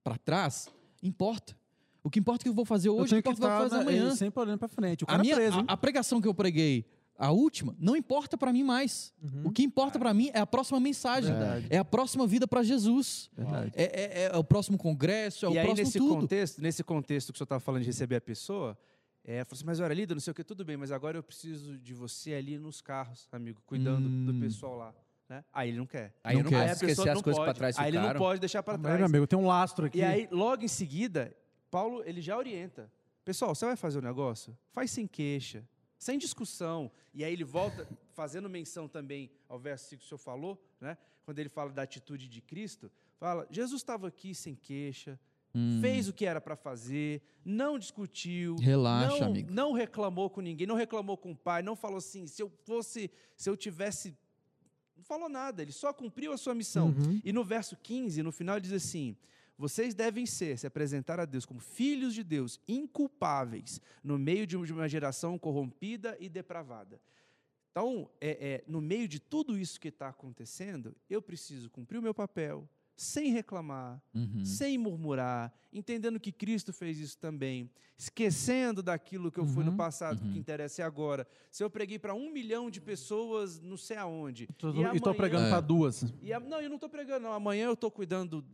para 0.03 0.17
trás, 0.17 0.69
importa. 1.01 1.55
O 2.03 2.09
que 2.09 2.19
importa 2.19 2.41
é 2.41 2.43
o 2.43 2.45
que 2.45 2.49
eu 2.49 2.53
vou 2.55 2.65
fazer 2.65 2.89
hoje, 2.89 3.15
o 3.17 3.21
que 3.21 3.27
é 3.29 3.31
o 3.31 3.33
eu 3.33 3.37
vou 3.37 3.47
estar 3.47 3.69
fazer 3.69 3.81
amanhã. 3.81 4.07
é, 4.09 4.15
sempre 4.15 4.41
olhando 4.41 4.59
pra 4.59 4.67
frente. 4.67 5.03
O 5.03 5.07
A, 5.09 5.17
minha, 5.17 5.35
preso, 5.35 5.59
a, 5.67 5.73
a 5.73 5.77
pregação 5.77 6.19
que 6.19 6.27
eu 6.27 6.33
preguei, 6.33 6.85
a 7.17 7.31
última, 7.31 7.73
não 7.79 7.95
importa 7.95 8.37
para 8.37 8.51
mim 8.51 8.63
mais. 8.63 9.13
Uhum. 9.21 9.43
O 9.45 9.51
que 9.51 9.63
importa 9.63 9.97
para 9.97 10.13
mim 10.13 10.29
é 10.33 10.39
a 10.39 10.45
próxima 10.45 10.79
mensagem, 10.81 11.31
Verdade. 11.31 11.67
é 11.69 11.77
a 11.77 11.85
próxima 11.85 12.27
vida 12.27 12.45
para 12.45 12.61
Jesus, 12.63 13.29
Verdade. 13.33 13.71
é, 13.75 13.83
é- 13.83 14.23
é 14.33 14.37
o 14.37 14.43
próximo 14.43 14.77
congresso, 14.77 15.45
é 15.45 15.49
o 15.49 15.53
e 15.53 15.59
aí, 15.59 15.65
próximo 15.65 15.85
nesse 15.87 15.97
tudo. 15.99 16.15
contexto, 16.15 16.61
nesse 16.61 16.83
contexto 16.83 17.27
que 17.31 17.35
o 17.35 17.37
senhor 17.37 17.45
estava 17.45 17.61
falando 17.61 17.81
de 17.83 17.87
receber 17.87 18.17
a 18.17 18.21
pessoa, 18.21 18.77
é, 19.23 19.45
falou 19.45 19.55
assim, 19.57 19.65
mas 19.65 19.79
era 19.79 19.93
líder, 19.93 20.13
não 20.15 20.19
sei 20.21 20.31
o 20.31 20.33
que, 20.35 20.43
tudo 20.43 20.65
bem, 20.65 20.75
mas 20.75 20.91
agora 20.91 21.17
eu 21.17 21.23
preciso 21.23 21.77
de 21.77 21.93
você 21.93 22.33
ali 22.33 22.57
nos 22.57 22.81
carros, 22.81 23.29
amigo, 23.31 23.61
cuidando 23.65 24.09
do 24.09 24.33
Hum. 24.33 24.39
pessoal 24.41 24.75
lá. 24.75 24.93
Né? 25.33 25.43
Aí 25.51 25.69
ele 25.69 25.77
não 25.79 25.85
quer. 25.87 26.13
Aí 26.23 26.35
Não 26.35 26.43
não 26.43 26.49
quer. 26.51 26.57
Aí 26.57 26.69
a 26.69 26.73
esquecer 26.73 26.87
pessoa 26.87 27.09
as 27.09 27.15
não 27.15 27.23
coisas 27.23 27.37
pode. 27.39 27.45
pra 27.47 27.53
trás 27.55 27.79
Aí 27.79 27.87
ele 27.87 27.99
não 27.99 28.13
pode 28.13 28.39
deixar 28.39 28.61
para 28.61 28.77
trás. 28.77 28.97
meu 28.97 29.05
amigo, 29.07 29.25
tem 29.25 29.39
um 29.39 29.47
lastro 29.47 29.87
aqui. 29.87 29.97
E 29.97 30.03
aí, 30.03 30.27
logo 30.31 30.63
em 30.63 30.67
seguida, 30.67 31.35
Paulo 31.71 32.03
ele 32.05 32.21
já 32.21 32.37
orienta. 32.37 32.91
Pessoal, 33.25 33.55
você 33.55 33.65
vai 33.65 33.75
fazer 33.75 33.97
o 33.97 34.01
negócio? 34.01 34.55
Faz 34.71 34.91
sem 34.91 35.07
queixa, 35.07 35.67
sem 35.97 36.19
discussão. 36.19 36.91
E 37.13 37.23
aí 37.23 37.33
ele 37.33 37.43
volta 37.43 37.87
fazendo 38.13 38.47
menção 38.47 38.87
também 38.87 39.31
ao 39.49 39.57
versículo 39.57 39.99
que 40.01 40.05
o 40.05 40.09
senhor 40.09 40.19
falou, 40.19 40.63
né? 40.79 40.97
quando 41.25 41.39
ele 41.39 41.49
fala 41.49 41.71
da 41.71 41.81
atitude 41.81 42.27
de 42.27 42.41
Cristo. 42.41 42.91
Fala, 43.17 43.47
Jesus 43.49 43.81
estava 43.81 44.07
aqui 44.07 44.35
sem 44.35 44.53
queixa, 44.55 45.19
Hum. 45.55 45.77
fez 45.81 46.09
o 46.09 46.13
que 46.13 46.25
era 46.25 46.41
para 46.41 46.55
fazer, 46.55 47.21
não 47.45 47.77
discutiu, 47.77 48.55
Relaxa, 48.55 49.19
não, 49.19 49.27
amigo. 49.27 49.53
não 49.53 49.71
reclamou 49.71 50.27
com 50.27 50.41
ninguém, 50.41 50.65
não 50.65 50.73
reclamou 50.75 51.15
com 51.15 51.29
o 51.31 51.35
pai, 51.35 51.61
não 51.61 51.75
falou 51.75 51.99
assim, 51.99 52.25
se 52.25 52.41
eu 52.41 52.49
fosse, 52.65 53.11
se 53.37 53.47
eu 53.51 53.55
tivesse... 53.55 54.17
Não 55.03 55.05
falou 55.05 55.27
nada, 55.27 55.61
ele 55.61 55.73
só 55.73 55.91
cumpriu 55.91 56.31
a 56.31 56.37
sua 56.37 56.55
missão. 56.55 56.87
Uhum. 56.87 57.19
E 57.25 57.33
no 57.33 57.43
verso 57.43 57.75
15, 57.75 58.23
no 58.23 58.31
final, 58.31 58.55
ele 58.55 58.63
diz 58.63 58.71
assim: 58.71 59.17
Vocês 59.57 59.93
devem 59.93 60.25
ser, 60.25 60.57
se 60.57 60.65
apresentar 60.65 61.19
a 61.19 61.25
Deus 61.25 61.45
como 61.45 61.59
filhos 61.59 62.13
de 62.13 62.23
Deus, 62.23 62.57
inculpáveis, 62.65 63.81
no 64.01 64.17
meio 64.17 64.47
de 64.47 64.55
uma 64.55 64.87
geração 64.87 65.37
corrompida 65.37 66.15
e 66.21 66.29
depravada. 66.29 67.01
Então, 67.69 68.09
é, 68.21 68.29
é, 68.29 68.63
no 68.65 68.79
meio 68.79 69.05
de 69.05 69.19
tudo 69.19 69.57
isso 69.57 69.77
que 69.77 69.89
está 69.89 70.07
acontecendo, 70.07 70.95
eu 71.09 71.21
preciso 71.21 71.69
cumprir 71.69 71.97
o 71.97 72.01
meu 72.01 72.13
papel, 72.13 72.65
sem 72.95 73.31
reclamar, 73.31 74.01
Uhum. 74.13 74.45
sem 74.45 74.77
murmurar, 74.77 75.51
entendendo 75.71 76.19
que 76.19 76.31
Cristo 76.31 76.71
fez 76.71 76.99
isso 76.99 77.17
também, 77.17 77.69
esquecendo 77.97 78.83
daquilo 78.83 79.31
que 79.31 79.39
eu 79.39 79.45
fui 79.47 79.63
no 79.63 79.71
Uhum. 79.71 79.77
passado, 79.77 80.17
que 80.19 80.23
o 80.23 80.27
que 80.27 80.33
Uhum. 80.35 80.39
interessa 80.39 80.81
é 80.81 80.85
agora. 80.85 81.27
Se 81.49 81.63
eu 81.63 81.69
preguei 81.69 81.97
para 81.97 82.13
um 82.13 82.31
milhão 82.31 82.69
de 82.69 82.79
pessoas, 82.79 83.59
não 83.59 83.77
sei 83.77 83.97
aonde. 83.97 84.47
Tô- 84.57 84.69
e 84.71 84.77
E 84.81 84.85
amanhã- 84.85 85.13
pregando 85.15 85.45
É. 85.45 85.49
para 85.49 85.61
duas. 85.61 86.05
e 86.21 86.31
a- 86.31 86.39
não, 86.39 86.61
eu 86.61 86.69
não 86.69 86.75
estou 86.75 86.89
pregando, 86.89 87.21
não. 87.23 87.33
Amanhã 87.33 87.65
eu 87.65 87.73
estou 87.73 87.89
cuidando 87.89 88.45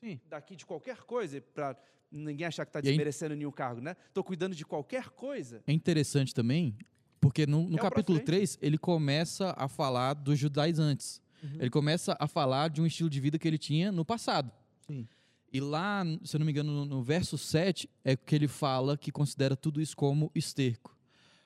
Sim. 0.00 0.20
daqui 0.28 0.54
de 0.54 0.64
qualquer 0.64 0.98
coisa, 1.02 1.40
para 1.40 1.76
ninguém 2.10 2.46
achar 2.46 2.64
que 2.64 2.70
está 2.70 2.78
aí- 2.78 2.84
desmerecendo 2.84 3.34
nenhum 3.34 3.50
cargo, 3.50 3.80
né? 3.80 3.96
Estou 4.08 4.22
cuidando 4.22 4.54
de 4.54 4.64
qualquer 4.64 5.10
coisa. 5.10 5.62
É 5.66 5.72
interessante 5.72 6.32
também, 6.34 6.76
porque 7.20 7.46
no, 7.46 7.68
no 7.68 7.76
É 7.76 7.80
capítulo 7.80 8.18
frente. 8.18 8.26
3, 8.26 8.58
ele 8.62 8.78
começa 8.78 9.52
a 9.58 9.66
falar 9.68 10.14
dos 10.14 10.38
judaizantes. 10.38 11.20
Ele 11.58 11.70
começa 11.70 12.16
a 12.18 12.26
falar 12.26 12.68
de 12.68 12.80
um 12.80 12.86
estilo 12.86 13.08
de 13.10 13.20
vida 13.20 13.38
que 13.38 13.46
ele 13.46 13.58
tinha 13.58 13.90
no 13.92 14.04
passado. 14.04 14.50
Sim. 14.86 15.06
E 15.52 15.60
lá, 15.60 16.04
se 16.24 16.36
eu 16.36 16.38
não 16.40 16.44
me 16.44 16.52
engano, 16.52 16.72
no, 16.72 16.84
no 16.84 17.02
verso 17.02 17.38
7, 17.38 17.88
é 18.04 18.14
que 18.16 18.34
ele 18.34 18.48
fala 18.48 18.96
que 18.98 19.10
considera 19.10 19.56
tudo 19.56 19.80
isso 19.80 19.96
como 19.96 20.30
esterco. 20.34 20.94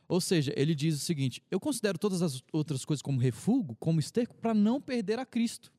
Ou 0.08 0.20
seja, 0.20 0.52
ele 0.56 0.74
diz 0.74 0.96
o 0.96 0.98
seguinte: 0.98 1.42
eu 1.50 1.60
considero 1.60 1.98
todas 1.98 2.20
as 2.22 2.42
outras 2.52 2.84
coisas 2.84 3.00
como 3.02 3.20
refúgio, 3.20 3.76
como 3.78 4.00
esterco, 4.00 4.34
para 4.36 4.52
não 4.54 4.80
perder 4.80 5.18
a 5.18 5.24
Cristo. 5.26 5.72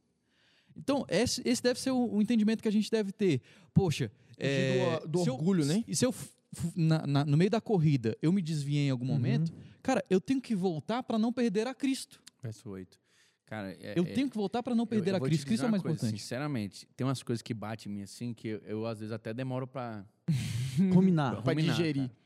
Então, 0.75 1.05
esse, 1.09 1.41
esse 1.45 1.61
deve 1.61 1.79
ser 1.79 1.91
o, 1.91 2.15
o 2.15 2.21
entendimento 2.21 2.61
que 2.63 2.67
a 2.67 2.71
gente 2.71 2.89
deve 2.89 3.11
ter. 3.11 3.41
Poxa, 3.73 4.11
é, 4.37 4.99
do, 5.01 5.07
do 5.07 5.23
se 5.23 5.29
eu- 5.29 5.35
orgulho, 5.35 5.65
né? 5.65 5.83
e 5.87 5.95
se 5.95 6.05
eu, 6.05 6.11
f- 6.11 6.29
na- 6.75 7.05
na- 7.05 7.25
no 7.25 7.37
meio 7.37 7.49
da 7.51 7.61
corrida, 7.61 8.17
eu 8.21 8.31
me 8.31 8.41
desviei 8.41 8.87
em 8.87 8.89
algum 8.89 9.05
Uhum. 9.05 9.11
momento, 9.13 9.53
cara, 9.83 10.03
eu 10.09 10.19
tenho 10.21 10.41
que 10.41 10.55
voltar 10.55 11.03
para 11.03 11.19
não 11.19 11.31
perder 11.31 11.67
a 11.67 11.75
Cristo. 11.75 12.19
Verso 12.41 12.69
8. 12.69 12.97
Cara, 13.45 13.71
é, 13.79 13.93
Eu 13.97 14.03
é- 14.03 14.13
tenho 14.13 14.29
que 14.29 14.35
voltar 14.37 14.63
para 14.63 14.73
não 14.73 14.83
eu- 14.83 14.87
perder 14.87 15.11
eu 15.11 15.15
a 15.17 15.19
vou 15.19 15.29
te 15.29 15.45
Cristo. 15.45 15.63
é 15.65 15.67
o 15.67 15.71
mais 15.71 15.83
coisa, 15.83 15.95
importante. 15.97 16.19
Sinceramente, 16.21 16.87
tem 16.95 17.05
umas 17.05 17.21
coisas 17.21 17.41
que 17.41 17.53
batem 17.53 17.91
em 17.91 17.95
mim 17.95 18.01
assim 18.03 18.33
que 18.33 18.47
eu, 18.47 18.57
eu, 18.59 18.85
às 18.85 18.99
vezes 18.99 19.11
até 19.11 19.33
demoro 19.33 19.67
pra, 19.67 20.05
Combinar. 20.93 21.41
Pra 21.43 21.53
ruminar, 21.53 21.75
digerir. 21.75 22.07
cara. 22.07 22.17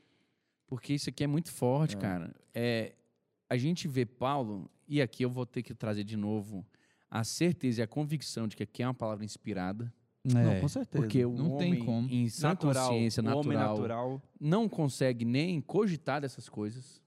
Porque 0.66 0.94
isso 0.94 1.08
aqui 1.10 1.24
é 1.24 1.26
muito 1.26 1.50
forte, 1.50 1.96
cara. 1.96 2.34
É, 2.54 2.94
a 3.48 3.56
gente 3.56 3.88
vê 3.88 4.04
Paulo, 4.06 4.70
e 4.86 5.00
aqui 5.02 5.22
eu 5.24 5.30
vou 5.30 5.44
ter 5.46 5.62
que 5.62 5.74
trazer 5.74 6.04
de 6.04 6.16
novo 6.16 6.64
a 7.10 7.24
certeza 7.24 7.80
e 7.80 7.82
a 7.82 7.86
convicção 7.86 8.46
de 8.46 8.54
que 8.56 8.62
aqui 8.62 8.82
é 8.82 8.86
uma 8.86 8.94
palavra 8.94 9.24
inspirada. 9.24 9.92
Não, 10.24 10.40
É. 10.52 10.60
com 10.60 10.68
certeza. 10.68 11.02
Porque 11.02 11.24
o 11.24 11.32
Não 11.32 11.56
tem 11.56 11.72
homem, 11.72 11.84
como. 11.84 12.08
em 12.10 12.28
sã 12.28 12.48
Natural, 12.48 12.88
consciência 12.90 13.22
natural, 13.22 13.76
natural. 13.76 14.22
não 14.38 14.68
consegue 14.68 15.24
nem 15.24 15.60
cogitar 15.60 16.20
dessas 16.20 16.48
coisas. 16.50 17.00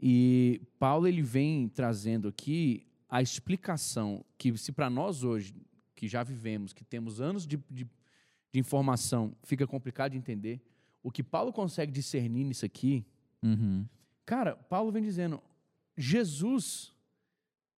E 0.00 0.60
Paulo 0.78 1.06
ele 1.06 1.22
vem 1.22 1.68
trazendo 1.68 2.28
aqui 2.28 2.86
a 3.12 3.20
explicação 3.20 4.24
que 4.38 4.56
se 4.56 4.72
para 4.72 4.88
nós 4.88 5.22
hoje, 5.22 5.54
que 5.94 6.08
já 6.08 6.22
vivemos, 6.22 6.72
que 6.72 6.82
temos 6.82 7.20
anos 7.20 7.46
de, 7.46 7.58
de, 7.70 7.84
de 8.50 8.58
informação, 8.58 9.36
fica 9.42 9.66
complicado 9.66 10.12
de 10.12 10.16
entender, 10.16 10.62
o 11.02 11.10
que 11.10 11.22
Paulo 11.22 11.52
consegue 11.52 11.92
discernir 11.92 12.42
nisso 12.42 12.64
aqui, 12.64 13.04
Uhum. 13.42 13.84
cara, 14.24 14.54
Paulo 14.56 14.90
vem 14.92 15.02
dizendo, 15.02 15.42
Jesus 15.96 16.92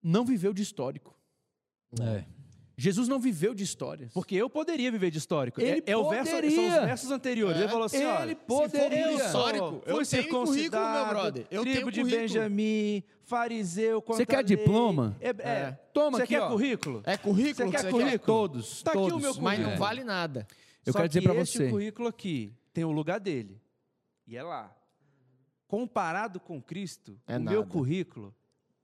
não 0.03 0.23
viveu 0.23 0.53
de 0.53 0.61
histórico. 0.61 1.17
É. 1.99 2.25
Jesus 2.75 3.07
não 3.07 3.19
viveu 3.19 3.53
de 3.53 3.63
histórias. 3.63 4.11
Porque 4.13 4.33
eu 4.35 4.49
poderia 4.49 4.91
viver 4.91 5.11
de 5.11 5.19
histórico. 5.19 5.61
É- 5.61 5.63
Ele 5.63 5.83
é, 5.85 5.95
o 5.95 6.09
verso, 6.09 6.31
são 6.31 6.39
os 6.39 6.45
poderia. 6.55 6.85
versos 6.85 7.11
anteriores. 7.11 7.57
Ele 7.59 7.67
falou 7.69 7.83
assim: 7.85 8.03
olha, 8.03 8.23
Ele 8.31 8.35
se 8.35 8.45
for 8.47 8.61
poderia. 8.69 9.11
Histórico, 9.13 9.65
eu 9.85 9.95
Fui 9.97 10.05
tenho 10.05 10.23
currículo, 10.23 10.47
circuncidado, 10.47 11.05
meu 11.05 11.07
brother. 11.21 11.47
Eu 11.51 11.61
tribo 11.61 11.75
tenho 11.77 11.91
de 11.91 11.99
currículo. 12.01 12.21
Benjamim, 12.21 13.03
fariseu, 13.23 14.03
Você 14.07 14.25
quer 14.25 14.37
lei. 14.37 14.43
diploma? 14.45 15.15
É, 15.21 15.29
é. 15.29 15.71
Toma 15.93 16.17
Você 16.17 16.23
aqui, 16.23 16.33
quer 16.33 16.41
ó. 16.41 16.47
currículo? 16.49 17.01
É 17.05 17.15
currículo 17.17 17.53
Você 17.55 17.65
que 17.65 17.71
quer 17.83 17.91
currículo? 17.91 18.09
quer? 18.11 18.19
Todos, 18.19 18.81
Tá 18.83 18.91
aqui 18.91 18.99
o 18.99 19.07
todos. 19.09 19.21
meu 19.21 19.35
Mas 19.43 19.59
não 19.59 19.71
É. 19.71 19.75
vale 19.75 20.03
nada. 20.03 20.47
Eu 20.85 20.93
Só 20.93 20.97
quero 20.99 21.09
dizer 21.09 21.21
que 21.21 21.27
pra 21.29 21.37
este 21.41 21.57
você. 21.59 21.69
currículo 21.69 22.07
aqui 22.07 22.51
tem 22.73 22.83
o 22.83 22.91
lugar 22.91 23.19
dele. 23.19 23.61
E 24.25 24.35
é 24.35 24.41
lá. 24.41 24.75
Comparado 25.67 26.39
com 26.39 26.61
Cristo, 26.61 27.19
É 27.27 27.37
o 27.37 27.41
meu 27.41 27.59
nada. 27.61 27.67
currículo 27.71 28.33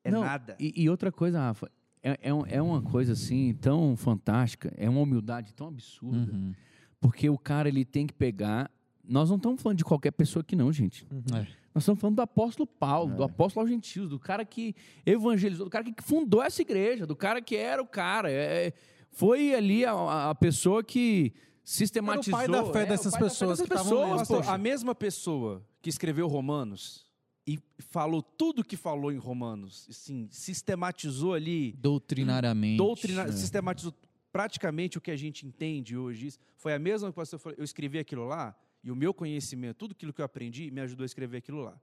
é 0.03 0.11
Não, 0.11 0.21
nada. 0.21 0.55
E, 0.59 0.73
e 0.83 0.89
outra 0.89 1.11
coisa, 1.11 1.39
Rafa, 1.39 1.69
é, 2.03 2.11
é, 2.21 2.29
é 2.57 2.61
uma 2.61 2.81
coisa 2.81 3.13
assim 3.13 3.53
tão 3.59 3.95
fantástica, 3.95 4.73
é 4.77 4.89
uma 4.89 5.01
humildade 5.01 5.53
tão 5.53 5.67
absurda, 5.67 6.31
Uhum. 6.33 6.53
porque 6.99 7.29
o 7.29 7.37
cara 7.37 7.67
ele 7.69 7.83
tem 7.85 8.07
que 8.07 8.13
pegar. 8.13 8.69
Nós 9.03 9.29
não 9.29 9.37
estamos 9.37 9.61
falando 9.61 9.77
de 9.77 9.83
qualquer 9.85 10.11
pessoa 10.11 10.41
aqui, 10.41 10.55
não, 10.55 10.71
gente. 10.71 11.05
É. 11.33 11.47
Nós 11.73 11.83
estamos 11.83 11.99
falando 11.99 12.15
do 12.17 12.21
apóstolo 12.21 12.65
Paulo, 12.67 13.13
É. 13.13 13.15
do 13.17 13.23
apóstolo 13.23 13.63
aos 13.63 13.69
gentios, 13.69 14.09
do 14.09 14.19
cara 14.19 14.43
que 14.45 14.75
evangelizou, 15.05 15.65
do 15.65 15.69
cara 15.69 15.83
que 15.83 16.03
fundou 16.03 16.41
essa 16.43 16.61
igreja, 16.61 17.05
do 17.07 17.15
cara 17.15 17.41
que 17.41 17.55
era 17.55 17.81
o 17.81 17.87
cara. 17.87 18.31
é- 18.31 18.73
foi 19.11 19.55
ali 19.55 19.83
a, 19.85 20.29
a 20.29 20.35
pessoa 20.35 20.83
que 20.83 21.33
sistematizou. 21.63 22.37
pai 22.37 22.47
da 22.47 22.63
fé 22.65 22.81
é, 22.81 22.83
o 22.83 22.87
dessas 22.87 23.11
pai 23.11 23.21
da 23.21 23.27
fé 23.27 23.31
pessoas 23.31 23.57
dessas 23.59 23.67
pessoas, 23.83 24.07
lendo. 24.09 24.17
Pastor, 24.19 24.37
poxa. 24.37 24.51
a 24.53 24.57
mesma 24.57 24.93
pessoa 24.95 25.63
que 25.81 25.89
escreveu 25.89 26.27
Romanos 26.27 27.08
e 27.53 27.59
falou 27.81 28.21
tudo 28.21 28.63
que 28.63 28.75
falou 28.77 29.11
em 29.11 29.17
Romanos, 29.17 29.87
assim, 29.89 30.27
sistematizou 30.29 31.33
ali, 31.33 31.71
Doutrinariamente. 31.73 32.77
doutrina, 32.77 33.23
É. 33.23 33.31
sistematizou 33.31 33.93
praticamente 34.31 34.97
o 34.97 35.01
que 35.01 35.09
a 35.11 35.15
gente 35.15 35.45
entende 35.47 35.97
hoje. 35.97 36.33
Foi 36.57 36.73
a 36.73 36.79
mesma 36.79 37.07
que 37.07 37.11
o 37.11 37.15
pastor 37.15 37.39
falou. 37.39 37.57
Eu 37.57 37.63
escrevi 37.63 37.97
aquilo 37.97 38.25
lá 38.27 38.55
e 38.83 38.91
o 38.91 38.95
meu 38.95 39.13
conhecimento, 39.13 39.77
tudo 39.77 39.91
aquilo 39.93 40.13
que 40.13 40.21
eu 40.21 40.25
aprendi, 40.25 40.69
me 40.71 40.81
ajudou 40.81 41.03
a 41.03 41.05
escrever 41.05 41.37
aquilo 41.37 41.61
lá. 41.61 41.79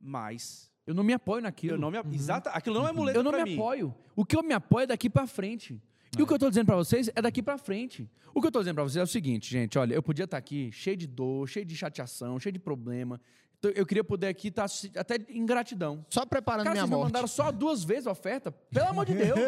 Mas 0.00 0.70
Eu 0.86 0.94
não 0.94 1.02
me 1.02 1.12
apoio 1.12 1.42
naquilo. 1.42 1.74
eu 1.74 1.78
não 1.78 1.90
me, 1.90 1.98
exata, 2.14 2.50
aquilo 2.50 2.76
não 2.80 2.86
é 2.88 2.92
muleta 2.92 3.18
Eu 3.18 3.22
não 3.22 3.32
me 3.32 3.42
mim. 3.44 3.54
apoio. 3.54 3.94
O 4.14 4.24
que 4.24 4.36
eu 4.36 4.42
me 4.42 4.52
apoio 4.52 4.84
é 4.84 4.86
daqui 4.86 5.08
pra 5.08 5.26
frente. 5.26 5.80
E 6.16 6.22
o 6.22 6.26
que 6.26 6.32
eu 6.32 6.38
tô 6.38 6.48
dizendo 6.48 6.66
pra 6.66 6.76
vocês 6.76 7.10
é 7.14 7.20
daqui 7.20 7.42
pra 7.42 7.58
frente. 7.58 8.08
O 8.32 8.40
que 8.40 8.46
eu 8.46 8.52
tô 8.52 8.60
dizendo 8.60 8.74
pra 8.76 8.84
vocês 8.84 8.96
é 8.96 9.02
o 9.02 9.06
seguinte, 9.06 9.50
gente, 9.50 9.78
olha, 9.78 9.94
eu 9.94 10.02
podia 10.02 10.24
estar 10.24 10.36
aqui 10.36 10.70
cheio 10.72 10.96
de 10.96 11.06
dor, 11.06 11.48
cheio 11.48 11.64
de 11.66 11.74
chateação, 11.76 12.38
cheio 12.38 12.52
de 12.52 12.58
problema. 12.58 13.20
Então, 13.68 13.80
Eu 13.80 13.86
queria 13.86 14.04
poder 14.04 14.26
aqui 14.28 14.48
estar 14.48 14.66
até 14.96 15.16
em 15.28 15.44
gratidão. 15.46 16.04
Só 16.10 16.24
preparando 16.26 16.64
Cara, 16.64 16.74
minha 16.74 16.82
vocês 16.82 16.90
me 16.90 16.96
morte. 16.96 17.08
mandaram 17.12 17.28
só 17.28 17.50
duas 17.52 17.84
vezes 17.84 18.06
a 18.06 18.10
oferta. 18.12 18.50
Pelo 18.70 18.88
amor 18.88 19.04
de 19.06 19.14
Deus. 19.16 19.38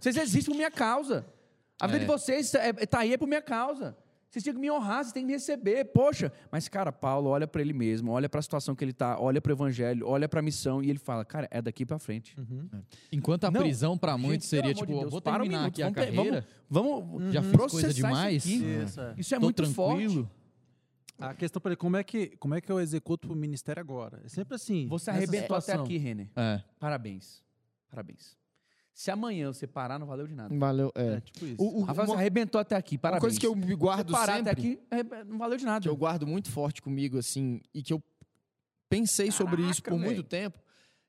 vocês 0.00 0.16
existem 0.16 0.52
por 0.52 0.56
minha 0.56 0.70
causa. 0.70 1.24
A 1.80 1.86
vida 1.86 1.98
É. 1.98 2.00
de 2.00 2.06
vocês 2.06 2.54
é, 2.54 2.72
tá 2.72 3.00
aí 3.00 3.12
é 3.14 3.16
por 3.18 3.26
minha 3.26 3.42
causa. 3.42 3.96
Vocês 4.28 4.44
tinham 4.44 4.54
que 4.54 4.60
me 4.60 4.70
honrar, 4.70 5.02
vocês 5.02 5.12
têm 5.12 5.22
que 5.24 5.26
me 5.26 5.32
receber. 5.32 5.86
Poxa, 5.86 6.32
mas 6.52 6.68
cara, 6.68 6.92
Paulo 6.92 7.30
olha 7.30 7.48
pra 7.48 7.60
ele 7.60 7.72
mesmo, 7.72 8.12
olha 8.12 8.28
pra 8.28 8.40
situação 8.40 8.76
que 8.76 8.84
ele 8.84 8.92
tá, 8.92 9.18
olha 9.18 9.40
pro 9.40 9.52
evangelho, 9.52 10.06
olha 10.06 10.28
pra 10.28 10.40
missão 10.40 10.80
e 10.80 10.88
ele 10.88 11.00
fala, 11.00 11.24
cara, 11.24 11.48
é 11.50 11.60
daqui 11.60 11.84
pra 11.84 11.98
frente. 11.98 12.36
Enquanto 13.10 13.44
a 13.44 13.50
Não, 13.50 13.60
prisão 13.60 13.98
para 13.98 14.16
muitos 14.16 14.46
seria 14.46 14.72
tipo, 14.72 14.86
de 14.86 14.92
Deus, 14.94 15.10
vou 15.10 15.20
para 15.20 15.32
um 15.32 15.40
terminar 15.40 15.58
minuto, 15.62 15.72
aqui 15.72 15.82
a 15.82 15.86
vamos 15.86 16.00
ter- 16.00 16.14
carreira. 16.16 16.46
Vamos, 16.68 17.04
vamos 17.10 17.32
Já 17.32 17.42
fiz 17.42 17.50
processar 17.50 17.70
coisa 17.72 17.86
isso 17.88 17.96
demais. 17.96 18.42
aqui. 18.44 18.54
Isso, 18.84 19.00
é. 19.00 19.14
Isso 19.18 19.34
é 19.34 19.38
muito 19.40 19.56
tranquilo. 19.56 19.74
forte. 20.14 20.39
A 21.20 21.34
questão 21.34 21.60
para 21.60 21.70
ele, 21.72 21.76
como 21.76 21.96
é 21.96 22.02
que 22.04 22.36
como 22.38 22.54
é 22.54 22.60
que 22.60 22.70
eu 22.72 22.80
executo 22.80 23.32
o 23.32 23.36
ministério 23.36 23.80
agora? 23.80 24.20
É 24.24 24.28
sempre 24.28 24.54
assim. 24.54 24.86
Você 24.88 25.10
arrebentou 25.10 25.56
até 25.56 25.72
aqui, 25.74 25.96
Renner. 25.98 26.28
É. 26.36 26.62
Parabéns. 26.78 27.42
Parabéns. 27.90 28.36
Se 28.92 29.10
amanhã 29.10 29.52
você 29.52 29.66
parar, 29.66 29.98
não 29.98 30.06
valeu 30.06 30.26
de 30.26 30.34
nada. 30.34 30.54
Valeu, 30.58 30.92
É, 30.94 31.14
é. 31.14 31.20
tipo 31.20 31.46
isso. 31.46 31.62
O- 31.62 31.78
o- 31.80 31.82
Rafael, 31.84 32.06
você 32.06 32.12
uma, 32.12 32.20
arrebentou 32.20 32.60
até 32.60 32.76
aqui. 32.76 32.96
uma 32.96 33.00
Parabéns. 33.02 33.20
coisa 33.20 33.40
que 33.40 33.46
eu 33.46 33.54
me 33.54 33.74
guardo 33.74 34.12
parar 34.12 34.36
sempre, 34.36 34.50
até 34.50 34.60
aqui, 34.60 34.80
arrebe- 34.90 35.24
não 35.24 35.38
valeu 35.38 35.56
de 35.56 35.64
nada. 35.64 35.80
que 35.82 35.88
eu 35.88 35.96
guardo 35.96 36.26
muito 36.26 36.50
forte 36.50 36.82
comigo, 36.82 37.16
assim, 37.16 37.60
e 37.72 37.82
que 37.82 37.92
eu 37.92 38.02
pensei 38.88 39.30
sobre 39.30 39.62
isso 39.62 39.82
por 39.82 39.90
Caraca, 39.90 40.04
muito 40.04 40.22
tempo, 40.22 40.58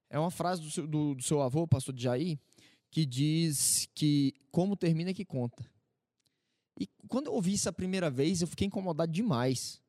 é 0.09 0.17
uma 0.19 0.31
frase 0.31 0.61
do 0.61 0.69
seu, 0.69 0.87
do, 0.87 1.15
do 1.15 1.23
seu 1.23 1.41
avô, 1.41 1.67
pastor 1.67 1.93
Jair, 1.97 2.37
que 2.89 3.05
diz 3.05 3.89
que 3.95 4.33
como 4.51 4.75
termina 4.77 5.09
é 5.09 5.13
que 5.13 5.25
conta. 5.25 5.65
E 6.79 6.87
quando 7.09 7.27
eu 7.27 7.33
ouvi 7.33 7.53
isso 7.53 7.67
a 7.67 7.73
primeira 7.73 8.09
vez, 8.09 8.41
eu 8.41 8.47
fiquei 8.47 8.67
incomodado 8.67 9.11
demais. 9.11 9.80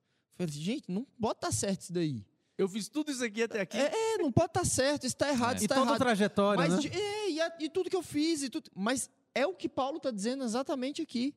Falei, 0.47 0.63
gente, 0.63 0.91
não 0.91 1.05
pode 1.21 1.39
estar 1.39 1.53
certo 1.53 1.81
isso 1.83 1.93
daí. 1.93 2.25
Eu 2.59 2.69
fiz 2.69 2.89
tudo 2.89 3.11
isso 3.11 3.25
aqui 3.25 3.43
até 3.43 3.61
aqui. 3.61 3.77
É, 3.77 4.15
é, 4.15 4.19
não 4.19 4.31
pode 4.31 4.49
estar 4.51 4.65
certo, 4.65 5.05
isso 5.07 5.15
está 5.17 5.29
errado, 5.29 5.55
É. 5.55 5.57
isso 5.57 5.65
E 5.65 5.67
está 5.67 5.75
toda 5.77 5.87
a 5.87 5.91
errado. 5.91 5.99
trajetória, 6.01 6.69
Mas 6.69 6.85
né? 6.85 6.91
é, 6.95 7.31
e, 7.31 7.41
a- 7.41 7.57
e 7.61 7.69
tudo 7.69 7.89
que 7.91 7.97
eu 7.97 8.03
fiz, 8.03 8.43
e 8.43 8.51
tudo, 8.51 8.71
mas 8.75 9.11
é 9.35 9.47
o 9.47 9.55
que 9.55 9.69
Paulo 9.69 9.97
está 9.97 10.11
dizendo 10.11 10.45
exatamente 10.45 11.01
aqui. 11.03 11.35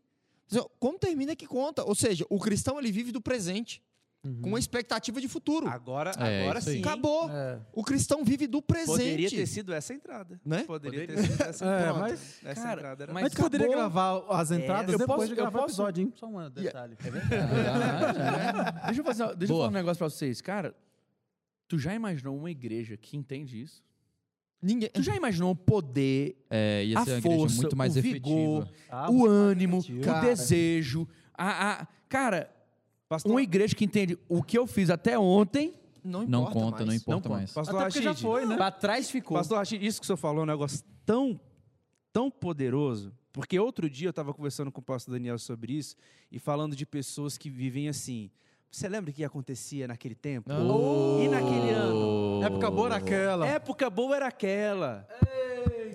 Como 0.79 0.99
termina 0.99 1.31
é 1.31 1.35
que 1.35 1.47
conta. 1.47 1.83
Ou 1.83 1.95
seja, 1.95 2.25
o 2.29 2.37
cristão 2.39 2.77
ele 2.77 2.91
vive 2.91 3.11
do 3.11 3.19
presente, 3.21 3.81
Uhum. 4.25 4.41
com 4.41 4.49
uma 4.49 4.57
expectativa 4.59 5.21
de 5.21 5.27
futuro. 5.27 5.67
Agora, 5.67 6.11
É, 6.17 6.41
agora 6.41 6.59
sim. 6.59 6.79
Acabou. 6.79 7.29
É. 7.29 7.59
O 7.71 7.83
cristão 7.83 8.23
vive 8.25 8.47
do 8.47 8.59
presente. 8.61 8.87
Poderia 8.97 9.29
ter 9.29 9.45
sido 9.45 9.71
essa 9.71 9.93
entrada. 9.93 10.41
Né? 10.43 10.63
Poderia, 10.63 11.01
Poderia. 11.01 11.23
ter 11.23 11.31
sido 11.31 11.41
essa 11.43 11.65
É, 11.69 11.83
Pronto. 11.85 11.99
mas- 11.99 12.39
Essa 12.43 12.61
Cara, 12.63 12.73
entrada 12.81 13.03
era 13.03 13.13
mas 13.13 13.23
Mas 13.23 13.33
poderia 13.35 13.67
gravar 13.67 14.23
as 14.31 14.49
entradas 14.51 14.91
eu 14.93 14.97
depois 14.97 15.17
posso- 15.17 15.29
de 15.29 15.35
gravar 15.35 15.59
o 15.61 15.63
episódio, 15.65 16.01
hein? 16.01 16.13
Só 16.15 16.25
um 16.27 16.49
detalhe. 16.49 16.97
É 17.05 17.11
verdade. 17.11 17.45
Deixa 18.87 19.01
eu, 19.01 19.05
fazer, 19.05 19.35
deixa 19.35 19.53
eu 19.53 19.57
falar 19.57 19.69
um 19.69 19.71
negócio 19.71 19.97
pra 19.99 20.09
vocês. 20.09 20.41
Cara, 20.41 20.75
tu 21.67 21.77
já 21.77 21.93
imaginou 21.93 22.35
uma 22.37 22.49
igreja 22.49 22.97
que 22.97 23.15
entende 23.17 23.61
isso? 23.61 23.83
Ninguém. 24.61 24.89
Tu 24.89 25.03
já 25.03 25.15
imaginou 25.15 25.51
o 25.51 25.55
poder, 25.55 26.35
É, 26.49 26.83
ia 26.85 26.97
a 26.99 27.05
força, 27.21 27.55
muito 27.57 27.75
mais 27.75 27.95
o 27.95 28.01
vigor, 28.01 28.67
Ah, 28.89 29.11
o 29.11 29.27
ânimo, 29.27 29.79
o 29.79 30.01
Cara. 30.01 30.21
desejo? 30.27 31.07
A, 31.37 31.81
a- 31.81 31.87
cara, 32.09 32.49
Pastor, 33.07 33.31
uma 33.31 33.41
igreja 33.41 33.75
que 33.75 33.85
entende 33.85 34.17
o 34.27 34.41
que 34.41 34.57
eu 34.57 34.65
fiz 34.65 34.89
até 34.89 35.17
ontem, 35.17 35.73
Não 36.03 36.23
importa 36.23 36.31
Não 36.31 36.45
conta, 36.51 36.77
mais. 36.77 36.87
não 36.87 36.93
importa 36.93 37.29
Não 37.29 37.35
mais. 37.35 37.51
Pastor 37.51 37.75
Até 37.75 37.85
porque 37.85 38.01
já 38.01 38.09
Rachid, 38.11 38.23
foi, 38.23 38.45
né? 38.45 38.55
pra 38.55 38.71
trás 38.71 39.09
ficou. 39.09 39.37
Pastor 39.37 39.57
Rachid, 39.57 39.85
isso 39.85 39.99
que 39.99 40.05
o 40.05 40.07
senhor 40.07 40.17
falou 40.17 40.39
é 40.41 40.43
um 40.43 40.47
negócio 40.47 40.83
tão, 41.05 41.39
tão 42.11 42.29
poderoso, 42.31 43.13
Porque 43.31 43.59
outro 43.59 43.89
dia 43.89 44.07
eu 44.07 44.11
estava 44.11 44.33
conversando 44.33 44.71
com 44.71 44.79
o 44.79 44.83
pastor 44.83 45.13
Daniel 45.13 45.37
sobre 45.37 45.73
isso 45.73 45.95
e 46.31 46.39
falando 46.39 46.75
de 46.75 46.85
pessoas 46.85 47.37
que 47.37 47.49
vivem 47.49 47.87
assim. 47.89 48.31
Você 48.71 48.89
lembra 48.89 49.11
o 49.11 49.13
que 49.13 49.23
acontecia 49.23 49.87
naquele 49.87 50.15
tempo? 50.15 50.49
Oh. 50.51 51.21
E 51.23 51.27
naquele 51.29 51.69
ano? 51.71 52.43
Época 52.43 52.69
boa 52.71 52.87
era 52.87 52.95
aquela. 52.97 53.47
Época 53.47 53.89
boa 53.89 54.15
era 54.15 54.27
aquela. 54.27 55.07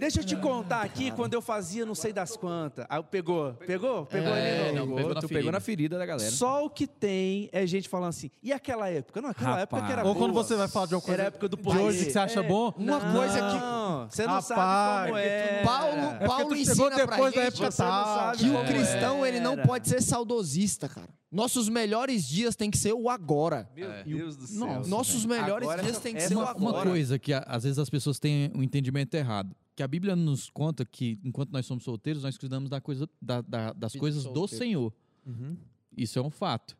Deixa 0.00 0.20
eu 0.20 0.24
te 0.24 0.34
contar 0.36 0.80
aqui 0.82 1.10
quando 1.12 1.34
eu 1.34 1.42
fazia 1.42 1.84
não 1.86 1.94
sei 1.94 2.12
das 2.12 2.36
quantas. 2.36 2.86
Aí 2.88 3.02
pegou, 3.02 3.52
pegou, 3.66 4.06
pegou 4.06 4.32
É, 4.34 4.68
ali 4.70 4.78
não, 4.78 4.94
pegou 4.96 5.14
tu 5.14 5.28
pegou 5.28 5.52
na 5.52 5.60
ferida 5.60 5.98
da 5.98 6.06
galera. 6.06 6.30
Só 6.30 6.64
o 6.64 6.70
que 6.70 6.86
tem 6.86 7.48
é 7.52 7.66
gente 7.66 7.88
falando 7.88 8.08
assim. 8.08 8.30
E 8.42 8.52
aquela 8.52 8.88
época? 8.88 9.20
Não, 9.20 9.30
aquela 9.30 9.60
época 9.60 9.82
que 9.82 9.92
era 9.92 10.04
Ou 10.06 10.14
quando 10.14 10.32
você 10.32 10.56
vai 10.56 10.66
falar 10.68 10.86
de 10.86 10.94
uma 10.94 11.00
coisa 11.00 11.14
Era 11.14 11.22
a 11.24 11.26
época 11.26 11.48
do 11.48 11.56
de 11.56 11.62
poder. 11.62 11.78
hoje 11.80 12.06
que 12.06 12.12
você 12.12 12.18
acha 12.18 12.40
É. 12.40 12.42
bom, 12.42 12.72
Uma 12.76 12.98
coisa 13.12 13.34
que- 13.38 13.58
Não, 13.60 14.08
você 14.08 14.22
não 14.22 14.28
Rapaz, 14.34 14.46
sabe 14.46 15.06
como 15.08 15.18
é. 15.18 15.62
Paulo, 15.64 15.92
É 16.20 16.26
Paulo 16.26 16.48
tu 16.48 16.54
ensina 16.56 16.74
chegou 16.74 16.90
pra 16.90 16.98
depois 17.16 17.34
da 17.34 17.44
gente 17.44 17.52
época 17.62 17.64
não 17.84 17.88
tal. 17.88 18.32
que 18.36 18.48
o 18.48 18.52
como 18.52 18.64
cristão 18.66 19.26
ele 19.26 19.40
não 19.40 19.56
pode 19.58 19.88
ser 19.88 20.00
saudosista, 20.02 20.88
cara. 20.88 21.08
Nossos 21.30 21.68
melhores 21.68 22.26
dias 22.26 22.56
tem 22.56 22.70
que 22.70 22.78
ser 22.78 22.92
o 22.92 23.08
agora. 23.08 23.68
Meu 23.76 23.90
É. 23.90 24.02
Deus 24.02 24.36
do 24.36 24.46
céu. 24.46 24.82
Nossos 24.86 25.24
melhores 25.24 25.68
Agora 25.68 25.82
dias 25.82 25.98
tem 25.98 26.14
que 26.14 26.22
ser 26.22 26.34
o 26.36 26.40
é 26.40 26.42
agora. 26.48 26.58
uma 26.58 26.82
coisa 26.82 27.18
que 27.18 27.32
às 27.32 27.62
vezes 27.62 27.78
as 27.78 27.88
pessoas 27.90 28.18
têm 28.18 28.50
um 28.54 28.62
entendimento 28.62 29.14
errado. 29.14 29.54
Que 29.80 29.84
a 29.84 29.88
Bíblia 29.88 30.14
nos 30.14 30.50
conta 30.50 30.84
que 30.84 31.18
enquanto 31.24 31.50
nós 31.52 31.64
somos 31.64 31.84
solteiros, 31.84 32.22
nós 32.22 32.36
cuidamos 32.36 32.68
da 32.68 32.82
coisa, 32.82 33.08
da- 33.18 33.40
da- 33.40 33.72
das 33.72 33.94
coisas 33.94 34.24
do 34.24 34.34
solteiro. 34.34 34.62
Senhor. 34.62 34.92
Uhum. 35.24 35.56
Isso 35.96 36.18
é 36.18 36.22
um 36.22 36.28
fato. 36.28 36.76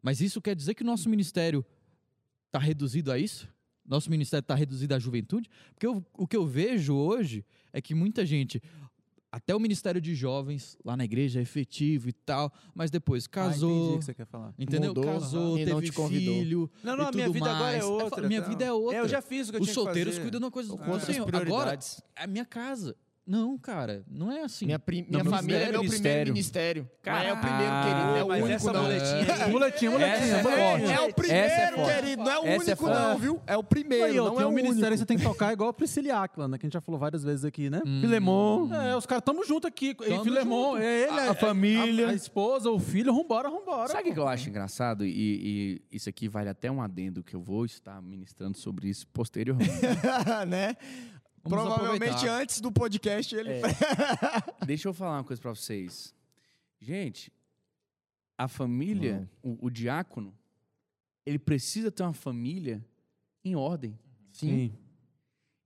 Mas 0.00 0.20
isso 0.20 0.40
quer 0.40 0.54
dizer 0.54 0.74
que 0.74 0.84
o 0.84 0.86
nosso 0.86 1.08
ministério 1.10 1.66
está 2.46 2.60
reduzido 2.60 3.10
a 3.10 3.18
isso? 3.18 3.48
Nosso 3.84 4.08
ministério 4.08 4.42
está 4.44 4.54
reduzido 4.54 4.94
à 4.94 5.00
juventude? 5.00 5.50
Porque 5.72 5.84
eu- 5.84 6.06
o 6.16 6.28
que 6.28 6.36
eu 6.36 6.46
vejo 6.46 6.94
hoje 6.94 7.44
é 7.72 7.82
que 7.82 7.92
muita 7.92 8.24
gente, 8.24 8.62
até 9.36 9.54
o 9.54 9.58
ministério 9.58 10.00
de 10.00 10.14
jovens 10.14 10.78
lá 10.84 10.96
na 10.96 11.04
igreja 11.04 11.40
é 11.40 11.42
efetivo 11.42 12.08
e 12.08 12.12
tal, 12.12 12.52
mas 12.74 12.90
depois 12.90 13.24
Ah, 13.26 13.28
casou, 13.30 13.94
o 13.94 13.98
que 13.98 14.04
você 14.04 14.14
quer 14.14 14.26
falar. 14.26 14.54
entendeu? 14.58 14.90
Mudou, 14.94 15.04
casou, 15.04 15.58
não 15.58 15.80
teve 15.80 15.92
filho. 16.08 16.70
Não, 16.82 16.96
não, 16.96 17.08
a 17.08 17.12
minha 17.12 17.28
vida 17.28 17.50
agora 17.50 17.70
é 17.72 17.78
mais. 17.78 17.84
outra. 17.84 18.22
fa- 18.22 18.28
minha 18.28 18.42
tá? 18.42 18.48
vida 18.48 18.64
é 18.64 18.72
outra. 18.72 18.98
Eu 18.98 19.08
já 19.08 19.20
fiz 19.20 19.48
o 19.48 19.52
que 19.52 19.58
eu 19.58 19.60
Os 19.62 19.66
tinha 19.66 19.74
que 19.74 19.82
solteiros 19.82 20.14
fazer. 20.14 20.22
cuidam 20.22 20.40
de 20.40 20.44
uma 20.46 20.50
coisa 20.52 20.68
do 20.68 20.74
outras 20.80 21.02
Senhor. 21.04 21.22
Agora, 21.28 21.40
prioridades. 21.44 22.00
é 22.16 22.24
a 22.24 22.26
minha 22.26 22.44
casa. 22.44 22.96
Não, 23.26 23.56
cara, 23.56 24.04
não 24.06 24.30
é 24.30 24.42
assim. 24.42 24.66
Minha, 24.66 24.78
prim- 24.78 25.00
Não, 25.02 25.08
minha 25.20 25.24
meu 25.24 25.32
família 25.32 25.56
é 25.56 25.70
meu 25.70 25.80
ministério. 25.80 26.02
primeiro 26.02 26.32
ministério. 26.34 26.90
Mas 27.06 27.26
é 27.26 27.32
o 27.32 27.36
primeiro, 27.38 27.72
querido. 27.82 28.04
Não 28.04 28.16
é 28.16 28.24
o 28.24 28.28
Mas 28.28 28.42
único, 28.42 28.54
essa 28.56 28.72
não. 28.74 28.82
boletinha 28.82 29.94
é. 30.04 30.94
É 30.94 31.00
o 31.00 31.04
é 31.08 31.12
primeiro, 31.12 31.76
forte. 31.76 31.94
querido. 31.94 32.22
Não 32.22 32.30
é 32.30 32.38
o 32.38 32.42
Essa 32.46 32.50
é 32.50 32.58
único, 32.74 32.76
forte. 32.86 32.98
não, 33.00 33.18
viu? 33.18 33.40
É 33.46 33.56
o 33.56 33.62
primeiro, 33.64 34.04
Aí, 34.04 34.20
ó, 34.20 34.24
não 34.26 34.34
tem 34.34 34.42
é 34.42 34.46
um 34.46 34.50
o 34.50 34.52
ministério 34.52 34.86
único. 34.88 34.98
você 34.98 35.06
tem 35.06 35.16
que 35.16 35.22
tocar 35.24 35.52
igual 35.54 35.70
a 35.70 35.72
Priscila 35.72 36.06
e 36.06 36.10
Aquila, 36.10 36.48
né? 36.48 36.58
Que 36.58 36.66
a 36.66 36.68
gente 36.68 36.74
já 36.74 36.80
falou 36.82 36.98
várias 37.00 37.24
vezes 37.24 37.46
aqui, 37.46 37.70
né? 37.70 37.80
Hum. 37.86 38.00
Filemon. 38.02 38.74
É, 38.74 38.94
os 38.96 39.06
caras 39.06 39.24
tamo 39.24 39.42
junto 39.44 39.66
aqui. 39.66 39.90
E 39.90 39.94
Tamo 39.94 40.22
Filemon, 40.24 40.72
junto. 40.72 40.82
é 40.82 41.02
ele, 41.04 41.18
A- 41.20 41.24
é- 41.24 41.28
a 41.30 41.34
família. 41.34 42.06
A, 42.08 42.10
a 42.10 42.14
esposa, 42.14 42.70
o 42.70 42.78
filho, 42.78 43.14
vambora, 43.14 43.48
vambora. 43.48 43.88
Sabe 43.88 44.10
o 44.10 44.12
que 44.12 44.18
eu 44.20 44.28
acho 44.28 44.50
engraçado? 44.50 45.04
E, 45.06 45.80
e 45.90 45.96
isso 45.96 46.10
aqui 46.10 46.28
vale 46.28 46.50
até 46.50 46.70
um 46.70 46.82
adendo 46.82 47.22
que 47.22 47.34
eu 47.34 47.40
vou 47.40 47.64
estar 47.64 48.02
ministrando 48.02 48.58
sobre 48.58 48.88
isso 48.88 49.06
posteriormente. 49.08 49.72
né? 50.46 50.76
Vamos 51.46 51.66
Provavelmente 51.66 52.10
aproveitar. 52.10 52.40
antes 52.40 52.60
do 52.60 52.72
podcast 52.72 53.36
ele. 53.36 53.50
Deixa 54.66 54.88
eu 54.88 54.94
falar 54.94 55.18
uma 55.18 55.24
coisa 55.24 55.40
pra 55.42 55.54
vocês. 55.54 56.14
Gente, 56.80 57.30
a 58.36 58.48
família, 58.48 59.28
o, 59.42 59.66
o 59.66 59.70
diácono, 59.70 60.34
ele 61.26 61.38
precisa 61.38 61.90
ter 61.90 62.02
uma 62.02 62.14
família 62.14 62.82
em 63.44 63.54
ordem. 63.54 63.98
Sim. 64.32 64.72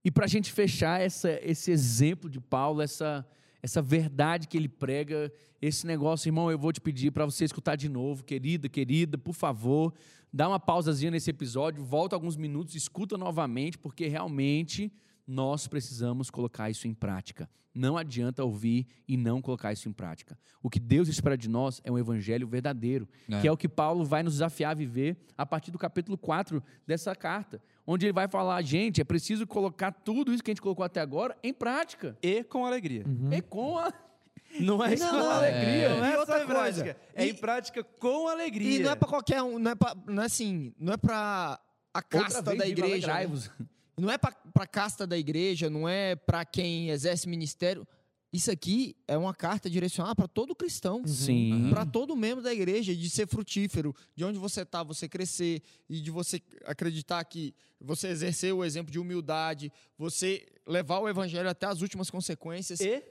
E 0.05 0.11
para 0.11 0.25
a 0.25 0.29
gente 0.29 0.53
fechar 0.53 1.01
essa, 1.01 1.39
esse 1.43 1.71
exemplo 1.71 2.29
de 2.29 2.41
Paulo, 2.41 2.83
essa, 2.83 3.25
essa 3.63 3.81
verdade 3.81 4.49
que 4.49 4.57
ele 4.57 4.69
prega, 4.69 5.33
esse 5.63 5.87
negócio, 5.87 6.29
irmão, 6.29 6.51
eu 6.51 6.59
vou 6.59 6.73
te 6.73 6.81
pedir 6.81 7.13
para 7.13 7.25
você 7.25 7.45
escutar 7.45 7.77
de 7.77 7.89
novo, 7.89 8.25
querida, 8.25 8.69
querida, 8.69 9.17
por 9.17 9.33
favor, 9.33 9.95
dá 10.33 10.49
uma 10.49 10.59
pausazinha 10.59 11.13
nesse 11.13 11.31
episódio, 11.31 11.85
volta 11.85 12.17
alguns 12.17 12.37
minutos, 12.37 12.75
escuta 12.75 13.17
novamente, 13.17 13.79
porque 13.79 14.09
realmente 14.09 14.93
nós 15.29 15.69
precisamos 15.69 16.31
colocar 16.31 16.71
isso 16.71 16.89
em 16.89 16.95
prática. 16.95 17.49
Não 17.75 17.97
adianta 17.99 18.43
ouvir 18.43 18.87
e 19.07 19.17
não 19.17 19.41
colocar 19.43 19.73
isso 19.73 19.89
em 19.89 19.93
prática. 19.93 20.37
O 20.63 20.69
que 20.71 20.81
Deus 20.81 21.07
espera 21.07 21.37
de 21.37 21.49
nós 21.49 21.81
é 21.85 21.93
um 21.93 21.99
evangelho 21.99 22.49
verdadeiro, 22.49 23.07
É. 23.31 23.41
que 23.41 23.47
é 23.47 23.53
o 23.53 23.57
que 23.57 23.69
Paulo 23.69 24.05
vai 24.05 24.23
nos 24.23 24.33
desafiar 24.33 24.73
a 24.73 24.75
viver 24.75 25.17
a 25.37 25.45
partir 25.47 25.71
do 25.71 25.79
capítulo 25.79 26.17
4 26.19 26.61
dessa 26.87 27.15
carta, 27.15 27.63
onde 27.87 28.07
ele 28.07 28.13
vai 28.13 28.27
falar, 28.27 28.61
gente, 28.63 29.01
é 29.01 29.05
preciso 29.05 29.47
colocar 29.47 29.93
tudo 29.93 30.33
isso 30.33 30.43
que 30.43 30.51
a 30.51 30.55
gente 30.55 30.63
colocou 30.63 30.85
até 30.85 31.01
agora 31.01 31.37
em 31.43 31.53
prática. 31.53 32.17
E 32.23 32.43
com 32.43 32.65
alegria. 32.67 33.05
E 33.31 33.41
com 33.43 33.79
a 33.79 33.93
Não 34.59 34.83
é 34.83 34.97
Não, 34.97 35.11
com 35.11 35.17
não, 35.17 35.31
alegria. 35.31 35.89
Não 35.91 36.07
e 36.07 36.09
é 36.09 36.13
só 36.15 36.19
outra 36.21 36.43
em 36.43 36.47
prática. 36.47 36.95
coisa, 36.95 36.97
É 37.15 37.27
e- 37.27 37.31
em 37.31 37.35
prática 37.35 37.85
com 37.85 38.29
alegria. 38.29 38.77
E 38.77 38.83
não 38.83 38.91
é 38.91 38.97
pra 38.97 39.07
qualquer 39.07 39.43
um, 39.43 39.59
não 39.59 39.71
é, 39.71 39.75
pra, 39.75 39.95
não 40.07 40.23
é 40.23 40.27
assim, 40.27 40.73
não 40.81 40.95
é 40.95 40.97
pra 40.97 41.61
a 41.93 42.03
casta 42.03 42.39
Outra 42.39 42.53
vez, 42.55 42.59
da 42.59 42.67
igreja. 42.67 43.07
né? 43.13 43.29
Não 43.99 44.11
é 44.11 44.17
pra, 44.17 44.33
pra 44.53 44.67
casta 44.67 45.07
da 45.07 45.19
igreja, 45.19 45.69
não 45.69 45.89
é 45.89 46.15
pra 46.15 46.45
quem 46.45 46.91
exerce 46.91 47.29
ministério. 47.29 47.87
Isso 48.31 48.51
aqui 48.51 48.95
é 49.07 49.17
uma 49.17 49.35
carta 49.35 49.71
direcionada 49.71 50.15
para 50.15 50.29
todo 50.29 50.55
cristão. 50.55 51.03
Sim. 51.07 51.69
Para 51.71 51.87
todo 51.87 52.15
membro 52.15 52.45
da 52.45 52.53
igreja, 52.53 52.95
de 52.95 53.09
ser 53.09 53.27
frutífero, 53.27 53.95
de 54.15 54.25
onde 54.25 54.39
você 54.39 54.63
está, 54.63 54.83
você 54.83 55.09
crescer, 55.09 55.63
e 55.89 56.01
de 56.01 56.11
você 56.11 56.41
acreditar 56.67 57.25
que 57.25 57.55
você 57.81 58.09
exercer 58.09 58.53
o 58.53 58.65
exemplo 58.65 58.93
de 58.93 58.99
humildade, 58.99 59.73
você 59.97 60.47
levar 60.67 60.99
o 60.99 61.09
evangelho 61.09 61.49
até 61.49 61.67
as 61.67 61.81
últimas 61.81 62.11
consequências 62.11 62.81
E 62.81 63.03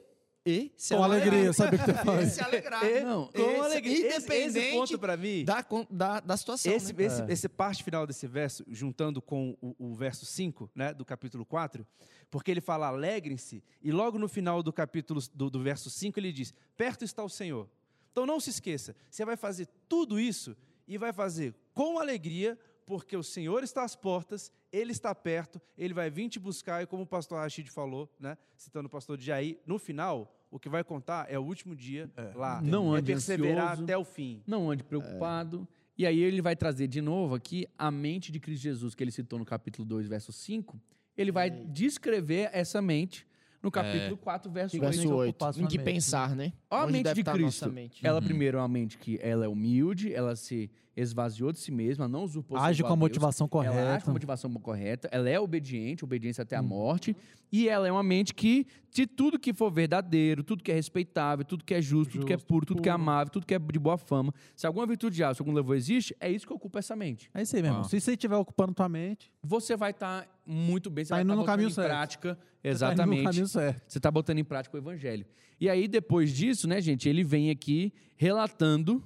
e 0.49 0.71
se 0.77 0.95
Com 0.95 1.03
alegrar. 1.03 1.27
alegria, 1.29 1.53
sabe 1.53 1.75
o 1.75 1.79
que 1.79 1.85
tu 1.85 1.91
E 1.99 2.05
faz? 2.05 2.31
se 2.31 2.41
alegrar. 2.41 2.85
E 2.85 3.01
Não, 3.01 3.27
com 3.27 3.41
esse- 3.41 3.59
alegria. 3.59 3.93
Esse, 3.97 4.07
esse 4.07 4.17
independente 4.25 4.71
ponto 4.77 4.99
para 4.99 5.17
mim. 5.17 5.43
Da, 5.43 5.65
da, 5.89 6.19
da 6.21 6.37
situação. 6.37 6.71
Esse, 6.73 6.93
né? 6.93 7.03
esse, 7.05 7.21
esse 7.27 7.49
parte 7.49 7.83
final 7.83 8.07
desse 8.07 8.25
verso, 8.27 8.63
juntando 8.69 9.21
com 9.21 9.57
o, 9.61 9.75
o 9.91 9.93
verso 9.95 10.25
5, 10.25 10.69
né, 10.73 10.93
do 10.93 11.03
capítulo 11.03 11.45
4, 11.45 11.85
porque 12.31 12.49
ele 12.51 12.61
fala 12.61 12.87
alegrem-se, 12.87 13.63
e 13.81 13.91
logo 13.91 14.17
no 14.17 14.27
final 14.29 14.63
do 14.63 14.71
capítulo 14.71 15.21
do, 15.33 15.49
do 15.49 15.61
verso 15.61 15.89
5 15.89 16.19
ele 16.19 16.31
diz: 16.31 16.53
perto 16.75 17.03
está 17.03 17.23
o 17.23 17.29
Senhor. 17.29 17.69
Então 18.11 18.25
não 18.25 18.39
se 18.39 18.49
esqueça, 18.49 18.95
você 19.11 19.23
vai 19.25 19.35
fazer 19.37 19.67
tudo 19.87 20.19
isso 20.19 20.55
e 20.87 20.97
vai 20.97 21.11
fazer 21.13 21.53
com 21.73 21.99
alegria, 21.99 22.57
porque 22.85 23.15
o 23.17 23.21
Senhor 23.23 23.63
está 23.63 23.83
às 23.83 23.95
portas, 23.95 24.51
ele 24.71 24.91
está 24.93 25.13
perto, 25.13 25.61
ele 25.77 25.93
vai 25.93 26.09
vir 26.09 26.29
te 26.29 26.39
buscar, 26.39 26.81
e 26.81 26.87
como 26.87 27.03
o 27.03 27.05
pastor 27.05 27.37
Rashid 27.39 27.69
falou, 27.69 28.09
né, 28.19 28.37
citando 28.55 28.87
o 28.87 28.89
pastor 28.89 29.19
Jair, 29.19 29.59
no 29.65 29.77
final, 29.77 30.33
o 30.49 30.59
que 30.59 30.69
vai 30.69 30.83
contar 30.83 31.27
é 31.29 31.37
o 31.37 31.43
último 31.43 31.75
dia 31.75 32.09
lá. 32.35 32.61
Não 32.61 32.95
é 32.95 32.99
ande 32.99 33.11
perseverar 33.11 33.65
ansioso. 33.71 33.83
até 33.83 33.97
o 33.97 34.03
fim. 34.03 34.41
Não 34.47 34.69
ande 34.69 34.83
preocupado. 34.83 35.67
E 35.97 36.05
aí 36.05 36.19
ele 36.19 36.41
vai 36.41 36.55
trazer 36.55 36.87
de 36.87 37.01
novo 37.01 37.33
aqui 37.33 37.67
a 37.77 37.89
mente 37.89 38.31
de 38.31 38.39
Cristo 38.39 38.61
Jesus, 38.61 38.93
que 38.93 39.03
ele 39.03 39.11
citou 39.11 39.39
no 39.39 39.45
capítulo 39.45 39.85
2, 39.87 40.07
verso 40.07 40.31
5. 40.31 40.79
Ele 41.17 41.31
vai 41.31 41.49
descrever 41.49 42.49
essa 42.53 42.81
mente 42.81 43.25
no 43.63 43.71
capítulo 43.71 44.15
4, 44.15 44.51
verso 44.51 44.75
8. 44.75 44.81
Verso 44.81 44.99
Realmente 45.01 45.19
8. 45.19 45.29
ocupar 45.29 45.53
sua 45.53 45.63
Em 45.63 45.67
que 45.67 45.77
mente, 45.77 45.85
pensar, 45.85 46.35
né? 46.35 46.53
Olha 46.69 46.83
a 46.83 46.87
mente 46.87 47.13
de 47.13 47.23
Cristo. 47.23 47.71
mente. 47.71 48.05
Ela 48.05 48.21
primeiro 48.21 48.57
é 48.57 48.61
uma 48.61 48.67
mente 48.67 48.97
que 48.99 49.19
ela 49.21 49.45
é 49.45 49.47
humilde, 49.47 50.13
ela 50.13 50.35
se 50.35 50.69
esvaziou 50.97 51.51
de 51.53 51.59
si 51.59 51.71
mesma, 51.71 52.07
não 52.07 52.23
usurpou 52.23 52.57
Age 52.57 52.81
com 52.81 52.87
a 52.87 52.89
Deus. 52.89 52.99
motivação 52.99 53.47
Ela 53.53 53.61
age 53.61 53.69
com 53.69 53.79
a 53.79 53.83
correta. 53.83 54.11
motivação 54.11 54.51
correta, 54.53 55.07
ela 55.11 55.29
é 55.29 55.39
obediente, 55.39 56.03
obediência 56.03 56.41
até 56.41 56.55
a 56.55 56.61
Uhum. 56.61 56.67
morte, 56.67 57.15
e 57.51 57.69
ela 57.69 57.87
é 57.87 57.91
uma 57.91 58.01
mente 58.03 58.33
que, 58.33 58.65
de 58.91 59.05
tudo 59.05 59.37
que 59.39 59.53
for 59.53 59.71
verdadeiro, 59.71 60.43
tudo 60.43 60.63
que 60.63 60.71
é 60.71 60.75
respeitável, 60.75 61.45
tudo 61.45 61.63
que 61.63 61.73
é 61.73 61.81
justo, 61.81 62.13
tudo 62.13 62.25
que 62.25 62.33
é 62.33 62.35
Justo, 62.35 62.47
puro, 62.47 62.65
tudo 62.65 62.81
que 62.81 62.89
é 62.89 62.91
amável, 62.91 63.31
tudo 63.31 63.45
que 63.45 63.53
é 63.53 63.59
de 63.59 63.79
boa 63.79 63.97
fama, 63.97 64.33
se 64.55 64.65
alguma 64.65 64.85
virtude 64.87 65.23
há, 65.23 65.33
se 65.33 65.41
algum 65.41 65.51
louvor 65.51 65.75
existe, 65.75 66.15
é 66.19 66.29
isso 66.29 66.45
que 66.47 66.51
ocupa 66.53 66.79
essa 66.79 66.95
mente. 66.95 67.29
É 67.33 67.41
isso 67.43 67.55
aí, 67.55 67.61
meu 67.61 67.69
irmão. 67.69 67.81
Ah. 67.85 67.89
Se 67.89 68.01
você 68.01 68.11
estiver 68.13 68.35
ocupando 68.35 68.73
tua 68.73 68.89
mente, 68.89 69.31
Você 69.43 69.77
vai 69.77 69.91
estar 69.91 70.27
muito 70.45 70.89
bem, 70.89 71.05
você 71.05 71.09
Tá 71.09 71.15
vai 71.15 71.23
estar 71.23 71.33
no 71.35 71.41
botando 71.41 71.53
caminho 71.53 71.69
em 71.69 71.73
certo. 71.73 71.87
prática, 71.87 72.29
você 72.33 72.61
tá 72.63 72.69
exatamente, 72.69 73.23
caminho 73.23 73.47
certo. 73.47 73.81
você 73.87 73.97
está 73.99 74.09
botando 74.11 74.39
em 74.39 74.43
prática 74.43 74.75
o 74.75 74.79
evangelho. 74.79 75.25
E 75.59 75.69
aí, 75.69 75.87
depois 75.87 76.31
disso, 76.31 76.67
né, 76.67 76.81
gente, 76.81 77.07
ele 77.07 77.23
vem 77.23 77.49
aqui 77.49 77.93
relatando 78.15 79.01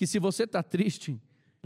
que 0.00 0.06
se 0.06 0.18
você 0.18 0.44
está 0.44 0.62
triste, 0.62 1.20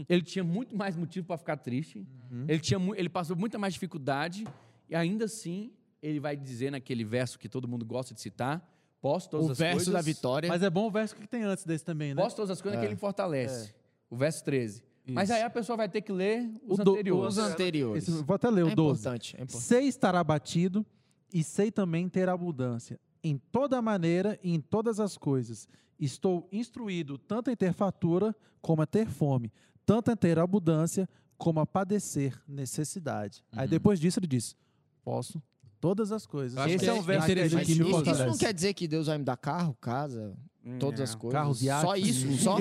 ele 0.09 0.21
tinha 0.21 0.43
muito 0.43 0.75
mais 0.75 0.93
motivo 0.97 1.25
para 1.25 1.37
ficar 1.37 1.55
triste, 1.55 2.05
Uhum. 2.29 2.43
ele, 2.49 2.59
tinha, 2.59 2.77
ele 2.97 3.07
passou 3.07 3.33
muita 3.33 3.57
mais 3.57 3.73
dificuldade, 3.75 4.43
e 4.89 4.93
ainda 4.95 5.23
assim, 5.23 5.71
ele 6.01 6.19
vai 6.19 6.35
dizer 6.35 6.69
naquele 6.69 7.05
verso 7.05 7.39
que 7.39 7.47
todo 7.47 7.65
mundo 7.65 7.85
gosta 7.85 8.13
de 8.13 8.19
citar, 8.19 8.61
posso 8.99 9.29
todas 9.29 9.47
O 9.47 9.51
as 9.53 9.57
verso 9.57 9.75
coisas, 9.77 9.93
da 9.93 10.01
vitória. 10.01 10.49
Mas 10.49 10.61
é 10.61 10.69
bom 10.69 10.87
o 10.87 10.91
verso 10.91 11.15
que 11.15 11.25
tem 11.25 11.43
antes 11.43 11.63
desse 11.63 11.85
também, 11.85 12.13
né? 12.13 12.21
posso 12.21 12.35
todas 12.35 12.51
as 12.51 12.61
coisas 12.61 12.77
que 12.77 12.85
ele 12.85 12.97
fortalece. 12.97 13.73
O 14.09 14.17
verso 14.17 14.43
13. 14.43 14.83
Mas 15.07 15.29
Isso. 15.29 15.37
aí 15.37 15.43
a 15.43 15.49
pessoa 15.49 15.77
vai 15.77 15.87
ter 15.87 16.01
que 16.01 16.11
ler 16.11 16.45
os 16.67 16.77
O 16.77 16.83
do- 16.83 16.91
anteriores. 16.91 17.37
Os 17.37 17.37
anteriores. 17.37 18.03
Esse- 18.09 18.21
vou 18.21 18.35
até 18.35 18.49
ler 18.49 18.65
o 18.65 18.69
é 18.71 18.75
12. 18.75 18.99
importante, 18.99 19.33
é 19.37 19.43
importante. 19.43 19.63
Sei 19.63 19.87
estar 19.87 20.13
abatido 20.13 20.85
e 21.33 21.41
sei 21.41 21.71
também 21.71 22.09
ter 22.09 22.27
abundância. 22.27 22.99
Em 23.23 23.37
toda 23.37 23.81
maneira 23.81 24.37
e 24.43 24.53
em 24.53 24.59
todas 24.59 24.99
as 24.99 25.17
coisas. 25.17 25.69
Estou 25.99 26.47
instruído 26.51 27.17
tanto 27.17 27.49
em 27.49 27.55
ter 27.55 27.73
fatura 27.73 28.35
como 28.61 28.81
a 28.81 28.85
ter 28.85 29.07
fome, 29.09 29.51
tanto 29.85 30.11
em 30.11 30.15
ter 30.15 30.37
abundância 30.39 31.07
como 31.37 31.59
a 31.59 31.65
padecer 31.65 32.41
necessidade. 32.47 33.43
Aí 33.51 33.65
Uhum. 33.65 33.69
depois 33.69 33.99
disso 33.99 34.19
ele 34.19 34.27
diz: 34.27 34.55
Posso 35.03 35.41
todas 35.79 36.11
as 36.11 36.25
coisas. 36.25 36.57
Esse 36.67 36.87
é 36.87 36.93
um 36.93 37.01
verso 37.01 37.27
que 37.27 37.39
a 37.39 37.45
isso, 37.45 37.61
isso 37.61 38.25
não 38.25 38.37
quer 38.37 38.53
dizer 38.53 38.73
que 38.73 38.87
Deus 38.87 39.07
vai 39.07 39.17
me 39.17 39.23
dar 39.23 39.37
carro, 39.37 39.75
casa, 39.79 40.35
todas 40.79 41.01
as 41.01 41.15
coisas. 41.15 41.39
Carros, 41.39 41.59
Só 41.59 41.95
iates. 41.95 42.07
isso, 42.07 42.37
só, 42.43 42.57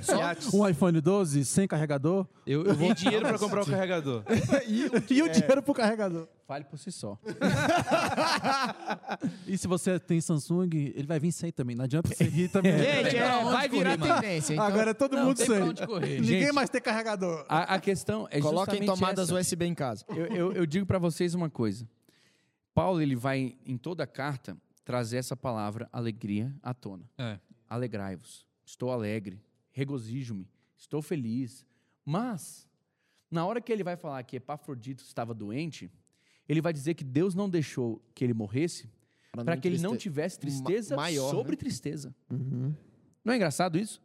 só. 0.50 0.56
Um 0.56 0.68
iPhone 0.68 1.00
12 1.00 1.44
sem 1.44 1.68
carregador 1.68 2.26
Eu, 2.44 2.64
eu 2.64 2.74
vou 2.74 2.90
E 2.90 2.94
dinheiro 2.94 3.26
pra 3.26 3.38
comprar 3.38 3.62
o 3.62 3.66
carregador. 3.66 4.24
e 5.08 5.22
o 5.22 5.28
dinheiro 5.30 5.62
pro 5.62 5.72
carregador. 5.74 6.28
Fale 6.46 6.64
por 6.64 6.78
si 6.78 6.92
só. 6.92 7.18
E 9.46 9.56
se 9.56 9.66
você 9.66 9.98
tem 9.98 10.20
Samsung, 10.20 10.68
ele 10.94 11.06
vai 11.06 11.18
vir 11.18 11.32
sem 11.32 11.50
também. 11.50 11.74
Não 11.74 11.84
adianta 11.84 12.08
você 12.08 12.24
rir 12.24 12.48
também. 12.48 12.76
Gente, 12.76 13.16
é, 13.16 13.44
vai 13.44 13.68
virar 13.68 13.96
correr, 13.96 14.14
tendência. 14.14 14.52
Então, 14.52 14.64
Agora 14.66 14.90
é 14.90 14.94
todo 14.94 15.16
Não, 15.16 15.26
mundo 15.26 15.38
sem. 15.38 15.58
Ninguém 16.20 16.40
Gente, 16.40 16.52
mais 16.52 16.68
tem 16.68 16.82
carregador. 16.82 17.46
A, 17.48 17.74
a 17.74 17.80
questão 17.80 18.28
é 18.30 18.40
coloquem 18.40 18.74
justamente 18.78 19.00
tomadas 19.00 19.30
essa. 19.30 19.40
USB 19.40 19.64
em 19.64 19.74
casa. 19.74 20.04
Eu, 20.08 20.26
eu, 20.26 20.52
eu 20.52 20.66
digo 20.66 20.84
para 20.84 20.98
vocês 20.98 21.34
uma 21.34 21.48
coisa. 21.48 21.88
Paulo 22.74 23.00
ele 23.00 23.14
vai 23.14 23.56
em 23.64 23.78
toda 23.78 24.02
a 24.04 24.06
carta 24.06 24.56
trazer 24.84 25.16
essa 25.18 25.36
palavra 25.36 25.88
alegria 25.92 26.54
à 26.62 26.74
tona. 26.74 27.08
É. 27.18 27.38
Alegrai-vos. 27.68 28.46
Estou 28.64 28.90
alegre. 28.90 29.40
Regozijo-me. 29.72 30.48
Estou 30.76 31.00
feliz. 31.02 31.64
Mas 32.04 32.68
na 33.30 33.44
hora 33.46 33.60
que 33.60 33.72
ele 33.72 33.82
vai 33.82 33.96
falar 33.96 34.22
que 34.22 34.36
Epafrodito 34.36 35.02
estava 35.02 35.32
doente, 35.34 35.90
ele 36.48 36.60
vai 36.60 36.72
dizer 36.72 36.94
que 36.94 37.02
Deus 37.04 37.34
não 37.34 37.48
deixou 37.48 38.02
que 38.14 38.22
ele 38.22 38.34
morresse 38.34 38.88
para 39.32 39.56
que 39.56 39.66
ele 39.66 39.78
não 39.78 39.96
tivesse 39.96 40.38
tristeza 40.38 40.94
Ma- 40.94 41.02
maior, 41.02 41.30
sobre 41.30 41.52
né? 41.52 41.56
tristeza. 41.56 42.14
Uhum. 42.30 42.74
Não 43.24 43.32
é 43.32 43.36
engraçado 43.36 43.78
isso? 43.78 44.00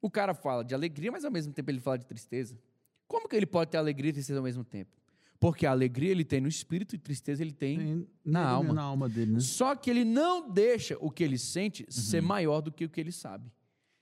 O 0.00 0.08
cara 0.10 0.34
fala 0.34 0.62
de 0.64 0.74
alegria, 0.74 1.10
mas 1.10 1.24
ao 1.24 1.30
mesmo 1.30 1.52
tempo 1.52 1.70
ele 1.70 1.80
fala 1.80 1.98
de 1.98 2.06
tristeza. 2.06 2.56
Como 3.08 3.26
que 3.28 3.34
ele 3.34 3.46
pode 3.46 3.70
ter 3.70 3.78
alegria 3.78 4.10
e 4.10 4.12
tristeza 4.12 4.38
ao 4.38 4.44
mesmo 4.44 4.62
tempo? 4.62 4.96
Porque 5.40 5.64
a 5.66 5.70
alegria 5.70 6.10
ele 6.10 6.24
tem 6.24 6.40
no 6.40 6.48
espírito 6.48 6.94
e 6.96 6.98
tristeza 6.98 7.42
ele 7.42 7.52
tem. 7.52 7.78
Tem 7.78 8.08
Na 8.24 8.40
nele, 8.40 8.52
alma. 8.54 8.74
Na 8.74 8.82
alma 8.82 9.08
dele, 9.08 9.32
né? 9.32 9.40
Só 9.40 9.74
que 9.76 9.88
ele 9.88 10.04
não 10.04 10.50
deixa 10.50 10.96
o 11.00 11.10
que 11.10 11.22
ele 11.22 11.38
sente 11.38 11.86
ser 11.88 12.20
maior 12.20 12.60
do 12.60 12.72
que 12.72 12.84
o 12.84 12.88
que 12.88 13.00
ele 13.00 13.12
sabe. 13.12 13.50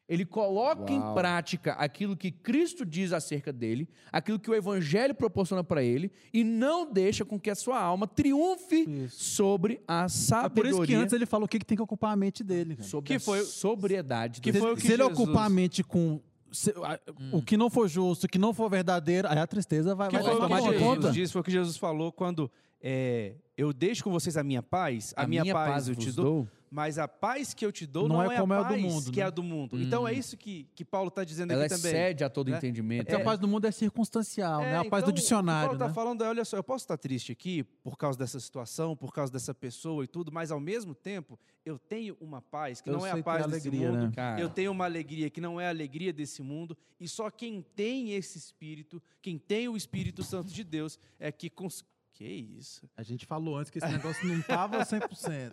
Ele 0.08 0.24
coloca 0.24 0.92
em 0.92 1.00
Uau. 1.00 1.14
prática 1.14 1.72
aquilo 1.72 2.16
que 2.16 2.30
Cristo 2.30 2.86
diz 2.86 3.12
acerca 3.12 3.52
dele, 3.52 3.88
aquilo 4.12 4.38
que 4.38 4.48
o 4.48 4.54
Evangelho 4.54 5.12
proporciona 5.16 5.64
para 5.64 5.82
ele, 5.82 6.12
e 6.32 6.44
não 6.44 6.90
deixa 6.92 7.24
com 7.24 7.40
que 7.40 7.50
a 7.50 7.56
sua 7.56 7.80
alma 7.80 8.06
triunfe 8.06 8.88
Isso. 8.88 9.24
sobre 9.34 9.80
a 9.86 10.02
É 10.02 10.04
por 10.04 10.08
sabedoria, 10.10 10.70
isso 10.70 10.82
que 10.86 10.94
antes 10.94 11.12
ele 11.12 11.26
falou 11.26 11.46
o 11.46 11.48
que, 11.48 11.58
que 11.58 11.66
tem 11.66 11.76
que 11.76 11.82
ocupar 11.82 12.12
a 12.12 12.16
mente 12.16 12.44
dele. 12.44 12.76
cara. 12.76 12.88
sobre 12.88 13.08
Que 13.08 13.14
a 13.14 13.20
foi- 13.20 13.42
sobriedade. 13.42 14.40
que 14.40 14.52
foi 14.52 14.72
o 14.72 14.76
se 14.76 14.82
que 14.86 14.92
ele 14.92 15.02
Jesus- 15.02 15.18
ocupar 15.18 15.46
a 15.46 15.50
mente 15.50 15.82
com 15.82 16.20
se- 16.52 16.74
a- 16.82 16.98
o 17.32 17.42
que 17.42 17.56
não 17.56 17.68
for 17.70 17.88
justo, 17.88 18.24
o 18.24 18.28
que 18.28 18.38
não 18.38 18.52
for 18.54 18.68
verdadeiro, 18.70 19.28
aí 19.28 19.38
a 19.38 19.46
tristeza 19.46 19.94
vai, 19.94 20.08
Que 20.08 20.14
vai 20.16 20.24
foi 20.24 20.34
o 20.34 20.38
tomar 20.38 20.56
que 20.56 20.62
de 20.62 20.68
Jesus 20.78 20.82
conta. 20.82 21.32
foi 21.32 21.40
o 21.40 21.44
que 21.44 21.50
Jesus 21.50 21.76
falou 21.76 22.12
quando 22.12 22.50
é, 22.82 23.34
eu 23.56 23.72
deixo 23.72 24.04
com 24.04 24.10
vocês 24.10 24.36
a 24.36 24.42
minha 24.44 24.62
paz, 24.62 25.12
a, 25.16 25.26
minha, 25.26 25.44
paz, 25.52 25.88
eu 25.88 25.96
te 25.96 26.06
vos 26.06 26.14
dou, 26.16 26.48
mas 26.70 26.98
a 26.98 27.06
paz 27.06 27.54
que 27.54 27.64
eu 27.64 27.72
te 27.72 27.86
dou 27.86 28.08
não, 28.08 28.16
Não 28.16 28.32
é 28.32 28.38
como 28.40 28.52
a 28.52 28.56
é 28.56 28.58
a 28.58 28.62
do 28.62 28.68
paz 28.68 28.82
mundo, 28.82 29.12
que 29.12 29.20
é 29.20 29.24
né? 29.24 29.28
a 29.28 29.30
do 29.30 29.42
mundo. 29.42 29.80
Então 29.80 30.06
é 30.06 30.12
isso 30.12 30.36
que, 30.36 30.68
que 30.74 30.84
Paulo 30.84 31.08
está 31.08 31.24
dizendo 31.24 31.52
Ela 31.52 31.64
aqui 31.66 31.74
também. 31.74 31.92
excede 31.92 32.24
a 32.24 32.30
todo 32.30 32.50
né? 32.50 32.56
entendimento. 32.56 33.06
Porque 33.06 33.20
a 33.20 33.24
paz 33.24 33.38
do 33.38 33.48
mundo 33.48 33.66
é 33.66 33.70
circunstancial, 33.70 34.60
né? 34.60 34.78
A 34.78 34.84
paz 34.84 35.02
então, 35.02 35.12
do 35.12 35.16
dicionário, 35.16 35.68
Paulo 35.68 35.78
né? 35.78 35.86
está 35.86 35.94
falando 35.94 36.24
é, 36.24 36.28
olha 36.28 36.44
só, 36.44 36.56
eu 36.56 36.64
posso 36.64 36.84
estar 36.84 36.96
triste 36.96 37.32
aqui 37.32 37.62
por 37.62 37.96
causa 37.96 38.18
dessa 38.18 38.40
situação, 38.40 38.96
por 38.96 39.12
causa 39.12 39.32
dessa 39.32 39.54
pessoa 39.54 40.04
e 40.04 40.06
tudo, 40.06 40.32
mas 40.32 40.50
ao 40.50 40.60
mesmo 40.60 40.94
tempo 40.94 41.38
eu 41.64 41.78
tenho 41.78 42.16
uma 42.20 42.40
paz 42.40 42.80
que 42.80 42.88
Eu 42.88 42.94
não 42.94 43.06
é 43.06 43.10
a 43.10 43.22
paz 43.22 43.46
desse 43.46 43.68
alegria, 43.68 43.92
mundo. 43.92 44.14
né? 44.16 44.36
Eu 44.38 44.48
tenho 44.48 44.70
uma 44.70 44.84
alegria 44.84 45.28
que 45.30 45.40
não 45.40 45.60
é 45.60 45.66
a 45.66 45.70
alegria 45.70 46.12
desse 46.12 46.42
mundo, 46.42 46.76
e 47.00 47.08
só 47.08 47.30
quem 47.30 47.62
tem 47.74 48.12
esse 48.12 48.38
espírito, 48.38 49.02
quem 49.20 49.38
tem 49.38 49.68
o 49.68 49.76
Espírito 49.76 50.22
Santo 50.22 50.52
de 50.52 50.62
Deus, 50.64 50.98
é 51.18 51.30
que 51.32 51.50
cons... 51.50 51.84
Que 52.12 52.24
isso? 52.24 52.88
A 52.96 53.02
gente 53.02 53.26
falou 53.26 53.58
antes 53.58 53.70
que 53.70 53.76
esse 53.76 53.88
negócio 53.88 54.26
não 54.26 54.40
tava 54.40 54.78
100%. 54.78 55.52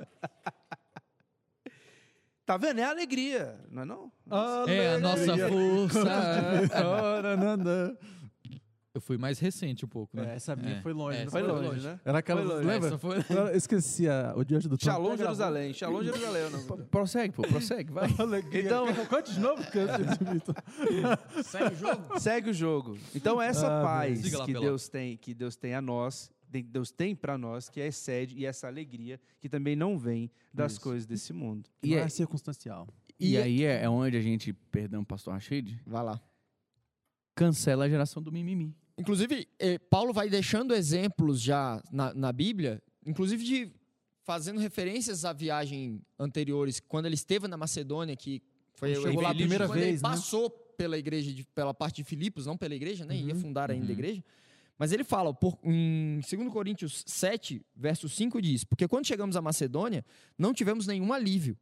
Tá 2.46 2.56
vendo? 2.56 2.80
É 2.80 2.84
alegria, 2.84 3.56
não 3.70 3.82
é 3.82 3.84
não? 3.84 4.12
É 4.66 4.94
a 4.94 4.98
nossa 4.98 5.36
força. 5.36 6.00
Eu 8.92 9.00
fui 9.00 9.16
mais 9.16 9.38
recente 9.38 9.84
um 9.84 9.88
pouco, 9.88 10.16
né? 10.16 10.32
É, 10.32 10.34
essa 10.34 10.56
minha 10.56 10.78
É. 10.78 10.82
foi 10.82 10.92
longe. 10.92 11.16
É, 11.16 11.22
Foi 11.30 11.42
foi 11.42 11.42
longe, 11.52 11.68
longe. 11.68 11.86
né? 11.86 12.00
Era 12.04 12.18
aquela, 12.18 12.42
Foi 12.44 12.54
longe. 12.56 12.66
lembra? 12.66 12.88
Essa 12.88 12.98
foi... 12.98 13.16
Eu 13.30 13.54
esqueci 13.56 14.08
a, 14.08 14.32
o 14.36 14.44
Diante 14.44 14.68
do 14.68 14.76
Trono. 14.76 14.96
Shalom. 15.04 15.16
Jerusalém, 15.16 15.72
Shalom 15.72 16.02
Jerusalém. 16.02 16.42
não- 16.50 16.84
Prossegue, 16.86 17.32
pô, 17.32 17.42
prossegue, 17.42 17.92
vai. 17.92 18.08
Alegria. 18.18 18.62
Então- 18.64 18.86
Conte 19.06 19.32
de 19.32 19.38
novo, 19.38 19.62
Segue 21.44 21.72
o 21.72 21.76
jogo? 21.76 22.18
Segue 22.18 22.50
o 22.50 22.52
jogo. 22.52 22.98
Então 23.14 23.40
essa 23.40 23.68
Ah, 23.68 23.80
paz 23.84 24.22
que. 24.44 24.52
Deus 24.52 24.88
tem, 24.88 25.16
que 25.16 25.32
Deus 25.34 25.54
tem 25.54 25.72
a 25.76 25.80
nós, 25.80 26.32
Deus 26.50 26.90
tem 26.90 27.14
para 27.14 27.38
nós, 27.38 27.68
que 27.68 27.80
excede 27.80 28.36
e 28.36 28.44
essa 28.44 28.66
alegria 28.66 29.20
que 29.40 29.48
também 29.48 29.76
não 29.76 29.96
vem 29.98 30.30
das 30.52 30.72
Isso. 30.72 30.80
coisas 30.80 31.06
desse 31.06 31.32
mundo. 31.32 31.68
E, 31.82 31.90
não 31.90 31.98
é- 31.98 32.02
é 32.02 32.08
circunstancial. 32.08 32.88
e 33.18 33.36
aí 33.36 33.62
é, 33.64 33.82
é 33.84 33.88
onde 33.88 34.16
a 34.16 34.20
gente, 34.20 34.52
perdão, 34.52 35.04
pastor 35.04 35.34
Rachid, 35.34 35.78
Vai 35.86 36.02
lá. 36.02 36.20
cancela 37.34 37.84
a 37.84 37.88
geração 37.88 38.22
do 38.22 38.32
mimimi. 38.32 38.74
Inclusive, 38.98 39.48
eh, 39.58 39.78
Paulo 39.78 40.12
vai 40.12 40.28
deixando 40.28 40.74
exemplos 40.74 41.40
já 41.40 41.82
na, 41.90 42.12
na 42.12 42.32
Bíblia, 42.32 42.82
inclusive 43.06 43.42
de 43.44 43.72
fazendo 44.22 44.60
referências 44.60 45.24
a 45.24 45.32
viagem 45.32 46.02
anteriores, 46.18 46.80
quando 46.80 47.06
ele 47.06 47.14
esteve 47.14 47.48
na 47.48 47.56
Macedônia, 47.56 48.14
que 48.14 48.42
foi 48.74 48.94
chegou 48.94 49.22
lá 49.22 49.30
a 49.30 49.34
primeira 49.34 49.66
quando 49.66 49.78
ele 49.78 49.86
vez, 49.86 50.02
né? 50.02 50.08
passou 50.08 50.50
pela 50.50 50.98
igreja, 50.98 51.32
de- 51.32 51.44
pela 51.46 51.72
parte 51.74 51.96
de 51.96 52.04
Filipos, 52.04 52.46
não 52.46 52.56
pela 52.56 52.74
igreja, 52.74 53.04
né? 53.04 53.16
Ia 53.16 53.34
Uhum, 53.34 53.40
fundar 53.40 53.70
ainda 53.70 53.84
a 53.84 53.86
uhum. 53.86 53.92
igreja. 53.92 54.24
Mas 54.80 54.92
ele 54.92 55.04
fala, 55.04 55.34
por, 55.34 55.58
em 55.62 56.20
2 56.26 56.50
Coríntios 56.50 57.04
7, 57.06 57.60
verso 57.76 58.08
5 58.08 58.40
diz: 58.40 58.64
Porque 58.64 58.88
quando 58.88 59.06
chegamos 59.06 59.36
à 59.36 59.42
Macedônia, 59.42 60.02
não 60.38 60.54
tivemos 60.54 60.86
nenhum 60.86 61.12
alívio. 61.12 61.54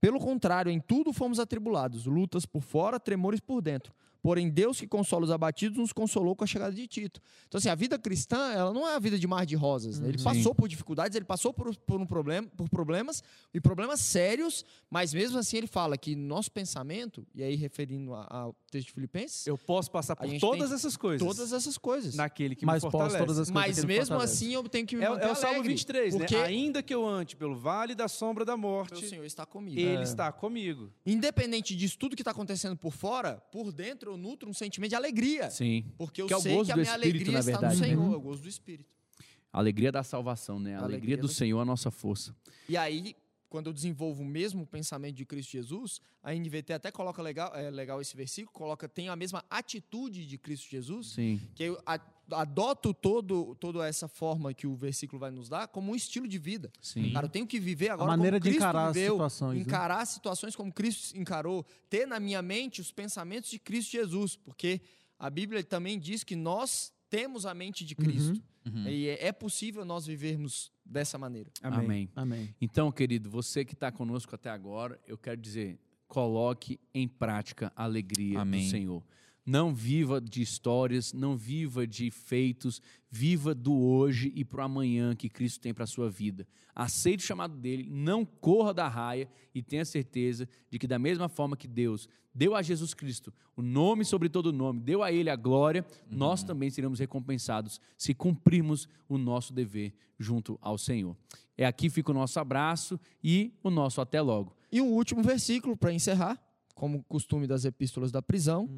Pelo 0.00 0.18
contrário, 0.18 0.72
em 0.72 0.80
tudo 0.80 1.12
fomos 1.12 1.38
atribulados, 1.38 2.06
lutas 2.06 2.46
por 2.46 2.62
fora, 2.62 2.98
tremores 2.98 3.38
por 3.38 3.60
dentro. 3.60 3.92
Porém, 4.22 4.48
Deus 4.48 4.80
que 4.80 4.86
consola 4.86 5.24
os 5.24 5.30
abatidos 5.30 5.76
nos 5.76 5.92
consolou 5.92 6.34
com 6.34 6.42
a 6.44 6.46
chegada 6.46 6.74
de 6.74 6.86
Tito. 6.86 7.20
Então, 7.46 7.58
assim, 7.58 7.68
a 7.68 7.74
vida 7.74 7.98
cristã, 7.98 8.50
ela 8.54 8.72
não 8.72 8.88
é 8.88 8.96
a 8.96 8.98
vida 8.98 9.18
de 9.18 9.26
mar 9.26 9.44
de 9.44 9.54
rosas. 9.54 10.00
né? 10.00 10.08
Ele 10.08 10.16
Sim. 10.16 10.24
passou 10.24 10.54
por 10.54 10.66
dificuldades, 10.66 11.14
ele 11.14 11.26
passou 11.26 11.52
por, 11.52 11.76
por 11.76 12.00
um 12.00 12.06
problema, 12.06 12.48
por 12.56 12.66
problemas, 12.70 13.22
e 13.52 13.60
problemas 13.60 14.00
sérios, 14.00 14.64
mas 14.90 15.12
mesmo 15.12 15.36
assim 15.38 15.58
ele 15.58 15.66
fala 15.66 15.98
que 15.98 16.16
nosso 16.16 16.50
pensamento, 16.50 17.26
e 17.34 17.42
aí 17.42 17.54
referindo 17.54 18.14
a- 18.14 18.26
ao 18.30 18.56
texto 18.78 18.88
de 18.88 18.92
Filipenses, 18.92 19.46
Eu 19.46 19.56
posso 19.56 19.90
passar 19.90 20.16
por 20.16 20.28
todas 20.38 20.72
essas 20.72 20.96
coisas 20.96 21.26
todas 21.26 21.52
essas 21.52 21.78
coisas. 21.78 22.14
naquele 22.14 22.54
que 22.56 22.66
Mas 22.66 22.82
me 22.82 22.90
posso 22.90 22.92
fortalece. 22.92 23.18
todas 23.18 23.38
as 23.38 23.50
coisas 23.50 23.76
Mas 23.76 23.84
mesmo 23.84 24.16
assim 24.16 24.52
eu 24.54 24.62
tenho 24.68 24.86
que 24.86 24.96
me 24.96 25.04
É, 25.04 25.08
manter 25.08 25.26
é 25.26 25.32
o 25.32 25.34
Salmo 25.34 25.54
alegre, 25.56 25.68
23, 25.68 26.16
porque 26.16 26.34
né? 26.36 26.42
Ainda 26.44 26.82
que 26.82 26.92
eu 26.94 27.06
ande 27.06 27.36
pelo 27.36 27.56
vale 27.56 27.94
da 27.94 28.08
sombra 28.08 28.44
da 28.44 28.56
meu 28.56 28.68
morte, 28.68 29.06
Senhor 29.06 29.24
está 29.24 29.46
comigo. 29.46 29.78
Ele 29.78 29.96
É. 29.98 30.02
está 30.02 30.30
comigo. 30.32 30.90
Independente 31.06 31.74
disso 31.76 31.96
tudo 31.98 32.16
que 32.16 32.22
está 32.22 32.30
acontecendo 32.32 32.76
por 32.76 32.92
fora, 32.92 33.36
por 33.52 33.70
dentro 33.72 34.12
eu 34.12 34.16
nutro 34.16 34.48
um 34.50 34.54
sentimento 34.54 34.90
de 34.90 34.96
alegria. 34.96 35.50
Sim. 35.50 35.84
Porque 35.96 36.20
eu 36.22 36.26
Que 36.26 36.32
é 36.32 36.36
o 36.36 36.40
sei 36.40 36.64
que 36.64 36.72
a 36.72 36.76
minha 36.76 36.84
Espírito, 36.94 37.30
alegria 37.30 37.38
está 37.38 37.50
verdade, 37.52 37.74
no 37.76 37.80
né? 37.80 37.86
Senhor, 37.88 38.12
é 38.12 38.16
o 38.16 38.20
gozo 38.20 38.42
do 38.42 38.48
Espírito. 38.48 38.90
A 39.52 39.58
alegria 39.58 39.92
da 39.92 40.02
salvação, 40.02 40.58
né? 40.58 40.74
A, 40.74 40.78
A 40.78 40.80
alegria, 40.80 40.96
alegria 40.96 41.16
do 41.16 41.28
do- 41.28 41.32
Senhor 41.32 41.58
é 41.60 41.62
a 41.62 41.64
nossa 41.64 41.88
força. 41.90 42.34
E 42.68 42.76
aí, 42.76 43.14
quando 43.54 43.68
eu 43.68 43.72
desenvolvo 43.72 44.20
o 44.24 44.26
mesmo 44.26 44.66
pensamento 44.66 45.14
de 45.14 45.24
Cristo 45.24 45.52
Jesus, 45.52 46.00
a 46.24 46.34
NVT 46.34 46.72
até 46.72 46.90
coloca 46.90 47.22
legal, 47.22 47.54
é 47.54 47.70
legal 47.70 48.00
esse 48.00 48.16
versículo, 48.16 48.52
coloca 48.52 48.88
tem 48.88 49.08
a 49.08 49.14
mesma 49.14 49.44
atitude 49.48 50.26
de 50.26 50.36
Cristo 50.36 50.68
Jesus, 50.68 51.12
Sim. 51.12 51.40
que 51.54 51.62
eu 51.62 51.80
a- 51.86 52.00
adoto 52.32 52.92
todo, 52.92 53.54
toda 53.60 53.86
essa 53.86 54.08
forma 54.08 54.52
que 54.52 54.66
o 54.66 54.74
versículo 54.74 55.20
vai 55.20 55.30
nos 55.30 55.48
dar 55.48 55.68
como 55.68 55.92
um 55.92 55.94
estilo 55.94 56.26
de 56.26 56.36
vida. 56.36 56.68
Sim. 56.82 57.12
Cara, 57.12 57.26
eu 57.26 57.30
tenho 57.30 57.46
que 57.46 57.60
viver 57.60 57.90
agora 57.90 58.10
maneira 58.10 58.40
como 58.40 58.42
de 58.42 58.48
Cristo 58.50 58.64
encarar 58.64 58.88
as 58.88 58.94
viveu, 58.96 59.12
situações, 59.12 59.54
né? 59.58 59.62
encarar 59.62 60.04
situações 60.04 60.56
como 60.56 60.72
Cristo 60.72 61.16
encarou, 61.16 61.64
ter 61.88 62.08
na 62.08 62.18
minha 62.18 62.42
mente 62.42 62.80
os 62.80 62.90
pensamentos 62.90 63.50
de 63.50 63.60
Cristo 63.60 63.92
Jesus, 63.92 64.34
porque 64.34 64.80
a 65.16 65.30
Bíblia 65.30 65.62
também 65.62 65.96
diz 65.96 66.24
que 66.24 66.34
nós 66.34 66.92
temos 67.08 67.46
a 67.46 67.54
mente 67.54 67.84
de 67.84 67.94
Cristo. 67.94 68.42
Uhum. 68.66 68.88
E 68.88 69.06
é 69.10 69.28
é 69.28 69.30
possível 69.32 69.84
nós 69.84 70.06
vivermos 70.06 70.72
dessa 70.84 71.18
maneira. 71.18 71.50
Amém. 71.62 72.08
Amém. 72.14 72.54
Então, 72.60 72.90
querido, 72.92 73.30
você 73.30 73.64
que 73.64 73.74
está 73.74 73.90
conosco 73.90 74.34
até 74.34 74.50
agora, 74.50 75.00
eu 75.06 75.16
quero 75.16 75.40
dizer, 75.40 75.78
coloque 76.06 76.78
em 76.92 77.08
prática 77.08 77.72
a 77.74 77.84
alegria 77.84 78.40
Amém. 78.40 78.64
do 78.64 78.70
Senhor. 78.70 79.02
Não 79.44 79.74
viva 79.74 80.20
de 80.20 80.40
histórias, 80.40 81.12
não 81.12 81.36
viva 81.36 81.86
de 81.86 82.10
feitos, 82.10 82.80
viva 83.10 83.54
do 83.54 83.74
hoje 83.74 84.32
e 84.34 84.44
para 84.44 84.62
o 84.62 84.64
amanhã 84.64 85.14
que 85.14 85.28
Cristo 85.28 85.60
tem 85.60 85.74
para 85.74 85.84
a 85.84 85.86
sua 85.86 86.08
vida. 86.08 86.46
Aceite 86.74 87.22
o 87.22 87.26
chamado 87.26 87.56
dele, 87.56 87.88
não 87.90 88.24
corra 88.24 88.72
da 88.72 88.88
raia 88.88 89.28
e 89.54 89.62
tenha 89.62 89.84
certeza 89.84 90.48
de 90.70 90.78
que, 90.78 90.86
da 90.86 90.98
mesma 90.98 91.28
forma 91.28 91.56
que 91.56 91.68
Deus 91.68 92.08
deu 92.34 92.54
a 92.56 92.62
Jesus 92.62 92.94
Cristo 92.94 93.32
o 93.56 93.62
nome 93.62 94.04
sobre 94.04 94.28
todo 94.28 94.52
nome, 94.52 94.80
deu 94.80 95.02
a 95.02 95.12
ele 95.12 95.30
a 95.30 95.36
glória, 95.36 95.86
nós 96.10 96.42
também 96.42 96.70
seremos 96.70 96.98
recompensados 96.98 97.80
se 97.96 98.12
cumprirmos 98.12 98.88
o 99.08 99.16
nosso 99.16 99.52
dever 99.52 99.94
junto 100.18 100.58
ao 100.60 100.76
Senhor. 100.76 101.16
É 101.56 101.64
aqui 101.64 101.88
fica 101.88 102.10
o 102.10 102.14
nosso 102.14 102.40
abraço 102.40 102.98
e 103.22 103.52
o 103.62 103.70
nosso 103.70 104.00
até 104.00 104.20
logo. 104.20 104.56
E 104.72 104.80
um 104.80 104.88
último 104.92 105.22
versículo 105.22 105.76
para 105.76 105.92
encerrar, 105.92 106.42
como 106.74 107.04
costume 107.04 107.46
das 107.46 107.64
epístolas 107.64 108.10
da 108.10 108.20
prisão, 108.20 108.68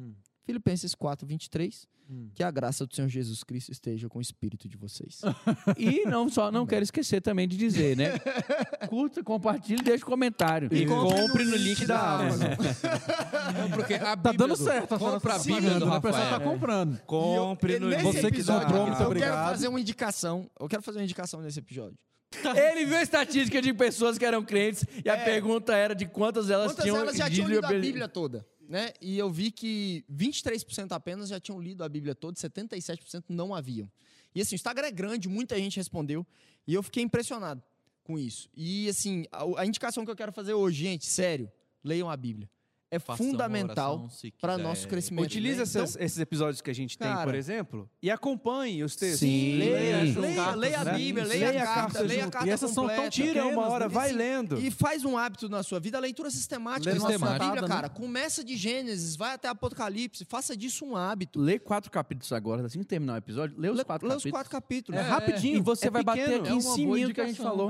Filipenses 0.47 0.95
4, 0.95 1.27
23. 1.27 1.85
Hum. 2.09 2.29
Que 2.33 2.41
a 2.41 2.49
graça 2.49 2.85
do 2.87 2.95
Senhor 2.95 3.09
Jesus 3.09 3.43
Cristo 3.43 3.69
esteja 3.69 4.07
com 4.07 4.17
o 4.17 4.21
espírito 4.21 4.69
de 4.69 4.77
vocês. 4.77 5.19
E 5.77 6.05
não 6.05 6.29
só, 6.29 6.49
não 6.49 6.65
quero 6.65 6.81
esquecer 6.81 7.21
também 7.21 7.45
de 7.49 7.57
dizer, 7.57 7.97
né? 7.97 8.13
Curta, 8.87 9.21
compartilhe, 9.21 9.83
deixe 9.83 10.05
comentário. 10.05 10.69
E 10.73 10.85
compre 10.85 11.43
no 11.43 11.55
link 11.57 11.85
da 11.85 11.99
Amazon. 12.15 12.47
Não, 13.59 13.71
porque 13.71 13.95
a 13.95 13.99
Tá 13.99 14.15
Bíblia 14.15 14.37
dando 14.37 14.57
do- 14.57 14.63
certo, 14.63 14.95
a 14.95 14.97
senhora 14.97 15.15
Compra 15.19 15.33
tá 15.33 15.35
a 15.35 15.43
Bíblia 15.43 15.79
do 15.79 15.85
né? 15.85 15.97
O 15.97 16.01
pessoal 16.01 16.23
tá 16.23 16.29
Rafael. 16.31 16.49
comprando. 16.49 16.99
Compre 17.05 17.77
no 17.79 17.89
nesse 17.89 18.03
link 18.03 18.13
Você 18.21 18.31
que 18.31 18.43
comprou, 18.43 18.81
muito 18.87 18.91
eu 18.93 18.95
quero 18.95 19.05
obrigado. 19.07 19.49
fazer 19.49 19.67
uma 19.67 19.79
indicação. 19.81 20.49
Eu 20.57 20.69
quero 20.69 20.81
fazer 20.81 20.99
uma 20.99 21.03
indicação 21.03 21.41
nesse 21.41 21.59
episódio. 21.59 21.97
Ele 22.71 22.85
viu 22.85 22.97
a 22.97 23.01
estatística 23.01 23.61
de 23.61 23.73
pessoas 23.73 24.17
que 24.17 24.23
eram 24.25 24.43
crentes 24.43 24.85
e 25.03 25.09
a 25.09 25.15
É. 25.17 25.23
pergunta 25.25 25.73
era 25.75 25.93
de 25.93 26.05
quantas 26.05 26.49
elas 26.49 26.67
Quantas 26.71 26.83
tinham 26.85 26.97
elas 26.97 27.15
já 27.17 27.29
tinham 27.29 27.49
lido 27.49 27.65
a 27.65 27.69
Bíblia. 27.69 27.81
Bíblia 27.81 28.07
toda? 28.07 28.45
Né? 28.67 28.91
E 28.99 29.17
eu 29.17 29.29
vi 29.29 29.49
que 29.49 30.03
23% 30.11 30.91
apenas 30.91 31.29
já 31.29 31.39
tinham 31.39 31.59
lido 31.59 31.83
a 31.83 31.89
Bíblia 31.89 32.13
toda, 32.13 32.37
77% 32.37 33.23
não 33.29 33.55
haviam. 33.55 33.89
E 34.35 34.41
assim, 34.41 34.55
o 34.55 34.57
Instagram 34.57 34.87
é 34.87 34.91
grande, 34.91 35.29
muita 35.29 35.57
gente 35.57 35.77
respondeu, 35.77 36.27
e 36.67 36.73
eu 36.73 36.83
fiquei 36.83 37.01
impressionado 37.01 37.63
com 38.03 38.19
isso. 38.19 38.49
E 38.53 38.89
assim, 38.89 39.25
a, 39.31 39.61
a 39.61 39.65
indicação 39.65 40.03
que 40.03 40.11
eu 40.11 40.15
quero 40.15 40.33
fazer 40.33 40.53
hoje, 40.53 40.83
gente, 40.83 41.05
sério, 41.05 41.49
leiam 41.83 42.09
a 42.09 42.17
Bíblia. 42.17 42.49
É 42.89 42.99
Faça 42.99 43.21
fundamental 43.21 44.07
para 44.39 44.57
nosso 44.57 44.87
crescimento. 44.87 45.25
Utilize 45.25 45.57
né? 45.57 45.63
essas- 45.63 45.97
esses 45.97 46.17
episódios 46.19 46.61
que 46.61 46.71
a 46.71 46.73
gente 46.73 46.97
tem, 46.97 47.05
Cara. 47.07 47.25
por 47.25 47.35
exemplo, 47.35 47.89
e 48.01 48.09
acompanhe 48.09 48.81
os 48.81 48.95
textos. 48.95 49.19
Sim. 49.19 49.57
Leia, 49.57 50.05
Sim. 50.05 50.19
leia, 50.21 50.55
leia 50.55 50.79
a 50.79 50.83
né? 50.85 50.93
Bíblia, 50.93 51.25
leia, 51.25 51.49
Leia 51.49 51.63
a 51.63 51.65
carta, 51.67 52.01
leia 52.01 52.25
a 52.25 52.29
carta 52.31 52.47
E 52.47 52.51
essas 52.51 52.71
são 52.71 52.85
tão 52.85 52.95
completa. 52.95 53.09
Tira 53.11 53.45
uma 53.45 53.67
hora, 53.67 53.89
né? 53.89 53.93
vai 53.93 54.13
lendo. 54.13 54.57
E 54.57 54.71
faz 54.71 55.03
um 55.03 55.17
hábito 55.17 55.49
na 55.49 55.63
sua 55.63 55.81
vida, 55.81 55.97
a 55.97 56.01
leitura 56.01 56.31
sistemática 56.31 56.93
da 56.97 57.09
Bíblia, 57.39 57.61
né? 57.61 57.67
cara. 57.67 57.89
Começa 57.89 58.41
de 58.41 58.55
Gênesis, 58.55 59.17
vai 59.17 59.33
até 59.33 59.49
Apocalipse, 59.49 60.23
faça 60.23 60.55
disso 60.55 60.85
um 60.85 60.95
hábito. 60.95 61.41
Lê 61.41 61.59
quatro 61.59 61.91
capítulos 61.91 62.31
agora, 62.31 62.65
assim 62.65 62.79
que 62.79 62.85
terminar 62.85 63.15
o 63.15 63.17
episódio, 63.17 63.53
lê 63.59 63.69
os 63.69 63.77
Lê- 63.77 63.83
quatro 63.83 64.07
lê 64.07 64.15
os 64.15 64.23
capítulos. 64.23 64.31
quatro 64.31 64.49
capítulos. 64.51 65.01
É, 65.01 65.03
rapidinho, 65.03 65.57
e 65.57 65.61
você 65.61 65.87
é 65.87 65.91
vai 65.91 66.03
bater 66.05 66.23
pequeno. 66.23 66.43
aqui 66.45 66.53
É 66.53 66.55
em 66.55 66.61
cima 66.61 66.97
do 66.99 67.13
que 67.13 67.19
a 67.21 67.25
gente 67.27 67.35
falou. 67.37 67.69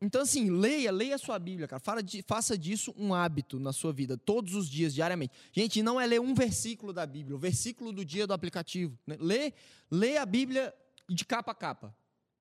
Então, 0.00 0.22
assim, 0.22 0.48
leia, 0.48 0.92
leia 0.92 1.16
a 1.16 1.18
sua 1.18 1.38
Bíblia, 1.40 1.66
cara. 1.66 1.80
Fala 1.80 2.00
de- 2.02 2.22
faça 2.22 2.56
disso 2.56 2.94
um 2.96 3.12
hábito 3.12 3.58
na 3.58 3.72
sua 3.72 3.92
vida, 3.92 4.16
todos 4.16 4.54
os 4.54 4.68
dias, 4.70 4.94
diariamente. 4.94 5.32
Gente, 5.52 5.82
não 5.82 6.00
é 6.00 6.06
ler 6.06 6.20
um 6.20 6.34
versículo 6.34 6.92
da 6.92 7.04
Bíblia, 7.04 7.34
o 7.34 7.38
versículo 7.38 7.92
do 7.92 8.04
dia 8.04 8.24
do 8.26 8.32
aplicativo. 8.32 8.96
Né? 9.06 9.16
Lê, 9.18 9.52
lê 9.90 10.16
a 10.16 10.24
Bíblia 10.24 10.72
de 11.08 11.24
capa 11.24 11.50
a 11.50 11.54
capa. 11.54 11.94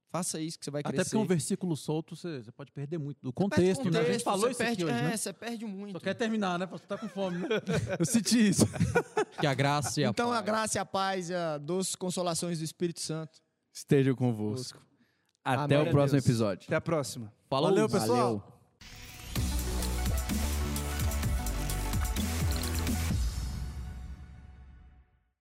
Faça 0.10 0.40
isso 0.40 0.58
que 0.58 0.64
você 0.64 0.72
vai 0.72 0.82
Até 0.82 0.90
crescer. 0.94 1.10
porque 1.10 1.18
um 1.18 1.26
versículo 1.28 1.76
solto 1.76 2.16
você, 2.16 2.42
você 2.42 2.52
pode 2.52 2.72
perder 2.72 2.98
muito 2.98 3.18
do 3.22 3.34
Perde 3.34 3.56
contexto, 3.56 3.92
né? 3.92 4.00
A 4.00 4.12
gente 4.12 4.24
falou 4.24 4.42
você 4.46 4.50
isso 4.52 4.58
perde, 4.60 4.84
aqui 4.84 4.86
hoje, 4.86 4.94
é, 5.04 5.10
né? 5.10 5.18
você 5.18 5.34
perde 5.34 5.66
muito. 5.66 5.92
Só 5.94 6.00
quer 6.00 6.14
terminar, 6.14 6.58
né? 6.60 6.66
Você 6.68 6.86
tá 6.86 6.98
com 6.98 7.10
fome, 7.10 7.40
né? 7.40 7.48
Eu 8.00 8.06
senti 8.06 8.50
isso. 8.50 8.66
Que 9.42 9.46
a 9.46 9.54
graça 9.54 10.00
e 10.00 10.06
a 10.06 10.10
Então, 10.10 10.32
a 10.32 10.36
paz. 10.36 10.46
graça 10.46 10.78
e 10.78 10.80
a 10.80 10.86
paz 10.86 11.30
e 11.30 11.34
a 11.36 11.58
doces 11.58 11.96
consolações 11.96 12.60
do 12.60 12.64
Espírito 12.64 13.00
Santo. 13.02 13.40
Esteja 13.74 14.16
convosco. 14.16 14.82
Até 15.44 15.76
Amém. 15.76 15.90
o 15.90 15.92
próximo 15.92 16.14
Deus. 16.20 16.26
episódio. 16.26 16.66
Até 16.68 16.76
a 16.76 16.82
próxima. 16.82 17.32
Falou. 17.50 17.70
Valeu, 17.70 17.90
pessoal. 17.90 18.18
Valeu. 18.18 18.57